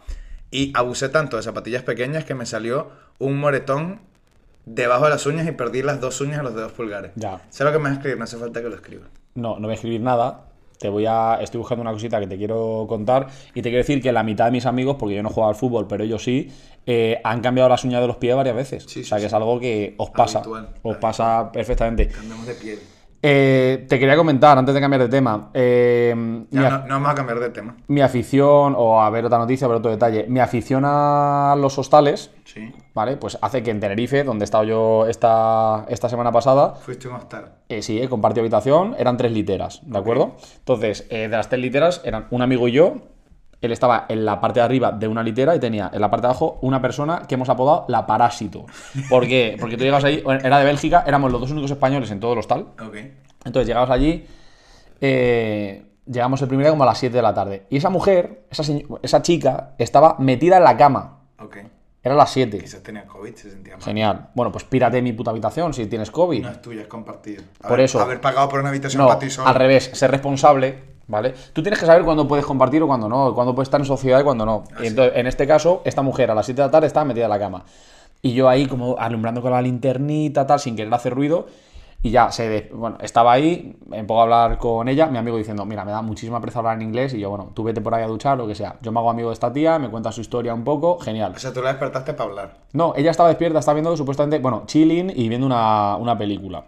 Y 0.51 0.71
abusé 0.75 1.09
tanto 1.09 1.37
de 1.37 1.43
zapatillas 1.43 1.83
pequeñas 1.83 2.25
que 2.25 2.35
me 2.35 2.45
salió 2.45 2.91
un 3.19 3.39
moretón 3.39 4.01
debajo 4.65 5.05
de 5.05 5.11
las 5.11 5.25
uñas 5.25 5.47
y 5.47 5.51
perdí 5.51 5.81
las 5.81 6.01
dos 6.01 6.21
uñas 6.21 6.37
de 6.37 6.43
los 6.43 6.55
dedos 6.55 6.73
pulgares. 6.73 7.11
Ya. 7.15 7.41
Sé 7.49 7.63
lo 7.63 7.71
que 7.71 7.77
me 7.77 7.85
vas 7.85 7.93
a 7.93 7.95
escribir, 7.95 8.17
no 8.17 8.23
hace 8.25 8.37
falta 8.37 8.61
que 8.61 8.69
lo 8.69 8.75
escribas. 8.75 9.07
No, 9.35 9.55
no 9.55 9.67
voy 9.67 9.71
a 9.71 9.75
escribir 9.75 10.01
nada. 10.01 10.45
Te 10.77 10.89
voy 10.89 11.05
a. 11.05 11.37
Estoy 11.41 11.59
buscando 11.59 11.83
una 11.83 11.91
cosita 11.91 12.19
que 12.19 12.27
te 12.27 12.37
quiero 12.37 12.85
contar. 12.89 13.27
Y 13.53 13.61
te 13.61 13.69
quiero 13.69 13.77
decir 13.77 14.01
que 14.01 14.11
la 14.11 14.23
mitad 14.23 14.45
de 14.45 14.51
mis 14.51 14.65
amigos, 14.65 14.97
porque 14.99 15.15
yo 15.15 15.23
no 15.23 15.29
juego 15.29 15.47
al 15.47 15.55
fútbol, 15.55 15.87
pero 15.87 16.03
ellos 16.03 16.23
sí, 16.23 16.51
eh, 16.87 17.21
han 17.23 17.39
cambiado 17.41 17.69
las 17.69 17.83
uñas 17.83 18.01
de 18.01 18.07
los 18.07 18.17
pies 18.17 18.35
varias 18.35 18.55
veces. 18.55 18.85
Sí, 18.87 19.01
o 19.01 19.03
sea 19.03 19.17
sí, 19.17 19.21
que 19.21 19.21
sí. 19.21 19.25
es 19.27 19.33
algo 19.33 19.59
que 19.59 19.93
os 19.97 20.09
pasa. 20.09 20.39
Habitual. 20.39 20.69
Os 20.81 20.97
pasa 20.97 21.51
perfectamente. 21.51 22.07
Cambiamos 22.07 22.47
de 22.47 22.55
piel. 22.55 22.79
Eh, 23.23 23.85
te 23.87 23.99
quería 23.99 24.15
comentar, 24.15 24.57
antes 24.57 24.73
de 24.73 24.81
cambiar 24.81 25.01
de 25.03 25.09
tema. 25.09 25.49
eh, 25.53 26.43
Ya, 26.49 26.69
no, 26.69 26.77
no 26.79 26.87
vamos 26.95 27.09
a 27.09 27.15
cambiar 27.15 27.39
de 27.39 27.49
tema. 27.51 27.75
mi 27.87 28.01
afición, 28.01 28.73
o 28.75 28.99
a 29.01 29.09
ver 29.11 29.25
otra 29.25 29.37
noticia, 29.37 29.65
a 29.65 29.67
ver 29.67 29.77
otro 29.77 29.91
detalle. 29.91 30.25
Mi 30.27 30.39
afición 30.39 30.83
a 30.85 31.55
los 31.57 31.77
hostales, 31.77 32.31
Sí. 32.45 32.71
¿vale? 32.95 33.17
Pues 33.17 33.37
hace 33.41 33.61
que 33.61 33.69
en 33.71 33.79
Tenerife, 33.79 34.23
donde 34.23 34.43
he 34.43 34.45
estado 34.45 34.63
yo 34.63 35.05
esta, 35.07 35.85
esta 35.87 36.09
semana 36.09 36.31
pasada, 36.31 36.73
Fuiste 36.75 37.07
un 37.07 37.15
hostal. 37.15 37.51
Eh, 37.69 37.81
sí, 37.83 38.01
he 38.01 38.09
compartido 38.09 38.41
habitación, 38.41 38.95
eran 38.97 39.17
tres 39.17 39.31
literas, 39.31 39.81
¿de 39.85 39.97
acuerdo? 39.99 40.35
Entonces, 40.57 41.05
eh, 41.11 41.27
de 41.29 41.37
las 41.37 41.47
tres 41.47 41.61
literas 41.61 42.01
eran 42.03 42.25
un 42.31 42.41
amigo 42.41 42.67
y 42.67 42.71
yo. 42.71 42.95
Él 43.61 43.71
estaba 43.71 44.05
en 44.09 44.25
la 44.25 44.41
parte 44.41 44.59
de 44.59 44.65
arriba 44.65 44.91
de 44.91 45.07
una 45.07 45.21
litera 45.21 45.55
y 45.55 45.59
tenía 45.59 45.89
en 45.93 46.01
la 46.01 46.09
parte 46.09 46.23
de 46.23 46.29
abajo 46.31 46.57
una 46.61 46.81
persona 46.81 47.21
que 47.27 47.35
hemos 47.35 47.47
apodado 47.47 47.85
la 47.87 48.05
parásito. 48.07 48.65
¿Por 49.09 49.27
qué? 49.27 49.55
Porque 49.59 49.77
tú 49.77 49.83
llegas 49.83 50.03
ahí, 50.03 50.23
era 50.43 50.57
de 50.57 50.65
Bélgica, 50.65 51.03
éramos 51.05 51.31
los 51.31 51.39
dos 51.41 51.51
únicos 51.51 51.69
españoles 51.71 52.09
en 52.09 52.19
todo 52.19 52.33
el 52.33 52.39
hostal. 52.39 52.67
Ok. 52.83 52.95
Entonces 53.45 53.67
llegamos 53.67 53.89
allí, 53.91 54.25
eh, 54.99 55.83
llegamos 56.05 56.41
el 56.41 56.47
primer 56.47 56.65
día 56.65 56.71
como 56.71 56.83
a 56.83 56.87
las 56.87 56.97
7 56.97 57.15
de 57.15 57.21
la 57.21 57.33
tarde. 57.33 57.67
Y 57.69 57.77
esa 57.77 57.89
mujer, 57.89 58.45
esa, 58.49 58.63
esa 59.01 59.21
chica, 59.21 59.71
estaba 59.77 60.15
metida 60.19 60.57
en 60.57 60.63
la 60.63 60.77
cama. 60.77 61.19
Ok. 61.39 61.57
Era 62.03 62.15
las 62.15 62.31
7. 62.31 62.57
Quizás 62.57 62.81
tenía 62.81 63.05
COVID, 63.05 63.35
se 63.35 63.51
sentía 63.51 63.73
mal. 63.75 63.83
Genial. 63.83 64.29
Bueno, 64.33 64.51
pues 64.51 64.63
pírate 64.63 65.01
mi 65.03 65.13
puta 65.13 65.29
habitación 65.29 65.71
si 65.73 65.85
tienes 65.85 66.09
COVID. 66.09 66.41
No 66.41 66.49
es 66.49 66.61
tuya, 66.61 66.81
es 66.81 66.87
compartida. 66.87 67.43
Por 67.67 67.79
eso. 67.79 67.99
Haber 67.99 68.19
pagado 68.19 68.49
por 68.49 68.59
una 68.59 68.69
habitación 68.69 69.01
No, 69.03 69.07
para 69.07 69.19
ti 69.19 69.29
solo. 69.29 69.47
al 69.47 69.53
revés, 69.55 69.91
ser 69.93 70.09
responsable, 70.09 70.90
¿vale? 71.11 71.35
Tú 71.53 71.61
tienes 71.61 71.79
que 71.79 71.85
saber 71.85 72.03
cuándo 72.03 72.27
puedes 72.27 72.45
compartir 72.45 72.81
o 72.81 72.87
cuándo 72.87 73.07
no, 73.07 73.35
cuándo 73.35 73.53
puedes 73.53 73.67
estar 73.67 73.79
en 73.79 73.85
sociedad 73.85 74.19
y 74.21 74.23
cuándo 74.23 74.45
no. 74.45 74.63
Ah, 74.75 74.79
Y 74.83 74.87
entonces, 74.87 75.13
en 75.17 75.27
este 75.27 75.45
caso, 75.45 75.81
esta 75.85 76.01
mujer 76.01 76.31
a 76.31 76.35
las 76.35 76.45
7 76.47 76.61
de 76.61 76.67
la 76.67 76.71
tarde 76.71 76.87
estaba 76.87 77.05
metida 77.05 77.25
en 77.25 77.29
la 77.29 77.39
cama. 77.39 77.63
Y 78.23 78.33
yo 78.33 78.49
ahí 78.49 78.65
como 78.65 78.95
alumbrando 78.97 79.41
con 79.41 79.51
la 79.51 79.61
linternita, 79.61 80.47
tal, 80.47 80.59
sin 80.59 80.75
querer 80.75 80.93
hacer 80.93 81.13
ruido. 81.13 81.45
Y 82.03 82.09
ya, 82.09 82.31
se 82.31 82.49
de- 82.49 82.71
bueno, 82.73 82.97
estaba 83.01 83.31
ahí, 83.31 83.77
me 83.87 84.03
pongo 84.03 84.21
a 84.21 84.23
hablar 84.23 84.57
con 84.57 84.87
ella, 84.87 85.05
mi 85.05 85.19
amigo 85.19 85.37
diciendo, 85.37 85.65
mira, 85.65 85.85
me 85.85 85.91
da 85.91 86.01
muchísima 86.01 86.39
pereza 86.39 86.57
hablar 86.57 86.75
en 86.77 86.81
inglés. 86.81 87.13
Y 87.13 87.19
yo, 87.19 87.29
bueno, 87.29 87.51
tú 87.53 87.63
vete 87.63 87.79
por 87.79 87.93
ahí 87.93 88.03
a 88.03 88.07
duchar, 88.07 88.37
lo 88.39 88.47
que 88.47 88.55
sea. 88.55 88.75
Yo 88.81 88.91
me 88.91 88.99
hago 88.99 89.11
amigo 89.11 89.29
de 89.29 89.33
esta 89.33 89.53
tía, 89.53 89.77
me 89.77 89.87
cuenta 89.89 90.11
su 90.11 90.21
historia 90.21 90.51
un 90.55 90.63
poco, 90.63 90.97
genial. 90.99 91.33
O 91.35 91.39
sea, 91.39 91.53
tú 91.53 91.61
la 91.61 91.69
despertaste 91.69 92.13
para 92.13 92.29
hablar. 92.29 92.57
No, 92.73 92.93
ella 92.95 93.11
estaba 93.11 93.29
despierta, 93.29 93.59
estaba 93.59 93.75
viendo 93.75 93.95
supuestamente, 93.95 94.39
bueno, 94.39 94.63
chilling 94.65 95.11
y 95.15 95.29
viendo 95.29 95.45
una, 95.45 95.95
una 95.97 96.17
película. 96.17 96.63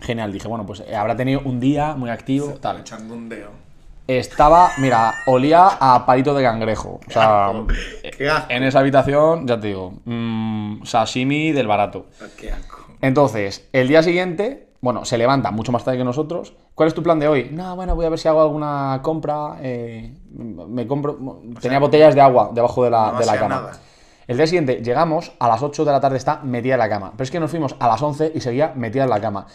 Genial, 0.00 0.32
dije, 0.32 0.48
bueno, 0.48 0.64
pues 0.64 0.80
eh, 0.80 0.96
habrá 0.96 1.14
tenido 1.14 1.42
un 1.44 1.60
día 1.60 1.94
muy 1.94 2.08
activo, 2.08 2.54
tal. 2.58 2.80
Echando 2.80 3.12
un 3.14 3.28
dedo. 3.28 3.50
Estaba, 4.18 4.70
mira, 4.78 5.14
olía 5.26 5.68
a 5.78 6.04
palito 6.04 6.34
de 6.34 6.42
cangrejo. 6.42 6.98
O 7.06 7.10
sea, 7.10 7.46
asco, 7.50 7.66
qué 8.18 8.28
asco. 8.28 8.46
en 8.50 8.64
esa 8.64 8.80
habitación, 8.80 9.46
ya 9.46 9.60
te 9.60 9.68
digo, 9.68 9.94
mm, 10.04 10.82
sashimi 10.84 11.52
del 11.52 11.66
barato. 11.68 12.06
Ah, 12.20 12.24
Qué 12.36 12.50
asco. 12.50 12.78
Entonces, 13.00 13.68
el 13.72 13.86
día 13.86 14.02
siguiente, 14.02 14.68
bueno, 14.80 15.04
se 15.04 15.16
levanta 15.16 15.52
mucho 15.52 15.70
más 15.72 15.84
tarde 15.84 15.98
que 15.98 16.04
nosotros. 16.04 16.54
¿Cuál 16.74 16.88
es 16.88 16.94
tu 16.94 17.02
plan 17.04 17.20
de 17.20 17.28
hoy? 17.28 17.50
No, 17.52 17.76
bueno, 17.76 17.94
voy 17.94 18.04
a 18.06 18.08
ver 18.08 18.18
si 18.18 18.26
hago 18.26 18.42
alguna 18.42 18.98
compra. 19.02 19.58
eh, 19.62 20.12
me 20.32 20.86
compro. 20.88 21.16
tenía 21.60 21.78
botellas 21.78 22.14
de 22.14 22.20
agua 22.20 22.50
debajo 22.52 22.82
de 22.84 22.90
la, 22.90 23.12
no 23.12 23.18
de 23.20 23.26
la 23.26 23.32
hacía 23.32 23.40
cama. 23.40 23.54
nada. 23.54 23.72
El 24.26 24.36
día 24.36 24.46
siguiente 24.46 24.80
llegamos, 24.82 25.32
a 25.38 25.48
las 25.48 25.62
8 25.62 25.84
de 25.84 25.92
la 25.92 26.00
tarde 26.00 26.16
está 26.16 26.40
metida 26.42 26.74
en 26.74 26.78
la 26.80 26.88
cama. 26.88 27.10
Pero 27.12 27.24
es 27.24 27.30
que 27.30 27.40
nos 27.40 27.50
fuimos 27.50 27.74
a 27.78 27.86
las 27.88 28.00
11 28.02 28.32
y 28.34 28.40
seguía 28.40 28.72
metida 28.76 29.04
en 29.04 29.10
la 29.10 29.20
cama. 29.20 29.46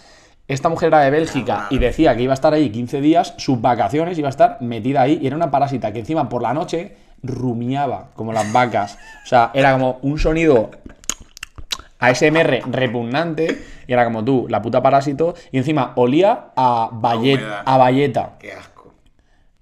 Esta 0.48 0.70
mujer 0.70 0.88
era 0.90 1.00
de 1.00 1.10
Bélgica 1.12 1.68
y 1.72 1.80
decía 1.80 2.16
que 2.16 2.22
iba 2.24 2.34
a 2.34 2.36
estar 2.36 2.54
ahí 2.54 2.70
15 2.70 3.02
días, 3.02 3.34
sus 3.38 3.60
vacaciones 3.62 4.18
iba 4.20 4.28
a 4.28 4.30
estar 4.30 4.58
metida 4.62 5.02
ahí 5.02 5.18
y 5.22 5.28
era 5.28 5.36
una 5.36 5.50
parásita 5.50 5.92
que 5.92 6.00
encima 6.00 6.30
por 6.30 6.42
la 6.44 6.54
noche 6.54 6.96
rumiaba 7.24 8.10
como 8.16 8.32
las 8.32 8.52
vacas. 8.54 8.98
O 9.24 9.28
sea, 9.28 9.50
era 9.56 9.72
como 9.74 9.98
un 10.04 10.20
sonido 10.20 10.70
ASMR 12.00 12.62
repugnante 12.70 13.64
y 13.88 13.94
era 13.94 14.04
como 14.06 14.24
tú, 14.24 14.46
la 14.50 14.62
puta 14.62 14.82
parásito 14.84 15.34
y 15.52 15.58
encima 15.58 15.94
olía 15.96 16.48
a, 16.56 16.90
humedad. 16.92 17.64
a 17.66 17.78
bayeta. 17.78 18.34
Qué 18.40 18.52
asco. 18.52 18.94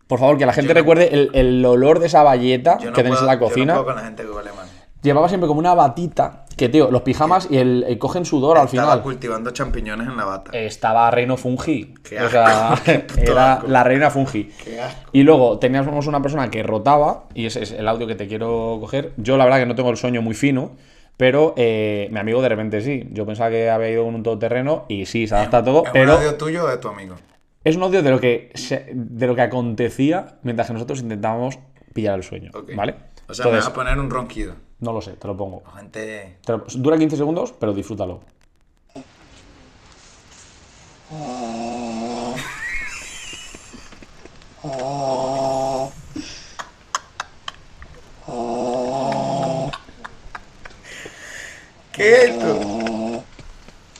Por 0.07 0.19
favor, 0.19 0.37
que 0.37 0.45
la 0.45 0.53
gente 0.53 0.69
Yo 0.69 0.73
no- 0.73 0.79
recuerde 0.81 1.13
el, 1.13 1.29
el 1.33 1.65
olor 1.65 1.99
de 1.99 2.07
esa 2.07 2.23
bayeta 2.23 2.77
Yo 2.79 2.89
no 2.89 2.93
que 2.95 3.03
tenéis 3.03 3.21
en 3.21 3.27
la 3.27 3.33
Yo 3.35 3.39
cocina. 3.39 3.73
no 3.75 3.83
puedo 3.83 3.85
con 3.85 3.95
la 3.95 4.07
gente 4.09 4.23
que 4.23 4.29
huele 4.29 4.49
mal. 4.51 4.67
Llevaba 5.03 5.27
siempre 5.29 5.47
como 5.47 5.59
una 5.59 5.73
batita 5.75 6.45
que, 6.57 6.69
tío, 6.69 6.89
los 6.91 7.01
pijamas 7.01 7.47
y 7.51 7.57
el, 7.57 7.83
el 7.87 7.97
cogen 7.97 8.25
sudor 8.25 8.57
al 8.57 8.65
Estaba 8.65 8.83
final. 8.93 9.01
cultivando 9.03 9.51
champiñones 9.51 10.07
en 10.07 10.15
la 10.17 10.25
bata. 10.25 10.51
Estaba 10.57 11.11
Reino 11.11 11.35
Fungi. 11.37 11.93
Qué 12.07 12.21
O 12.21 12.29
sea, 12.29 12.73
asco, 12.73 12.83
qué 12.85 12.99
puto 12.99 13.21
era 13.21 13.53
asco. 13.53 13.67
la 13.67 13.83
reina 13.83 14.09
Fungi. 14.09 14.45
Qué 14.63 14.79
asco. 14.81 15.09
Y 15.11 15.23
luego 15.23 15.59
teníamos 15.59 16.07
una 16.07 16.21
persona 16.21 16.49
que 16.49 16.63
rotaba, 16.63 17.25
y 17.33 17.45
ese 17.47 17.63
es 17.63 17.71
el 17.71 17.87
audio 17.87 18.07
que 18.07 18.15
te 18.15 18.27
quiero 18.27 18.77
coger. 18.79 19.13
Yo, 19.17 19.35
la 19.37 19.43
verdad, 19.45 19.59
que 19.59 19.65
no 19.65 19.75
tengo 19.75 19.89
el 19.89 19.97
sueño 19.97 20.21
muy 20.21 20.35
fino, 20.35 20.71
pero 21.17 21.53
eh, 21.57 22.07
mi 22.11 22.19
amigo 22.19 22.41
de 22.41 22.49
repente 22.49 22.81
sí. 22.81 23.07
Yo 23.11 23.25
pensaba 23.25 23.49
que 23.49 23.69
había 23.69 23.89
ido 23.89 24.07
en 24.07 24.15
un 24.15 24.23
todoterreno 24.23 24.85
y 24.87 25.05
sí, 25.05 25.27
se 25.27 25.35
adapta 25.35 25.57
a 25.59 25.63
todo, 25.63 25.83
¿Es 25.85 25.91
pero 25.91 26.13
un 26.13 26.17
audio 26.19 26.35
tuyo 26.35 26.63
o 26.65 26.67
de 26.67 26.77
tu 26.77 26.87
amigo? 26.87 27.15
es 27.65 27.75
un 27.77 27.83
audio 27.83 28.03
de 28.03 28.09
lo 28.11 28.19
que, 28.19 28.51
se- 28.55 28.89
de 28.93 29.25
lo 29.27 29.35
que 29.35 29.41
acontecía 29.41 30.35
mientras 30.43 30.67
que 30.67 30.73
nosotros 30.73 31.01
intentábamos 31.01 31.59
pillar 31.93 32.15
el 32.17 32.23
sueño. 32.23 32.51
¿Vale? 32.75 32.95
O 33.27 33.33
sea, 33.33 33.45
me 33.45 33.51
Entonces, 33.51 33.65
vas 33.65 33.67
a 33.67 33.73
poner 33.73 33.99
un 33.99 34.09
ronquido. 34.09 34.55
No 34.83 34.91
lo 34.93 35.01
sé, 35.01 35.13
te 35.13 35.27
lo 35.27 35.35
pongo. 35.35 35.63
Gente. 35.75 36.37
Te 36.45 36.51
lo- 36.51 36.65
dura 36.75 36.97
15 36.97 37.17
segundos, 37.17 37.53
pero 37.57 37.73
disfrútalo. 37.73 38.19
¿Qué 51.91 52.13
es 52.13 52.29
esto? 52.29 53.23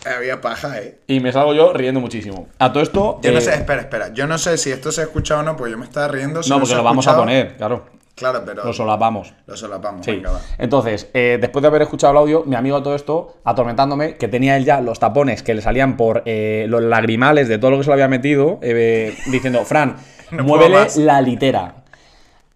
Había 0.06 0.42
paja, 0.42 0.80
eh. 0.80 1.00
Y 1.08 1.20
me 1.22 1.32
salgo 1.32 1.54
yo 1.54 1.72
riendo 1.74 2.02
muchísimo. 2.02 2.48
A 2.60 2.74
todo 2.74 2.84
esto. 2.84 3.20
Yo 3.22 3.32
no 3.32 3.38
eh, 3.38 3.42
sé, 3.42 3.54
espera, 3.54 3.82
espera. 3.82 4.14
Yo 4.14 4.28
no 4.28 4.38
sé 4.38 4.58
si 4.58 4.72
esto 4.72 4.92
se 4.92 5.02
ha 5.02 5.04
escuchado 5.06 5.40
o 5.40 5.44
no, 5.44 5.56
pues 5.56 5.72
yo 5.72 5.78
me 5.78 5.86
estaba 5.86 6.10
riendo. 6.10 6.44
si 6.44 6.50
No, 6.50 6.60
porque 6.60 6.76
lo 6.76 6.84
vamos 6.84 7.08
a 7.08 7.16
poner, 7.16 7.56
claro. 7.56 7.86
Claro, 8.16 8.44
pero. 8.46 8.64
Lo 8.64 8.74
solapamos. 8.74 9.34
Lo 9.48 9.58
solapamos. 9.58 10.06
Sí. 10.06 10.12
Venga, 10.12 10.32
va. 10.34 10.40
Entonces, 10.60 11.10
eh, 11.14 11.38
después 11.42 11.62
de 11.62 11.68
haber 11.68 11.82
escuchado 11.82 12.12
el 12.12 12.18
audio, 12.18 12.44
mi 12.46 12.56
amigo 12.56 12.78
a 12.78 12.84
todo 12.84 12.96
esto, 12.96 13.38
atormentándome, 13.44 14.18
que 14.18 14.28
tenía 14.28 14.56
él 14.56 14.66
ya 14.66 14.82
los 14.82 15.00
tapones 15.00 15.42
que 15.42 15.54
le 15.56 15.62
salían 15.62 15.98
por 15.98 16.22
eh, 16.26 16.66
los 16.70 16.82
lagrimales 16.84 17.48
de 17.48 17.58
todo 17.58 17.72
lo 17.72 17.78
que 17.78 17.84
se 17.86 17.90
le 17.90 17.94
había 17.96 18.08
metido, 18.08 18.60
eh, 18.62 19.16
diciendo, 19.32 19.66
Fran, 19.66 19.98
No 20.32 20.44
muévele 20.44 20.76
más". 20.76 20.98
la 20.98 21.22
litera. 21.22 21.76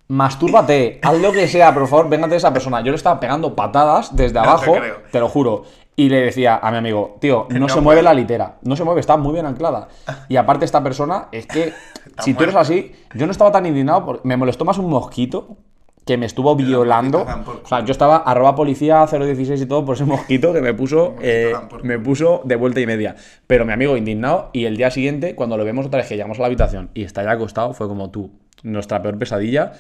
Mastúrbate, 0.10 1.00
haz 1.04 1.20
lo 1.20 1.34
que 1.34 1.48
sea, 1.48 1.74
por 1.74 1.88
favor, 1.88 2.08
véngate 2.08 2.32
de 2.32 2.38
esa 2.38 2.54
persona. 2.54 2.80
Yo 2.82 2.92
le 2.92 2.96
estaba 2.96 3.20
pegando 3.20 3.56
patadas 3.56 4.16
desde 4.16 4.40
abajo, 4.40 4.74
te 5.12 5.20
lo 5.20 5.28
juro. 5.28 5.64
Y 6.00 6.10
le 6.10 6.22
decía 6.22 6.60
a 6.62 6.70
mi 6.70 6.78
amigo, 6.78 7.18
tío, 7.20 7.48
no, 7.50 7.58
No 7.58 7.70
se 7.70 7.82
mueve 7.82 8.04
la 8.04 8.14
litera, 8.14 8.58
no 8.62 8.76
se 8.76 8.84
mueve, 8.84 9.00
está 9.00 9.18
muy 9.18 9.34
bien 9.34 9.48
anclada. 9.48 9.88
Y 10.30 10.36
aparte 10.36 10.64
esta 10.64 10.84
persona, 10.84 11.28
es 11.32 11.48
que 11.48 11.74
si 12.20 12.36
tú 12.36 12.44
eres 12.44 12.56
así, 12.56 12.92
yo 13.16 13.26
no 13.26 13.32
estaba 13.32 13.52
tan 13.52 13.66
indignado, 13.66 14.06
porque 14.06 14.28
me 14.28 14.38
molestó 14.38 14.64
más 14.64 14.78
un 14.78 14.92
mosquito 14.92 15.58
que 16.06 16.18
me 16.18 16.28
estuvo 16.28 16.56
violando. 16.56 17.26
O 17.64 17.68
sea, 17.68 17.84
yo 17.84 17.92
estaba 17.92 18.18
arroba 18.18 18.56
policía 18.56 19.06
016 19.06 19.60
y 19.60 19.66
todo 19.66 19.86
por 19.86 19.96
ese 19.96 20.06
mosquito 20.06 20.54
que 20.54 20.62
me 20.62 20.76
puso, 20.76 21.16
eh, 21.20 21.54
me 21.82 21.98
puso 21.98 22.42
de 22.46 22.56
vuelta 22.56 22.80
y 22.80 22.86
media. 22.86 23.16
Pero 23.48 23.66
mi 23.66 23.74
amigo 23.74 23.98
indignado 23.98 24.52
y 24.54 24.66
el 24.66 24.78
día 24.78 24.92
siguiente, 24.92 25.34
cuando 25.34 25.58
lo 25.58 25.66
vemos 25.66 25.88
otra 25.88 25.98
vez 25.98 26.08
que 26.08 26.16
llegamos 26.16 26.38
a 26.38 26.42
la 26.42 26.48
habitación 26.48 26.92
y 26.94 27.04
está 27.04 27.24
ya 27.24 27.32
acostado, 27.32 27.74
fue 27.74 27.88
como 27.88 28.12
tú, 28.12 28.32
nuestra 28.62 29.02
peor 29.02 29.18
pesadilla. 29.18 29.74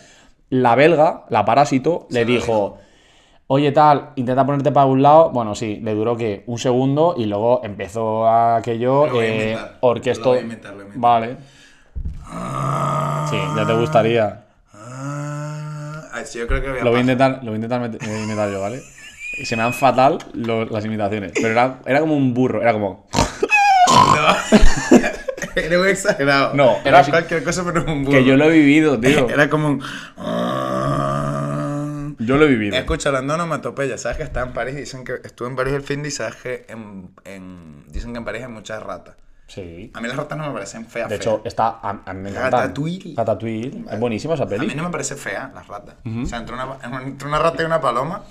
La 0.50 0.76
belga, 0.76 1.26
la 1.30 1.46
parásito, 1.46 2.08
le 2.10 2.26
dijo, 2.26 2.78
oye 3.48 3.72
tal, 3.72 4.10
intenta 4.16 4.46
ponerte 4.46 4.72
para 4.72 4.86
un 4.86 5.02
lado. 5.02 5.30
Bueno, 5.32 5.56
sí, 5.56 5.80
le 5.82 5.94
duró 5.94 6.16
que 6.18 6.44
un 6.48 6.58
segundo 6.60 7.16
y 7.18 7.26
luego 7.26 7.62
empezó 7.64 8.28
aquello, 8.28 9.08
eh, 9.22 9.46
imitar, 9.52 9.78
orquesto. 9.82 10.36
Vale. 10.96 11.38
Sí, 13.30 13.38
ya 13.56 13.66
te 13.66 13.74
gustaría. 13.74 14.44
Ah, 14.74 16.02
ay, 16.14 16.24
sí, 16.26 16.40
yo 16.40 16.48
creo 16.48 16.62
que 16.62 16.70
había 16.70 16.84
Lo 16.84 16.90
voy 16.92 17.00
a 17.00 17.02
intentar, 17.02 17.32
lo 17.44 17.52
voy 17.52 17.54
a 17.54 17.56
intentar 17.56 17.82
imitar 18.04 18.50
yo, 18.52 18.62
¿vale? 18.62 18.82
Se 19.44 19.56
me 19.56 19.64
dan 19.64 19.74
fatal 19.74 20.18
lo- 20.34 20.66
las 20.66 20.84
imitaciones. 20.86 21.34
Pero 21.36 21.50
era, 21.50 21.80
era 21.86 22.00
como 22.00 22.16
un 22.16 22.34
burro, 22.34 22.62
era 22.62 22.74
como. 22.74 23.08
Era 25.56 25.80
muy 25.80 25.88
exagerado. 25.90 26.54
No, 26.54 26.76
era 26.86 27.04
cualquier 27.04 27.44
cosa, 27.44 27.64
pero 27.66 27.84
un 27.92 28.04
burro. 28.06 28.18
Que 28.20 28.24
yo 28.24 28.38
lo 28.38 28.46
he 28.46 28.50
vivido, 28.52 29.00
tío. 29.00 29.28
Era 29.28 29.50
como 29.50 29.70
un. 29.70 29.82
Yo 32.28 32.38
lo 32.38 32.46
he 32.46 32.48
vivido. 32.48 32.76
Escucha, 32.76 33.10
hablando 33.10 33.34
de 33.34 33.40
onomatopeya, 33.42 33.98
¿sabes 33.98 34.18
que 34.18 34.24
está 34.24 34.42
en 34.42 34.54
París? 34.54 34.76
Dicen 34.76 35.04
que 35.04 35.14
estuve 35.24 35.48
en 35.48 35.56
París 35.56 35.74
el 35.74 35.82
fin 35.82 36.02
de 36.04 36.10
y 36.10 36.12
sabes 36.12 36.36
que 36.36 36.66
en, 36.70 37.10
en- 37.26 37.86
dicen 37.88 38.12
que 38.12 38.20
en 38.20 38.26
París 38.26 38.44
hay 38.44 38.50
muchas 38.52 38.84
ratas. 38.84 39.16
Sí. 39.48 39.92
A 39.94 40.02
mí 40.02 40.08
las 40.10 40.18
ratas 40.18 40.38
no 40.38 40.48
me 40.48 40.54
parecen 40.54 40.86
feas. 40.86 41.08
De 41.10 41.16
hecho, 41.16 41.42
está. 41.46 41.80
A, 41.82 42.02
a 42.06 42.14
mí 42.14 42.22
me 42.22 42.30
encanta. 42.32 42.50
Ratatouille. 42.62 43.14
Ratatouille. 43.16 43.86
Es 43.90 44.00
buenísima 44.00 44.34
esa 44.34 44.44
a 44.44 44.48
mí 44.48 44.58
peli. 44.58 44.76
no 44.76 44.84
me 44.84 44.90
parece 44.90 45.16
fea 45.16 45.52
las 45.56 45.66
ratas. 45.68 45.96
O 46.06 46.26
sea, 46.26 46.40
entre 46.40 46.54
una, 46.54 46.78
entre 47.02 47.28
una 47.30 47.40
rata 47.40 47.64
y 47.64 47.66
una 47.66 47.80
paloma, 47.80 48.24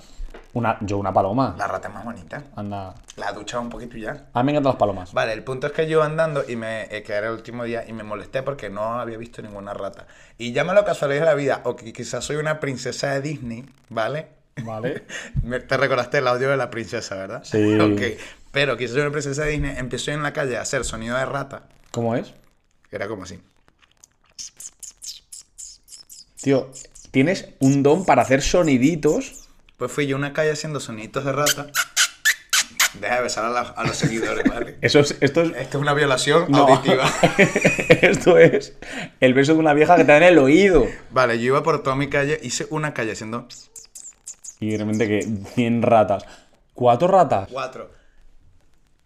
Una, 0.56 0.78
yo, 0.80 0.96
una 0.96 1.12
paloma. 1.12 1.54
la 1.58 1.66
rata 1.66 1.88
es 1.88 1.94
más 1.94 2.02
bonita. 2.02 2.42
Anda. 2.56 2.94
La 3.16 3.30
ducha 3.32 3.60
un 3.60 3.68
poquito 3.68 3.98
y 3.98 4.00
ya. 4.00 4.28
A 4.32 4.42
mí 4.42 4.46
me 4.46 4.52
encantan 4.52 4.70
las 4.70 4.78
palomas. 4.78 5.12
Vale, 5.12 5.34
el 5.34 5.44
punto 5.44 5.66
es 5.66 5.74
que 5.74 5.86
yo 5.86 6.02
andando 6.02 6.44
y 6.48 6.56
me 6.56 6.84
eh, 6.84 7.02
que 7.02 7.12
era 7.12 7.26
el 7.26 7.34
último 7.34 7.64
día 7.64 7.84
y 7.86 7.92
me 7.92 8.04
molesté 8.04 8.42
porque 8.42 8.70
no 8.70 8.98
había 8.98 9.18
visto 9.18 9.42
ninguna 9.42 9.74
rata. 9.74 10.06
Y 10.38 10.54
llámalo 10.54 10.82
casualidad 10.86 11.20
de 11.20 11.26
la 11.26 11.34
vida, 11.34 11.60
o 11.64 11.76
que 11.76 11.92
quizás 11.92 12.24
soy 12.24 12.36
una 12.36 12.58
princesa 12.58 13.10
de 13.10 13.20
Disney, 13.20 13.66
¿vale? 13.90 14.28
Vale. 14.64 15.04
Te 15.68 15.76
recordaste 15.76 16.18
el 16.18 16.26
audio 16.26 16.48
de 16.48 16.56
la 16.56 16.70
princesa, 16.70 17.16
¿verdad? 17.16 17.44
Sí. 17.44 17.78
Ok. 17.78 18.18
Pero 18.50 18.78
quizás 18.78 18.92
soy 18.92 19.02
una 19.02 19.10
princesa 19.10 19.44
de 19.44 19.50
Disney, 19.50 19.76
empiezo 19.76 20.10
en 20.12 20.22
la 20.22 20.32
calle 20.32 20.56
a 20.56 20.62
hacer 20.62 20.86
sonido 20.86 21.18
de 21.18 21.26
rata. 21.26 21.64
¿Cómo 21.90 22.16
es? 22.16 22.32
Era 22.90 23.08
como 23.08 23.24
así. 23.24 23.42
Tío, 26.40 26.70
tienes 27.10 27.50
un 27.58 27.82
don 27.82 28.06
para 28.06 28.22
hacer 28.22 28.40
soniditos. 28.40 29.45
Pues 29.76 29.92
fui 29.92 30.06
yo 30.06 30.16
a 30.16 30.18
una 30.18 30.32
calle 30.32 30.52
haciendo 30.52 30.80
soniditos 30.80 31.24
de 31.24 31.32
rata. 31.32 31.66
Deja 33.00 33.16
de 33.16 33.22
besar 33.22 33.44
a, 33.44 33.50
la- 33.50 33.60
a 33.60 33.84
los 33.84 33.96
seguidores, 33.96 34.44
¿vale? 34.50 34.78
Eso 34.80 35.00
es, 35.00 35.16
esto 35.20 35.42
es. 35.42 35.48
Esto 35.50 35.78
es 35.78 35.82
una 35.82 35.92
violación 35.92 36.46
No. 36.50 36.66
auditiva. 36.66 37.04
esto 38.00 38.38
es 38.38 38.74
el 39.20 39.34
beso 39.34 39.52
de 39.52 39.58
una 39.58 39.74
vieja 39.74 39.96
que 39.96 40.04
te 40.04 40.12
da 40.12 40.16
en 40.18 40.22
el 40.24 40.38
oído. 40.38 40.86
Vale, 41.10 41.38
yo 41.38 41.44
iba 41.46 41.62
por 41.62 41.82
toda 41.82 41.94
mi 41.96 42.08
calle, 42.08 42.38
hice 42.42 42.66
una 42.70 42.94
calle 42.94 43.12
haciendo 43.12 43.46
Y 44.60 44.70
de 44.70 44.78
repente 44.78 45.06
que 45.08 45.22
100 45.54 45.82
ratas. 45.82 46.24
¿Cuatro 46.72 47.08
ratas? 47.08 47.48
cuatro. 47.52 47.90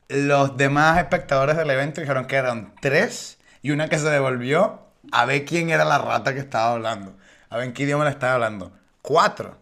Los 0.09 0.57
demás 0.57 0.99
espectadores 0.99 1.57
del 1.57 1.71
evento 1.71 2.01
dijeron 2.01 2.27
que 2.27 2.35
eran 2.37 2.75
tres 2.81 3.39
y 3.63 3.71
una 3.71 3.89
que 3.89 3.99
se 3.99 4.09
devolvió 4.09 4.81
a 5.13 5.25
ver 5.25 5.45
quién 5.45 5.71
era 5.71 5.85
la 5.85 5.99
rata 5.99 6.33
que 6.35 6.41
estaba 6.41 6.73
hablando. 6.73 7.17
A 7.49 7.57
ver 7.57 7.67
en 7.67 7.73
qué 7.73 7.85
idioma 7.85 8.05
le 8.05 8.11
estaba 8.11 8.35
hablando. 8.35 8.73
Cuatro. 9.03 9.57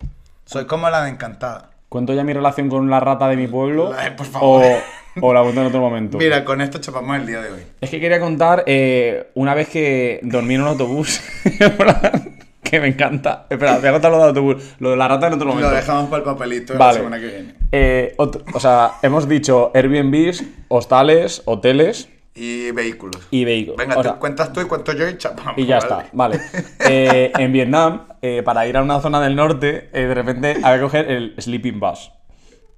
Soy 0.48 0.64
como 0.64 0.88
la 0.88 1.04
de 1.04 1.10
Encantada. 1.10 1.72
¿Cuento 1.90 2.14
ya 2.14 2.24
mi 2.24 2.32
relación 2.32 2.70
con 2.70 2.88
la 2.88 3.00
rata 3.00 3.28
de 3.28 3.36
mi 3.36 3.46
pueblo? 3.46 3.92
Ay, 3.94 4.12
por 4.16 4.24
favor. 4.24 4.64
O, 4.64 5.20
o 5.26 5.34
la 5.34 5.42
cuento 5.42 5.60
en 5.60 5.66
otro 5.66 5.80
momento. 5.80 6.16
Mira, 6.16 6.42
con 6.42 6.62
esto 6.62 6.78
chapamos 6.78 7.18
el 7.18 7.26
día 7.26 7.42
de 7.42 7.52
hoy. 7.52 7.60
Es 7.82 7.90
que 7.90 8.00
quería 8.00 8.18
contar 8.18 8.64
eh, 8.64 9.28
una 9.34 9.52
vez 9.52 9.68
que 9.68 10.20
dormí 10.22 10.54
en 10.54 10.62
un 10.62 10.68
autobús. 10.68 11.20
que 12.62 12.80
me 12.80 12.86
encanta. 12.86 13.44
Espera, 13.50 13.76
voy 13.76 13.88
a 13.88 13.92
contar 13.92 14.10
lo 14.10 14.16
del 14.16 14.28
autobús. 14.28 14.74
Lo 14.78 14.92
de 14.92 14.96
la 14.96 15.06
rata 15.06 15.26
en 15.26 15.34
otro 15.34 15.48
momento. 15.48 15.68
Lo 15.68 15.76
dejamos 15.76 16.08
para 16.08 16.16
el 16.16 16.24
papelito 16.24 16.78
Vale. 16.78 16.92
la 16.92 16.94
semana 16.94 17.20
que 17.20 17.26
viene. 17.26 17.54
Eh, 17.70 18.16
o 18.16 18.58
sea, 18.58 18.92
hemos 19.02 19.28
dicho 19.28 19.70
Airbnbs, 19.74 20.44
hostales, 20.68 21.42
hoteles 21.44 22.08
Y 22.40 22.70
vehículos. 22.70 23.26
y 23.32 23.44
vehículos. 23.44 23.76
Venga, 23.76 23.98
O 23.98 24.18
cuentas 24.20 24.52
tú 24.52 24.60
y 24.60 24.64
cuento 24.64 24.92
yo 24.92 25.08
y 25.08 25.18
chapamos. 25.18 25.54
y 25.56 25.66
ya 25.66 25.78
¿vale? 25.80 26.04
está, 26.04 26.10
vale. 26.12 26.40
Eh, 26.88 27.32
en 27.36 27.52
Vietnam, 27.52 28.06
eh, 28.22 28.42
para 28.44 28.66
ir 28.66 28.76
a 28.76 28.82
una 28.82 29.00
zona 29.00 29.20
del 29.20 29.34
norte, 29.34 29.90
eh, 29.92 30.06
de 30.06 30.14
repente 30.14 30.56
había 30.62 30.76
que 30.76 30.82
coger 30.82 31.10
el 31.10 31.34
sleeping 31.38 31.80
bus. 31.80 32.12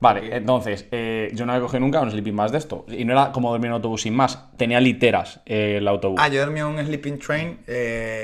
Vale, 0.01 0.35
entonces, 0.35 0.87
yo 1.35 1.45
no 1.45 1.53
había 1.53 1.63
cogido 1.63 1.81
nunca 1.81 2.01
un 2.01 2.11
sleeping 2.11 2.35
bus 2.35 2.53
de 2.53 2.59
esto. 2.59 2.87
Y 2.89 3.05
no 3.05 3.13
era 3.13 3.33
como 3.33 3.51
dormir 3.51 3.67
en 3.67 3.73
un 3.73 3.77
autobús 3.77 4.01
sin 4.03 4.15
más. 4.15 4.51
Tenía 4.57 4.81
literas 4.81 5.41
el 5.45 5.87
autobús. 5.87 6.19
Ah, 6.23 6.29
yo 6.29 6.41
dormí 6.41 6.61
en 6.61 6.67
un 6.67 6.79
sleeping 6.79 7.19
train 7.19 7.59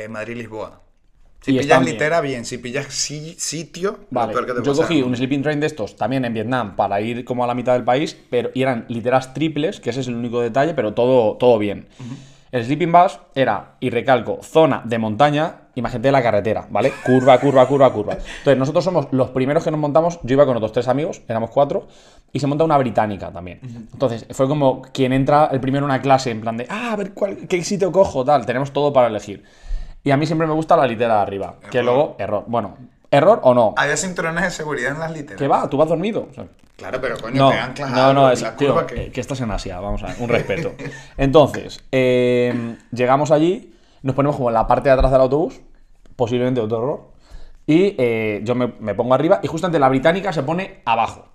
Madrid-Lisboa. 0.09 0.86
Si 1.47 1.53
Y 1.53 1.59
pillas 1.61 1.67
están 1.67 1.85
bien. 1.85 1.95
litera, 1.95 2.21
bien. 2.21 2.45
Si 2.45 2.59
pillas 2.59 2.87
si- 2.93 3.37
sitio, 3.39 4.01
Vale, 4.11 4.27
lo 4.27 4.33
peor 4.33 4.47
que 4.47 4.61
te 4.61 4.67
yo 4.67 4.73
pasa. 4.73 4.83
cogí 4.83 5.01
un 5.01 5.17
sleeping 5.17 5.43
train 5.43 5.61
de 5.61 5.67
estos 5.69 5.95
también 5.95 6.25
en 6.25 6.35
Vietnam 6.35 6.75
para 6.75 7.01
ir 7.01 7.25
como 7.25 7.45
a 7.45 7.47
la 7.47 7.55
mitad 7.55 7.75
del 7.75 7.85
país, 7.85 8.17
pero 8.29 8.51
y 8.53 8.63
eran 8.63 8.85
literas 8.89 9.33
triples, 9.33 9.79
que 9.79 9.91
ese 9.91 10.01
es 10.01 10.09
el 10.09 10.17
único 10.17 10.41
detalle, 10.41 10.75
pero 10.75 10.93
todo, 10.93 11.37
todo 11.37 11.57
bien. 11.59 11.87
El 12.51 12.65
sleeping 12.65 12.91
bus 12.91 13.21
era, 13.37 13.77
y 13.79 13.91
recalco, 13.91 14.41
zona 14.43 14.83
de 14.85 14.99
montaña, 14.99 15.55
imagínate 15.77 16.11
la 16.11 16.21
carretera, 16.23 16.67
¿vale? 16.69 16.93
Curva, 17.05 17.39
curva, 17.39 17.69
curva, 17.69 17.93
curva. 17.93 18.15
Entonces, 18.15 18.59
nosotros 18.59 18.83
somos 18.83 19.07
los 19.13 19.31
primeros 19.31 19.63
que 19.63 19.71
nos 19.71 19.79
montamos. 19.79 20.19
Yo 20.25 20.35
iba 20.35 20.47
con 20.47 20.57
otros 20.57 20.73
tres 20.73 20.89
amigos, 20.89 21.23
éramos 21.29 21.51
cuatro, 21.51 21.87
y 22.33 22.41
se 22.41 22.49
monta 22.49 22.65
una 22.65 22.79
británica 22.79 23.31
también. 23.31 23.61
Entonces, 23.93 24.27
fue 24.33 24.49
como 24.49 24.83
quien 24.83 25.13
entra 25.13 25.49
el 25.53 25.61
primero 25.61 25.85
en 25.87 25.91
una 25.93 26.03
clase, 26.03 26.33
en 26.33 26.41
plan 26.41 26.57
de, 26.57 26.67
ah, 26.69 26.93
a 26.93 26.97
ver 26.97 27.13
cuál, 27.13 27.47
qué 27.49 27.63
sitio 27.63 27.93
cojo, 27.93 28.25
tal. 28.25 28.45
Tenemos 28.47 28.73
todo 28.73 28.93
para 28.93 29.07
elegir. 29.07 29.45
Y 30.07 30.13
a 30.13 30.17
mí 30.17 30.25
siempre 30.25 30.47
me 30.47 30.55
gusta 30.55 30.77
la 30.77 30.87
litera 30.87 31.17
de 31.17 31.21
arriba, 31.23 31.57
que 31.69 31.83
luego, 31.83 32.15
error. 32.21 32.45
Bueno, 32.47 32.77
error 33.11 33.41
o 33.43 33.53
no. 33.53 33.75
Había 33.77 33.97
cinturones 33.97 34.45
de 34.45 34.51
seguridad 34.53 34.93
en 34.93 35.01
las 35.01 35.11
literas. 35.11 35.37
¿Qué 35.37 35.49
va? 35.49 35.69
¿Tú 35.69 35.77
vas 35.77 35.89
dormido? 35.89 36.29
O 36.31 36.33
sea, 36.33 36.47
Claro, 36.77 37.01
pero 37.01 37.19
coño, 37.19 37.43
no, 37.43 37.51
te 37.51 37.59
anclas 37.59 37.91
no, 37.91 38.13
no, 38.13 38.31
es, 38.31 38.57
tío, 38.57 38.87
que... 38.87 39.07
eh, 39.07 39.11
que 39.11 39.21
estás 39.21 39.41
en 39.41 39.51
Asia, 39.51 39.81
vamos 39.81 40.05
a 40.05 40.07
ver, 40.07 40.17
un 40.21 40.29
respeto. 40.29 40.75
Entonces, 41.17 41.83
eh, 41.91 42.77
llegamos 42.93 43.33
allí, 43.33 43.75
nos 44.03 44.15
ponemos 44.15 44.37
como 44.37 44.49
en 44.51 44.55
la 44.55 44.69
parte 44.69 44.91
de 44.91 44.93
atrás 44.93 45.11
del 45.11 45.23
autobús, 45.23 45.61
posiblemente 46.15 46.61
otro 46.61 46.79
error, 46.79 47.01
y 47.67 47.97
eh, 47.99 48.43
yo 48.45 48.55
me, 48.55 48.75
me 48.79 48.95
pongo 48.95 49.13
arriba 49.13 49.41
y 49.43 49.49
justamente 49.49 49.81
la 49.81 49.89
británica 49.89 50.33
se 50.33 50.45
pone 50.45 50.83
abajo. 50.85 51.27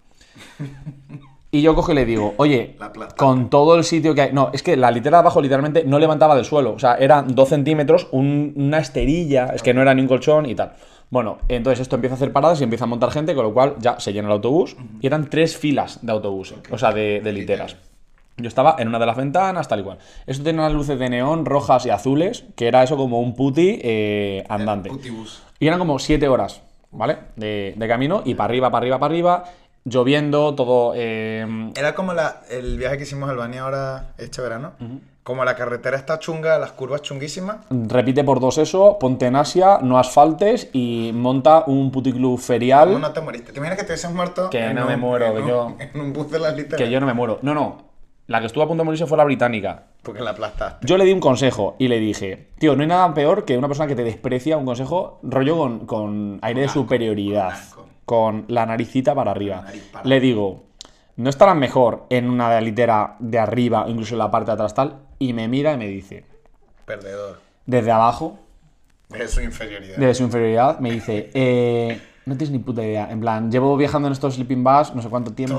Y 1.53 1.61
yo 1.61 1.75
cojo 1.75 1.91
y 1.91 1.95
le 1.95 2.05
digo, 2.05 2.33
oye, 2.37 2.75
con 3.17 3.49
todo 3.49 3.75
el 3.75 3.83
sitio 3.83 4.15
que 4.15 4.21
hay. 4.21 4.33
No, 4.33 4.51
es 4.53 4.63
que 4.63 4.77
la 4.77 4.89
litera 4.89 5.17
de 5.17 5.21
abajo 5.21 5.41
literalmente 5.41 5.83
no 5.83 5.99
levantaba 5.99 6.35
del 6.35 6.45
suelo. 6.45 6.71
O 6.73 6.79
sea, 6.79 6.95
eran 6.95 7.35
dos 7.35 7.49
centímetros, 7.49 8.07
un- 8.11 8.53
una 8.55 8.79
esterilla, 8.79 9.47
es 9.53 9.61
que 9.61 9.73
no 9.73 9.81
era 9.81 9.93
ni 9.93 10.01
un 10.01 10.07
colchón 10.07 10.45
y 10.45 10.55
tal. 10.55 10.73
Bueno, 11.09 11.39
entonces 11.49 11.81
esto 11.81 11.95
empieza 11.95 12.13
a 12.13 12.15
hacer 12.15 12.31
paradas 12.31 12.61
y 12.61 12.63
empieza 12.63 12.85
a 12.85 12.87
montar 12.87 13.11
gente, 13.11 13.35
con 13.35 13.43
lo 13.43 13.53
cual 13.53 13.75
ya 13.79 13.99
se 13.99 14.13
llena 14.13 14.27
el 14.29 14.31
autobús. 14.33 14.77
Y 15.01 15.07
eran 15.07 15.29
tres 15.29 15.57
filas 15.57 15.99
de 16.01 16.11
autobuses, 16.13 16.57
o 16.71 16.77
sea, 16.77 16.93
de, 16.93 17.19
de 17.21 17.33
literas. 17.33 17.75
Yo 18.37 18.47
estaba 18.47 18.77
en 18.79 18.87
una 18.87 18.97
de 18.97 19.05
las 19.05 19.17
ventanas, 19.17 19.67
tal 19.67 19.81
y 19.81 19.83
cual. 19.83 19.97
Esto 20.25 20.43
tenía 20.45 20.61
unas 20.61 20.73
luces 20.73 20.97
de 20.97 21.09
neón 21.09 21.45
rojas 21.45 21.85
y 21.85 21.89
azules, 21.89 22.45
que 22.55 22.69
era 22.69 22.81
eso 22.81 22.95
como 22.95 23.19
un 23.19 23.35
puti 23.35 23.77
eh, 23.83 24.45
andante. 24.47 24.89
Y 25.59 25.67
eran 25.67 25.79
como 25.79 25.99
siete 25.99 26.29
horas, 26.29 26.61
¿vale? 26.91 27.17
De, 27.35 27.73
de 27.75 27.87
camino 27.89 28.21
y 28.23 28.33
para 28.35 28.45
arriba, 28.45 28.71
para 28.71 28.83
arriba, 28.83 28.99
para 28.99 29.11
arriba, 29.13 29.43
lloviendo, 29.85 30.53
todo... 30.55 30.93
eh, 30.95 31.71
Era 31.75 31.95
como 31.95 32.13
la, 32.13 32.41
el 32.49 32.77
viaje 32.77 32.97
que 32.97 33.03
hicimos 33.03 33.29
a 33.29 33.31
Albania 33.33 33.63
ahora, 33.63 34.13
este 34.17 34.41
verano. 34.41 34.73
Como 35.23 35.45
la 35.45 35.55
carretera 35.55 35.97
está 35.97 36.17
chunga, 36.17 36.57
las 36.57 36.71
curvas 36.71 37.03
chunguísimas. 37.03 37.57
repite 37.69 38.23
por 38.23 38.39
dos 38.39 38.57
eso, 38.57 38.97
ponte 38.99 39.27
en 39.27 39.35
Asia, 39.35 39.77
no 39.81 39.99
asfaltes 39.99 40.69
y 40.73 41.11
monta 41.13 41.63
un 41.67 41.91
puticlub 41.91 42.39
ferial 42.39 42.87
¿Cómo 42.87 42.97
no 42.99 43.11
te 43.13 43.21
moriste? 43.21 43.51
¿Te 43.51 43.59
imaginas 43.59 43.77
que 43.77 43.83
te 43.85 43.91
hubieses 43.93 44.11
muerto? 44.11 44.49
Que 44.49 44.73
no 44.73 44.87
me 44.87 44.97
muero, 44.97 45.35
que 45.35 45.47
yo- 45.47 45.75
En 45.93 46.01
un 46.01 46.11
bus 46.13 46.31
de 46.31 46.39
las 46.39 46.55
literas. 46.55 46.77
que 46.81 46.89
yo 46.89 46.99
no 46.99 47.05
me 47.05 47.13
muero. 47.13 47.37
No, 47.43 47.53
no. 47.53 47.91
La 48.25 48.39
que 48.39 48.47
estuvo 48.47 48.63
a 48.63 48.67
punto 48.67 48.81
de 48.81 48.85
morirse 48.85 49.05
fue 49.05 49.17
la 49.17 49.23
británica. 49.25 49.83
Porque 50.01 50.21
la 50.21 50.31
aplastaste. 50.31 50.87
Yo 50.87 50.97
le 50.97 51.05
di 51.05 51.11
un 51.11 51.19
consejo 51.19 51.75
y 51.77 51.87
le 51.87 51.99
dije, 51.99 52.49
tío, 52.57 52.75
no 52.75 52.81
hay 52.81 52.87
nada 52.87 53.13
peor 53.13 53.45
que 53.45 53.57
una 53.57 53.67
persona 53.67 53.87
que 53.87 53.95
te 53.95 54.03
desprecia 54.03 54.57
un 54.57 54.65
consejo 54.65 55.19
rollo 55.21 55.55
con, 55.57 55.85
con 55.85 56.39
aire 56.41 56.61
de 56.61 56.65
asco, 56.67 56.79
superioridad, 56.79 57.53
con. 57.75 57.85
Con 58.11 58.43
la 58.49 58.65
naricita 58.65 59.15
para 59.15 59.31
arriba. 59.31 59.55
La 59.55 59.61
nariz 59.61 59.83
para 59.89 60.03
Le 60.05 60.19
digo, 60.19 60.63
¿no 61.15 61.29
estarás 61.29 61.55
mejor 61.55 62.07
en 62.09 62.29
una 62.29 62.59
litera 62.59 63.15
de 63.19 63.39
arriba, 63.39 63.85
incluso 63.87 64.15
en 64.15 64.19
la 64.19 64.29
parte 64.29 64.47
de 64.47 64.55
atrás 64.55 64.73
tal? 64.73 64.97
Y 65.17 65.31
me 65.31 65.47
mira 65.47 65.71
y 65.71 65.77
me 65.77 65.87
dice, 65.87 66.25
Perdedor. 66.85 67.39
desde 67.65 67.89
abajo, 67.89 68.37
De 69.07 69.29
su 69.29 69.39
inferioridad. 69.39 69.95
de 69.95 70.13
su 70.13 70.23
inferioridad, 70.23 70.79
me 70.79 70.91
dice, 70.91 71.31
eh, 71.33 72.01
no 72.25 72.35
tienes 72.35 72.51
ni 72.51 72.59
puta 72.59 72.83
idea. 72.83 73.09
En 73.09 73.21
plan, 73.21 73.49
llevo 73.49 73.77
viajando 73.77 74.09
en 74.09 74.11
estos 74.11 74.35
sleeping 74.35 74.61
bus 74.61 74.93
no 74.93 75.01
sé 75.01 75.07
cuánto 75.07 75.31
tiempo. 75.31 75.57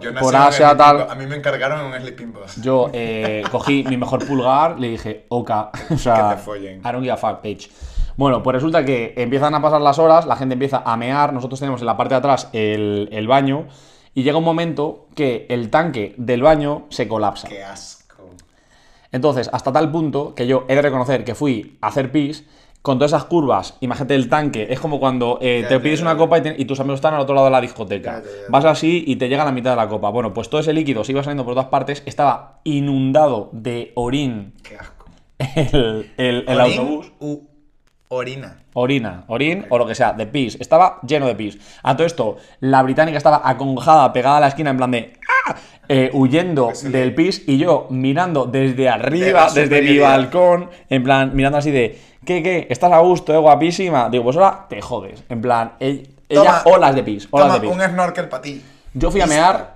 Yo 0.00 0.14
por 0.18 0.34
Asia, 0.34 0.74
tal. 0.74 1.10
A 1.10 1.14
mí 1.14 1.26
me 1.26 1.36
encargaron 1.36 1.80
en 1.80 1.86
un 1.92 2.00
sleeping 2.00 2.32
bus. 2.32 2.56
Yo 2.62 2.88
eh, 2.94 3.44
cogí 3.52 3.84
mi 3.86 3.98
mejor 3.98 4.26
pulgar, 4.26 4.80
le 4.80 4.88
dije, 4.88 5.26
oka, 5.28 5.70
o 5.90 5.98
sea, 5.98 6.30
Que 6.30 6.36
te 6.36 6.42
follen. 6.42 6.78
I 6.78 6.84
don't 6.84 7.02
give 7.02 7.12
a 7.12 7.18
fuck, 7.18 7.42
bitch. 7.42 7.70
Bueno, 8.16 8.42
pues 8.42 8.54
resulta 8.54 8.84
que 8.84 9.14
empiezan 9.16 9.54
a 9.54 9.62
pasar 9.62 9.80
las 9.80 9.98
horas, 9.98 10.26
la 10.26 10.36
gente 10.36 10.52
empieza 10.54 10.82
a 10.84 10.96
mear, 10.96 11.32
nosotros 11.32 11.58
tenemos 11.60 11.80
en 11.80 11.86
la 11.86 11.96
parte 11.96 12.14
de 12.14 12.18
atrás 12.18 12.48
el, 12.52 13.08
el 13.12 13.26
baño, 13.26 13.66
y 14.14 14.22
llega 14.22 14.36
un 14.38 14.44
momento 14.44 15.06
que 15.14 15.46
el 15.48 15.70
tanque 15.70 16.14
del 16.18 16.42
baño 16.42 16.84
se 16.90 17.08
colapsa. 17.08 17.48
Qué 17.48 17.62
asco. 17.64 18.28
Entonces, 19.10 19.48
hasta 19.52 19.72
tal 19.72 19.90
punto 19.90 20.34
que 20.34 20.46
yo 20.46 20.64
he 20.68 20.74
de 20.74 20.82
reconocer 20.82 21.24
que 21.24 21.34
fui 21.34 21.78
a 21.80 21.88
hacer 21.88 22.12
pis 22.12 22.44
con 22.82 22.98
todas 22.98 23.12
esas 23.12 23.24
curvas. 23.24 23.76
Imagínate 23.80 24.14
el 24.14 24.28
tanque, 24.28 24.66
es 24.70 24.80
como 24.80 24.98
cuando 24.98 25.38
eh, 25.40 25.60
Ya, 25.62 25.68
te 25.68 25.74
ya, 25.76 25.82
pides 25.82 26.00
ya, 26.00 26.04
una 26.06 26.16
copa 26.16 26.38
y, 26.38 26.42
te- 26.42 26.56
y 26.58 26.64
tus 26.64 26.80
amigos 26.80 26.96
están 26.96 27.14
al 27.14 27.20
otro 27.20 27.34
lado 27.34 27.46
de 27.46 27.52
la 27.52 27.60
discoteca. 27.60 28.22
Vas 28.48 28.64
así 28.64 29.04
y 29.06 29.16
te 29.16 29.28
llega 29.28 29.42
a 29.42 29.46
la 29.46 29.52
mitad 29.52 29.70
de 29.70 29.76
la 29.76 29.88
copa. 29.88 30.10
Bueno, 30.10 30.34
pues 30.34 30.50
todo 30.50 30.60
ese 30.60 30.72
líquido 30.72 31.04
se 31.04 31.12
iba 31.12 31.22
saliendo 31.22 31.44
por 31.44 31.54
todas 31.54 31.68
partes, 31.68 32.02
estaba 32.06 32.60
inundado 32.64 33.50
de 33.52 33.92
orín 33.94 34.54
Qué 34.62 34.76
asco. 34.76 35.06
el, 35.38 36.44
el- 36.48 36.60
autobús. 36.60 37.12
u 37.20 37.40
orina. 38.12 38.56
Orina, 38.74 39.24
orín 39.26 39.66
o 39.70 39.78
lo 39.78 39.86
que 39.86 39.94
sea, 39.94 40.12
de 40.12 40.26
pis. 40.26 40.56
Estaba 40.60 40.98
lleno 41.06 41.26
de 41.26 41.34
pis. 41.34 41.58
A 41.82 41.96
todo 41.96 42.06
esto, 42.06 42.36
la 42.60 42.82
británica 42.82 43.18
estaba 43.18 43.42
acongojada, 43.44 44.12
pegada 44.12 44.36
a 44.38 44.40
la 44.40 44.48
esquina, 44.48 44.70
en 44.70 44.76
plan 44.76 44.90
de. 44.90 45.12
¡Ah! 45.48 45.56
Eh, 45.88 46.10
huyendo 46.14 46.70
sí. 46.74 46.88
del 46.88 47.14
pis 47.14 47.42
y 47.46 47.58
yo 47.58 47.86
mirando 47.90 48.46
desde 48.46 48.88
arriba, 48.88 49.50
De 49.50 49.62
desde 49.68 49.82
mi 49.82 49.98
balcón, 49.98 50.70
en 50.88 51.02
plan, 51.02 51.32
mirando 51.34 51.58
así 51.58 51.70
de. 51.70 51.98
¿Qué, 52.24 52.42
qué? 52.42 52.66
¿Estás 52.70 52.92
a 52.92 52.98
gusto, 53.00 53.34
eh, 53.34 53.38
guapísima? 53.38 54.08
Digo, 54.08 54.24
pues 54.24 54.36
ahora 54.36 54.66
te 54.68 54.80
jodes. 54.80 55.24
En 55.28 55.40
plan, 55.42 55.72
ell- 55.80 56.06
ella, 56.28 56.62
Toma. 56.62 56.76
olas 56.76 56.94
de 56.94 57.02
pis, 57.02 57.28
olas 57.30 57.48
Toma 57.48 57.58
de 57.58 57.66
pis. 57.68 57.76
un 57.76 57.82
snorkel 57.92 58.28
para 58.28 58.42
ti. 58.42 58.62
Yo 58.94 59.10
fui 59.10 59.20
a 59.20 59.26
mear, 59.26 59.71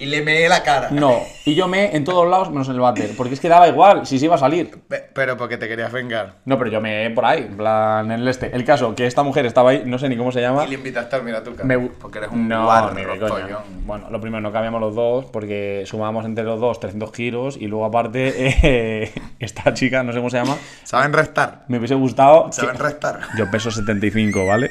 Y 0.00 0.06
le 0.06 0.22
meé 0.22 0.48
la 0.48 0.62
cara. 0.62 0.88
no. 0.90 1.20
Y 1.44 1.54
yo 1.54 1.68
me 1.68 1.94
en 1.96 2.04
todos 2.04 2.28
lados 2.28 2.50
menos 2.50 2.68
en 2.68 2.74
el 2.74 2.80
váter. 2.80 3.10
Porque 3.16 3.34
es 3.34 3.40
que 3.40 3.48
daba 3.48 3.66
igual 3.68 4.06
si 4.06 4.18
se 4.18 4.24
iba 4.26 4.34
a 4.36 4.38
salir. 4.38 4.70
Pe- 4.88 5.10
Pero 5.14 5.36
porque 5.36 5.58
te 5.58 5.68
querías 5.68 5.92
vengar. 5.92 6.34
No, 6.44 6.56
pero 6.58 6.70
yo 6.70 6.80
me 6.80 7.10
por 7.10 7.24
ahí, 7.24 7.40
en 7.50 7.56
plan, 7.56 8.06
en 8.10 8.20
el 8.20 8.28
este. 8.28 8.54
El 8.54 8.64
caso, 8.64 8.94
que 8.94 9.06
esta 9.06 9.22
mujer 9.22 9.44
estaba 9.46 9.70
ahí, 9.70 9.82
no 9.84 9.98
sé 9.98 10.08
ni 10.08 10.16
cómo 10.16 10.32
se 10.32 10.40
llama. 10.40 10.64
Y 10.64 10.68
le 10.68 10.74
invitaste 10.74 11.16
al 11.16 11.22
mira 11.24 11.42
tu 11.44 11.54
cara. 11.54 11.64
Me- 11.66 11.78
Porque 11.78 12.18
eres 12.18 12.30
un 12.30 12.48
no, 12.48 12.64
guarro, 12.64 12.94
ni 12.94 13.02
de 13.02 13.18
coña. 13.18 13.28
pollón. 13.28 13.62
Bueno, 13.84 14.10
lo 14.10 14.20
primero, 14.20 14.40
no 14.40 14.52
cambiamos 14.52 14.80
los 14.80 14.94
dos 14.94 15.24
porque 15.26 15.82
sumábamos 15.86 16.24
entre 16.24 16.44
los 16.44 16.60
dos 16.60 16.80
300 16.80 17.10
kilos 17.12 17.56
y 17.60 17.66
luego 17.66 17.84
aparte 17.84 18.32
eh, 18.62 19.12
esta 19.38 19.74
chica, 19.74 20.02
no 20.02 20.12
sé 20.12 20.18
cómo 20.18 20.30
se 20.30 20.38
llama, 20.38 20.56
¿Saben 20.84 21.12
restar? 21.12 21.64
me 21.68 21.76
hubiese 21.78 21.94
gustado... 21.94 22.46
que- 22.46 22.52
¿Saben 22.52 22.78
restar? 22.78 23.20
Yo 23.36 23.50
peso 23.50 23.70
75, 23.70 24.46
¿vale? 24.46 24.70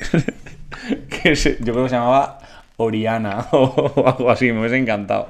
que 1.24 1.36
se- 1.36 1.58
yo 1.60 1.74
creo 1.74 1.84
que 1.84 1.90
se 1.90 1.96
llamaba 1.96 2.40
Oriana 2.80 3.48
o 3.52 4.04
algo 4.08 4.30
así, 4.32 4.52
me 4.52 4.60
hubiese 4.62 4.78
encantado. 4.78 5.28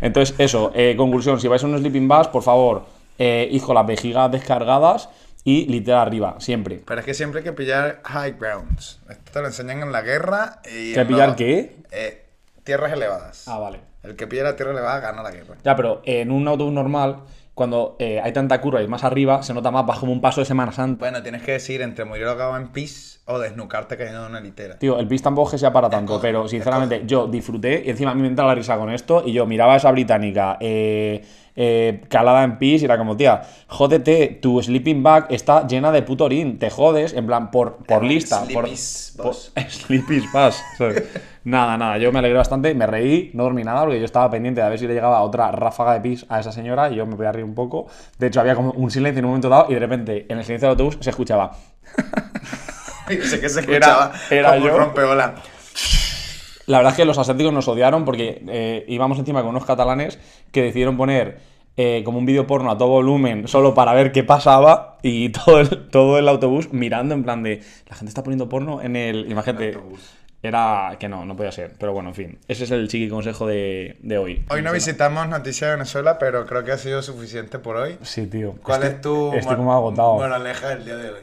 Entonces, 0.00 0.34
eso, 0.38 0.72
eh, 0.74 0.94
conclusión, 0.96 1.40
si 1.40 1.48
vais 1.48 1.62
a 1.62 1.66
un 1.66 1.78
sleeping 1.78 2.08
bus, 2.08 2.28
por 2.28 2.42
favor, 2.42 2.84
eh, 3.18 3.58
con 3.64 3.74
las 3.74 3.86
vejigas 3.86 4.30
descargadas 4.30 5.08
y 5.44 5.66
literal 5.66 6.00
arriba, 6.08 6.36
siempre. 6.38 6.82
Pero 6.84 7.00
es 7.00 7.06
que 7.06 7.14
siempre 7.14 7.38
hay 7.40 7.44
que 7.44 7.52
pillar 7.52 8.00
high 8.04 8.32
grounds. 8.38 9.00
Esto 9.08 9.30
te 9.32 9.40
lo 9.40 9.46
enseñan 9.46 9.80
en 9.82 9.92
la 9.92 10.02
guerra. 10.02 10.60
Y 10.70 10.92
¿Que 10.92 11.04
pillar 11.04 11.28
los- 11.28 11.36
qué? 11.36 11.76
Eh, 11.92 12.24
tierras 12.64 12.92
elevadas. 12.92 13.46
Ah, 13.46 13.58
vale. 13.58 13.80
El 14.02 14.16
que 14.16 14.26
pilla 14.26 14.42
la 14.44 14.56
tierra 14.56 14.72
elevada 14.72 15.00
gana 15.00 15.22
la 15.22 15.30
guerra. 15.30 15.54
Ya, 15.64 15.74
pero 15.76 16.02
en 16.04 16.30
un 16.30 16.46
autobús 16.48 16.72
normal, 16.72 17.18
cuando 17.56 17.96
eh, 17.98 18.20
hay 18.22 18.34
tanta 18.34 18.60
curva 18.60 18.82
y 18.82 18.86
más 18.86 19.02
arriba, 19.02 19.42
se 19.42 19.54
nota 19.54 19.70
más 19.70 19.86
bajo 19.86 20.00
como 20.00 20.12
un 20.12 20.20
paso 20.20 20.42
de 20.42 20.44
Semana 20.44 20.72
Santa. 20.72 20.98
Bueno, 20.98 21.22
tienes 21.22 21.42
que 21.42 21.52
decir 21.52 21.80
entre 21.80 22.04
morir 22.04 22.26
ahogado 22.26 22.54
en 22.54 22.68
pis 22.68 23.22
o 23.24 23.38
desnucarte 23.38 23.96
cayendo 23.96 24.26
en 24.26 24.30
una 24.30 24.40
litera. 24.42 24.78
Tío, 24.78 24.98
el 24.98 25.08
pis 25.08 25.22
tampoco 25.22 25.48
es 25.48 25.52
que 25.52 25.58
sea 25.60 25.72
para 25.72 25.88
tanto, 25.88 26.16
Escoge, 26.16 26.28
pero 26.28 26.48
sinceramente 26.48 27.04
yo 27.06 27.26
disfruté 27.26 27.82
y 27.86 27.88
encima 27.88 28.10
a 28.10 28.14
mí 28.14 28.20
me 28.20 28.28
entraba 28.28 28.50
la 28.50 28.56
risa 28.56 28.76
con 28.76 28.90
esto 28.90 29.22
y 29.24 29.32
yo 29.32 29.46
miraba 29.46 29.72
a 29.72 29.76
esa 29.78 29.90
británica 29.90 30.58
eh, 30.60 31.24
eh, 31.56 32.02
calada 32.08 32.44
en 32.44 32.58
pis 32.58 32.82
y 32.82 32.84
era 32.84 32.98
como, 32.98 33.16
tía, 33.16 33.42
jódete, 33.66 34.38
tu 34.42 34.62
sleeping 34.62 35.02
bag 35.02 35.26
está 35.30 35.66
llena 35.66 35.90
de 35.90 36.02
puto 36.02 36.24
orín, 36.26 36.58
te 36.58 36.70
jodes, 36.70 37.12
en 37.14 37.26
plan, 37.26 37.50
por, 37.50 37.78
por 37.86 38.04
lista. 38.04 38.40
por, 38.52 38.68
Sleepy's 38.68 39.14
por- 39.16 39.26
bus. 40.46 40.60
¿sabes? 40.78 41.02
nada, 41.44 41.76
nada, 41.78 41.96
yo 41.98 42.12
me 42.12 42.18
alegré 42.18 42.36
bastante, 42.38 42.74
me 42.74 42.86
reí, 42.86 43.30
no 43.34 43.44
dormí 43.44 43.62
nada 43.64 43.82
porque 43.84 43.98
yo 43.98 44.04
estaba 44.04 44.30
pendiente 44.30 44.60
de 44.60 44.66
a 44.66 44.70
ver 44.70 44.78
si 44.78 44.86
le 44.86 44.94
llegaba 44.94 45.22
otra 45.22 45.50
ráfaga 45.52 45.94
de 45.94 46.00
pis 46.00 46.26
a 46.28 46.40
esa 46.40 46.52
señora 46.52 46.90
y 46.90 46.96
yo 46.96 47.06
me 47.06 47.14
voy 47.14 47.26
a 47.26 47.32
reír 47.32 47.44
un 47.44 47.54
poco. 47.54 47.86
De 48.18 48.26
hecho, 48.26 48.40
había 48.40 48.54
como 48.54 48.72
un 48.72 48.90
silencio 48.90 49.20
en 49.20 49.24
un 49.24 49.30
momento 49.30 49.48
dado 49.48 49.66
y 49.70 49.74
de 49.74 49.80
repente 49.80 50.26
en 50.28 50.38
el 50.38 50.44
silencio 50.44 50.68
del 50.68 50.72
autobús 50.72 50.98
se 51.00 51.10
escuchaba. 51.10 51.52
Sé 53.08 53.40
que 53.40 53.48
se 53.48 53.60
Era- 53.60 54.10
escuchaba 54.10 54.12
era 54.30 54.48
como 54.54 54.62
un 54.64 54.68
yo. 54.70 54.78
rompeolas. 54.78 55.30
La 56.66 56.78
verdad 56.78 56.92
es 56.92 56.96
que 56.96 57.04
los 57.04 57.16
asiáticos 57.18 57.52
nos 57.52 57.68
odiaron 57.68 58.04
porque 58.04 58.42
eh, 58.48 58.84
íbamos 58.88 59.18
encima 59.18 59.40
con 59.40 59.50
unos 59.50 59.64
catalanes 59.64 60.18
que 60.52 60.62
decidieron 60.62 60.96
poner 60.96 61.38
eh, 61.76 62.02
como 62.04 62.18
un 62.18 62.26
vídeo 62.26 62.46
porno 62.46 62.70
a 62.70 62.78
todo 62.78 62.88
volumen 62.88 63.46
solo 63.48 63.74
para 63.74 63.92
ver 63.94 64.10
qué 64.12 64.24
pasaba 64.24 64.98
y 65.02 65.28
todo 65.30 65.60
el, 65.60 65.88
todo 65.90 66.18
el 66.18 66.26
autobús 66.28 66.72
mirando 66.72 67.14
en 67.14 67.22
plan 67.22 67.42
de 67.42 67.60
la 67.88 67.94
gente 67.96 68.08
está 68.10 68.22
poniendo 68.22 68.48
porno 68.48 68.80
en 68.82 68.96
el... 68.96 69.30
Imagínate, 69.30 69.76
era 70.42 70.96
que 71.00 71.08
no, 71.08 71.24
no 71.24 71.34
podía 71.36 71.50
ser. 71.52 71.72
Pero 71.78 71.92
bueno, 71.92 72.10
en 72.10 72.14
fin, 72.14 72.38
ese 72.46 72.64
es 72.64 72.70
el 72.70 72.88
chiqui 72.88 73.08
consejo 73.08 73.46
de, 73.46 73.96
de 74.00 74.18
hoy. 74.18 74.44
Hoy 74.48 74.62
no 74.62 74.72
visitamos 74.72 75.26
Noticias 75.28 75.70
de 75.70 75.76
Venezuela, 75.76 76.18
pero 76.18 76.46
creo 76.46 76.62
que 76.64 76.72
ha 76.72 76.78
sido 76.78 77.02
suficiente 77.02 77.58
por 77.58 77.76
hoy. 77.76 77.98
Sí, 78.02 78.26
tío. 78.26 78.54
¿Cuál 78.62 78.82
Estoy- 78.84 78.94
es 78.96 79.00
tu 79.00 79.32
Estoy 79.34 79.56
como 79.56 79.72
agotado. 79.72 80.14
moraleja 80.14 80.68
del 80.70 80.84
día 80.84 80.96
de 80.96 81.10
hoy? 81.10 81.20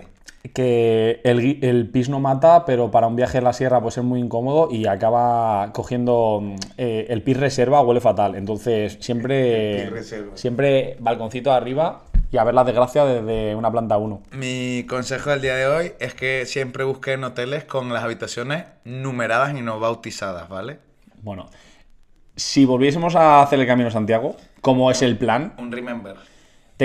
Que 0.52 1.22
el, 1.24 1.64
el 1.64 1.90
pis 1.90 2.10
no 2.10 2.20
mata, 2.20 2.66
pero 2.66 2.92
para 2.92 3.08
un 3.08 3.16
viaje 3.16 3.38
en 3.38 3.46
la 3.46 3.54
sierra 3.54 3.80
puede 3.80 3.94
ser 3.94 4.04
muy 4.04 4.20
incómodo 4.20 4.68
y 4.70 4.88
acaba 4.88 5.72
cogiendo 5.72 6.42
mm, 6.42 6.56
eh, 6.78 7.06
el 7.10 7.22
pis 7.22 7.38
reserva 7.38 7.82
huele 7.82 8.02
fatal. 8.02 8.36
Entonces, 8.36 8.98
siempre, 9.00 9.92
siempre 10.36 10.98
balconcito 11.00 11.52
arriba 11.54 12.04
y 12.30 12.38
a 12.38 12.44
ver 12.44 12.56
la 12.56 12.64
desgracia 12.64 13.06
desde 13.06 13.56
una 13.56 13.72
planta 13.72 13.98
1. 13.98 14.24
Mi 14.32 14.86
consejo 14.88 15.30
del 15.30 15.42
día 15.42 15.56
de 15.56 15.68
hoy 15.68 15.92
es 16.00 16.14
que 16.14 16.46
siempre 16.46 16.84
busquen 16.84 17.24
hoteles 17.24 17.64
con 17.64 17.94
las 17.94 18.04
habitaciones 18.04 18.66
numeradas 18.84 19.58
y 19.58 19.62
no 19.62 19.80
bautizadas, 19.80 20.50
¿vale? 20.50 20.80
Bueno, 21.22 21.50
si 22.36 22.66
volviésemos 22.66 23.16
a 23.16 23.42
hacer 23.42 23.60
el 23.60 23.68
Camino 23.68 23.86
de 23.86 23.94
Santiago, 23.94 24.36
como 24.62 24.92
es 24.92 25.02
el 25.04 25.18
plan, 25.18 25.54
Un 25.58 25.72
remember. 25.72 26.16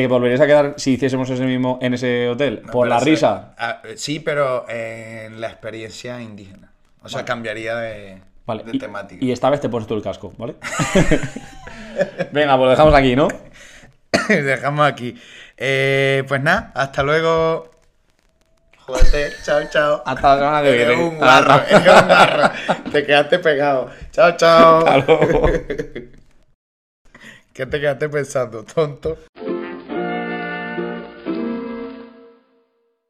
¿Te 0.03 0.07
volverías 0.07 0.40
a 0.40 0.46
quedar 0.46 0.74
si 0.76 0.92
hiciésemos 0.92 1.28
ese 1.30 1.44
mismo 1.44 1.78
en 1.82 1.94
ese 1.94 2.28
hotel? 2.28 2.62
No, 2.64 2.72
¿Por 2.72 2.88
la 2.88 3.01
risa? 3.01 3.55
ah, 3.59 3.82
sí, 3.96 4.20
pero 4.20 4.64
en 4.68 5.40
la 5.40 5.49
experiencia 5.49 6.20
indígena. 6.20 6.72
O 7.03 7.09
sea, 7.09 7.24
cambiaría 7.24 7.76
de, 7.76 8.20
Vale. 8.46 8.64
de 8.64 8.76
y, 8.76 8.78
temática. 8.78 9.24
y 9.24 9.32
esta 9.32 9.51
vez 9.51 9.61
te 9.61 9.68
pones 9.68 9.86
tú 9.88 9.94
el 9.94 10.03
casco, 10.03 10.32
¿vale? 10.38 10.55
Venga, 12.32 12.57
pues 12.57 12.64
lo 12.64 12.70
dejamos 12.70 12.94
aquí, 12.94 13.16
¿no? 13.16 13.28
Dejamos 14.28 14.86
aquí. 14.86 15.14
Eh, 15.57 16.24
pues 16.28 16.40
nada, 16.42 16.70
hasta 16.74 17.03
luego. 17.03 17.70
Jódete, 18.78 19.32
chao, 19.44 19.61
chao. 19.70 20.03
Hasta 20.07 20.28
la 20.36 20.38
semana 20.38 20.62
que 20.62 20.82
Eres 20.82 20.96
viene. 20.99 21.05
un 21.16 21.22
Hasta- 21.22 21.64
eres 21.68 22.84
un. 22.84 22.92
Te 22.92 23.05
quedaste 23.07 23.38
pegado. 23.38 23.90
Chao, 24.12 24.36
chao. 24.36 24.78
Hasta 24.86 24.96
luego. 24.99 25.46
¿Qué 27.53 27.66
te 27.66 27.80
quedaste 27.80 28.09
pensando, 28.09 28.62
tonto? 28.64 29.18